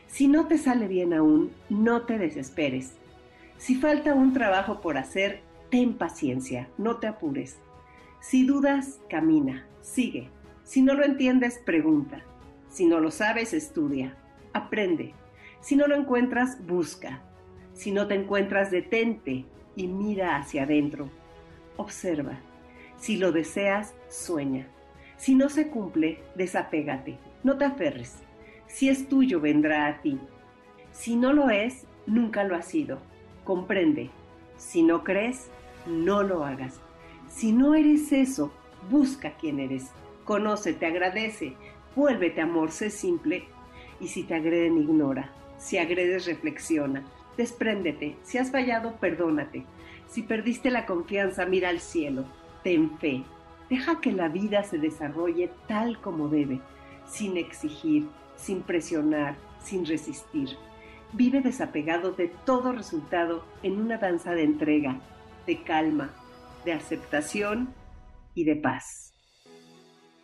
Si 0.08 0.28
no 0.28 0.48
te 0.48 0.58
sale 0.58 0.88
bien 0.88 1.14
aún, 1.14 1.52
no 1.70 2.02
te 2.04 2.18
desesperes. 2.18 2.94
Si 3.58 3.76
falta 3.76 4.16
un 4.16 4.34
trabajo 4.34 4.82
por 4.82 4.98
hacer, 4.98 5.42
ten 5.70 5.94
paciencia, 5.94 6.70
no 6.78 6.98
te 6.98 7.08
apures. 7.08 7.60
Si 8.22 8.46
dudas, 8.46 9.00
camina, 9.10 9.66
sigue. 9.82 10.30
Si 10.64 10.82
no 10.82 10.94
lo 10.94 11.04
entiendes, 11.04 11.60
pregunta. 11.66 12.24
Si 12.70 12.86
no 12.86 13.00
lo 13.00 13.12
sabes, 13.12 13.54
estudia, 13.54 14.16
aprende. 14.54 15.14
Si 15.62 15.76
no 15.76 15.88
lo 15.88 15.96
encuentras, 15.96 16.66
busca. 16.66 17.22
Si 17.74 17.92
no 17.92 18.08
te 18.08 18.16
encuentras, 18.16 18.72
detente 18.72 19.46
y 19.76 19.88
mira 19.88 20.36
hacia 20.36 20.64
adentro. 20.64 21.10
Observa. 21.78 22.40
Si 22.98 23.18
lo 23.18 23.32
deseas, 23.32 23.96
sueña. 24.10 24.68
Si 25.18 25.36
no 25.36 25.50
se 25.50 25.70
cumple, 25.70 26.20
desapégate. 26.36 27.18
No 27.44 27.58
te 27.58 27.66
aferres. 27.66 28.20
Si 28.68 28.90
es 28.90 29.08
tuyo, 29.08 29.40
vendrá 29.40 29.88
a 29.88 30.02
ti. 30.02 30.20
Si 30.92 31.16
no 31.16 31.34
lo 31.34 31.50
es, 31.50 31.86
nunca 32.06 32.44
lo 32.44 32.56
ha 32.56 32.62
sido. 32.62 33.00
Comprende. 33.44 34.12
Si 34.60 34.84
no 34.84 35.04
crees, 35.04 35.50
no 35.88 36.22
lo 36.22 36.46
hagas. 36.46 36.80
Si 37.30 37.54
no 37.54 37.74
eres 37.76 38.12
eso, 38.12 38.52
busca 38.92 39.32
quién 39.40 39.60
eres. 39.60 39.90
Conócete, 40.26 40.86
agradece, 40.86 41.56
vuélvete 41.96 42.42
amor, 42.42 42.72
sé 42.72 42.90
simple. 42.92 43.48
Y 44.00 44.10
si 44.10 44.24
te 44.24 44.36
agreden, 44.36 44.78
ignora. 44.78 45.32
Si 45.58 45.78
agredes, 45.78 46.26
reflexiona. 46.26 47.04
Despréndete. 47.38 48.18
Si 48.24 48.38
has 48.38 48.52
fallado, 48.52 48.98
perdónate. 48.98 49.64
Si 50.08 50.24
perdiste 50.24 50.70
la 50.70 50.86
confianza, 50.86 51.46
mira 51.46 51.70
al 51.70 51.80
cielo. 51.80 52.26
Ten 52.64 52.98
fe. 53.00 53.24
Deja 53.70 54.02
que 54.02 54.12
la 54.12 54.28
vida 54.28 54.64
se 54.64 54.78
desarrolle 54.78 55.50
tal 55.68 56.02
como 56.02 56.28
debe, 56.28 56.60
sin 57.08 57.38
exigir, 57.38 58.08
sin 58.36 58.62
presionar, 58.62 59.36
sin 59.64 59.86
resistir. 59.86 60.50
Vive 61.14 61.42
desapegado 61.42 62.12
de 62.12 62.28
todo 62.46 62.72
resultado 62.72 63.44
en 63.64 63.82
una 63.82 63.98
danza 63.98 64.34
de 64.34 64.44
entrega, 64.44 65.00
de 65.48 65.64
calma, 65.64 66.14
de 66.66 66.74
aceptación 66.74 67.74
y 68.36 68.44
de 68.44 68.56
paz. 68.56 69.12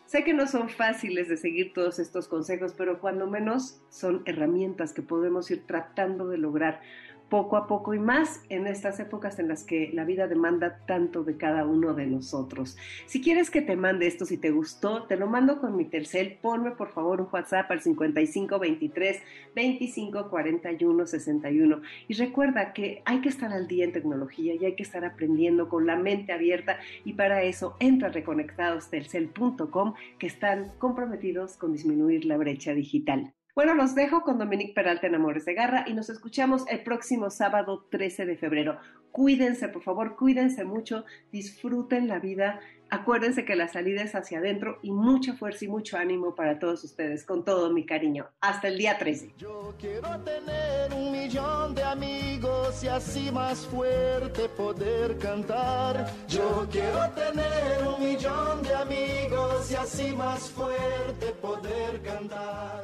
Sé 0.06 0.24
que 0.24 0.36
no 0.36 0.46
son 0.46 0.70
fáciles 0.70 1.28
de 1.28 1.38
seguir 1.38 1.74
todos 1.74 1.98
estos 1.98 2.28
consejos, 2.28 2.76
pero 2.78 3.00
cuando 3.00 3.26
menos 3.26 3.82
son 3.90 4.22
herramientas 4.26 4.94
que 4.94 5.02
podemos 5.02 5.50
ir 5.50 5.66
tratando 5.66 6.28
de 6.28 6.38
lograr 6.38 6.82
poco 7.30 7.58
a 7.58 7.68
poco 7.68 7.94
y 7.94 8.00
más 8.00 8.42
en 8.50 8.68
estas 8.68 9.00
épocas 9.00 9.40
en 9.40 9.48
las 9.48 9.64
que 9.64 9.90
la 9.94 10.06
vida 10.06 10.28
demanda 10.28 10.80
tanto 10.86 11.24
de 11.24 11.38
cada 11.38 11.66
uno 11.66 11.94
de 11.94 12.06
nosotros. 12.06 12.78
Si 13.08 13.22
quieres 13.22 13.50
que 13.50 13.62
te 13.62 13.76
mande 13.76 14.08
esto, 14.08 14.26
si 14.26 14.38
te 14.38 14.52
gustó, 14.52 15.04
te 15.04 15.18
lo 15.18 15.28
mando 15.28 15.60
con 15.60 15.76
mi 15.76 15.86
tercel. 15.86 16.38
Ponme 16.42 16.72
por 16.72 16.92
favor 16.92 17.22
un 17.22 17.28
WhatsApp 17.32 17.70
al 17.72 17.82
55 17.82 18.60
23 18.60 19.22
25 19.56 20.30
41 20.30 21.06
61. 21.06 21.82
Y 22.08 22.14
recuerda 22.14 22.74
que 22.74 23.02
hay 23.06 23.22
que 23.22 23.30
estar 23.30 23.52
al 23.52 23.68
día 23.68 23.86
en 23.86 23.94
tecnología 23.94 24.54
y 24.56 24.66
hay 24.66 24.76
que 24.76 24.84
estar 24.84 25.04
aprendiendo 25.06 25.70
con 25.70 25.86
la 25.86 25.96
mente 25.96 26.34
abierta 26.34 26.78
y 27.04 27.14
para 27.14 27.44
eso 27.44 27.76
entra 27.80 28.10
a 28.10 28.12
reconectadostelcel.com 28.12 29.94
que 30.20 30.28
están 30.28 30.72
comprometidos 30.78 31.58
con 31.58 31.74
disminuir 31.74 32.26
la 32.26 32.38
brecha 32.38 32.74
digital. 32.74 33.34
Bueno, 33.56 33.74
los 33.74 33.96
dejo 33.96 34.24
con 34.24 34.38
Dominique 34.38 34.74
Peralta 34.74 35.08
en 35.08 35.16
Amores 35.16 35.46
de 35.46 35.54
Garra 35.54 35.86
y 35.88 35.94
nos 35.94 36.10
escuchamos 36.10 36.66
el 36.68 36.84
próximo 36.84 37.30
sábado 37.30 37.88
13 37.90 38.26
de 38.26 38.36
febrero. 38.36 38.78
Cuídense, 39.14 39.70
por 39.70 39.82
favor, 39.82 40.18
cuídense 40.18 40.66
mucho, 40.66 41.06
disfruten 41.32 42.10
la 42.10 42.20
vida. 42.20 42.60
Acuérdense 42.90 43.46
que 43.46 43.56
la 43.56 43.70
salida 43.70 44.02
es 44.02 44.14
hacia 44.14 44.40
adentro 44.40 44.80
y 44.82 44.92
mucha 44.92 45.36
fuerza 45.36 45.64
y 45.64 45.68
mucho 45.70 45.98
ánimo 45.98 46.36
para 46.36 46.60
todos 46.60 46.84
ustedes, 46.84 47.24
con 47.24 47.46
todo 47.46 47.72
mi 47.72 47.86
cariño. 47.86 48.28
Hasta 48.42 48.68
el 48.68 48.78
día 48.78 48.98
13. 48.98 49.36
Yo 49.38 49.74
quiero 49.80 50.20
tener 50.20 50.92
un 50.94 51.14
millón 51.14 51.76
de 51.76 51.84
amigos 51.84 52.84
y 52.84 52.90
así 52.90 53.32
más 53.32 53.66
fuerte 53.68 54.50
poder 54.50 55.18
cantar. 55.18 56.08
Yo 56.28 56.68
quiero 56.70 57.10
tener 57.12 57.88
un 57.88 58.06
millón 58.06 58.62
de 58.64 58.76
amigos 58.76 59.72
y 59.72 59.76
así 59.76 60.14
más 60.14 60.52
fuerte 60.52 61.28
poder 61.42 62.02
cantar. 62.02 62.84